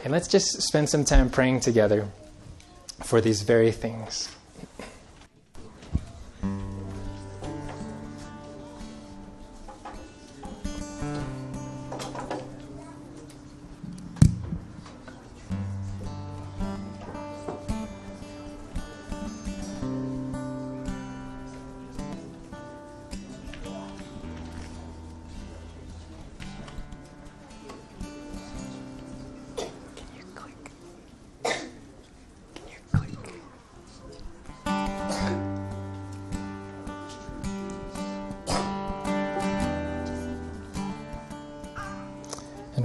and 0.03 0.11
let's 0.11 0.28
just 0.28 0.61
spend 0.61 0.89
some 0.89 1.03
time 1.03 1.30
praying 1.30 1.61
together 1.61 2.07
for 3.03 3.22
these 3.22 3.41
very 3.41 3.72
things. 3.72 4.30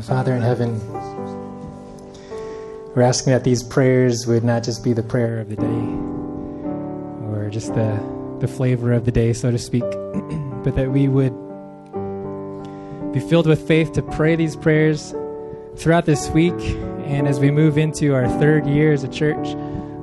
Father 0.02 0.34
in 0.34 0.42
heaven, 0.42 0.80
we're 2.94 3.02
asking 3.02 3.32
that 3.32 3.44
these 3.44 3.62
prayers 3.62 4.26
would 4.26 4.42
not 4.42 4.64
just 4.64 4.82
be 4.82 4.92
the 4.92 5.02
prayer 5.02 5.38
of 5.38 5.48
the 5.48 5.56
day 5.56 7.30
or 7.30 7.48
just 7.50 7.72
the, 7.74 8.02
the 8.40 8.48
flavor 8.48 8.92
of 8.92 9.04
the 9.04 9.12
day, 9.12 9.32
so 9.32 9.50
to 9.50 9.58
speak, 9.58 9.82
but 10.64 10.74
that 10.74 10.90
we 10.90 11.06
would 11.06 11.32
be 13.12 13.20
filled 13.20 13.46
with 13.46 13.66
faith 13.66 13.92
to 13.92 14.02
pray 14.02 14.34
these 14.34 14.56
prayers 14.56 15.14
throughout 15.76 16.04
this 16.04 16.28
week 16.30 16.58
and 17.06 17.28
as 17.28 17.38
we 17.38 17.50
move 17.50 17.78
into 17.78 18.14
our 18.14 18.28
third 18.40 18.66
year 18.66 18.92
as 18.92 19.04
a 19.04 19.08
church. 19.08 19.54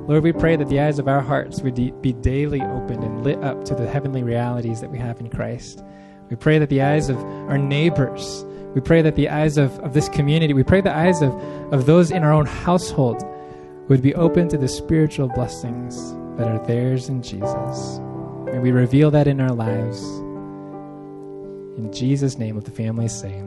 Lord, 0.08 0.22
we 0.22 0.32
pray 0.32 0.56
that 0.56 0.68
the 0.68 0.80
eyes 0.80 0.98
of 0.98 1.08
our 1.08 1.20
hearts 1.20 1.60
would 1.60 1.74
be 1.74 2.12
daily 2.14 2.62
opened 2.62 3.04
and 3.04 3.22
lit 3.22 3.42
up 3.44 3.64
to 3.66 3.74
the 3.74 3.86
heavenly 3.86 4.22
realities 4.22 4.80
that 4.80 4.90
we 4.90 4.98
have 4.98 5.20
in 5.20 5.28
Christ. 5.28 5.84
We 6.30 6.36
pray 6.36 6.58
that 6.58 6.70
the 6.70 6.82
eyes 6.82 7.10
of 7.10 7.18
our 7.18 7.58
neighbors 7.58 8.44
We 8.74 8.80
pray 8.80 9.02
that 9.02 9.16
the 9.16 9.28
eyes 9.28 9.58
of, 9.58 9.78
of 9.80 9.94
this 9.94 10.08
community, 10.08 10.54
we 10.54 10.62
pray 10.62 10.80
the 10.80 10.94
eyes 10.94 11.22
of, 11.22 11.34
of 11.72 11.86
those 11.86 12.10
in 12.10 12.22
our 12.22 12.32
own 12.32 12.46
household 12.46 13.22
would 13.88 14.02
be 14.02 14.14
open 14.14 14.48
to 14.48 14.56
the 14.56 14.68
spiritual 14.68 15.28
blessings 15.28 16.12
that 16.36 16.46
are 16.46 16.64
theirs 16.66 17.08
in 17.08 17.22
Jesus. 17.22 17.98
May 18.44 18.60
we 18.60 18.70
reveal 18.70 19.10
that 19.10 19.26
in 19.26 19.40
our 19.40 19.52
lives. 19.52 20.02
In 21.78 21.90
Jesus' 21.92 22.38
name, 22.38 22.54
let 22.54 22.64
the 22.64 22.70
families 22.70 23.12
say, 23.12 23.42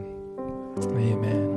Amen. 0.78 1.53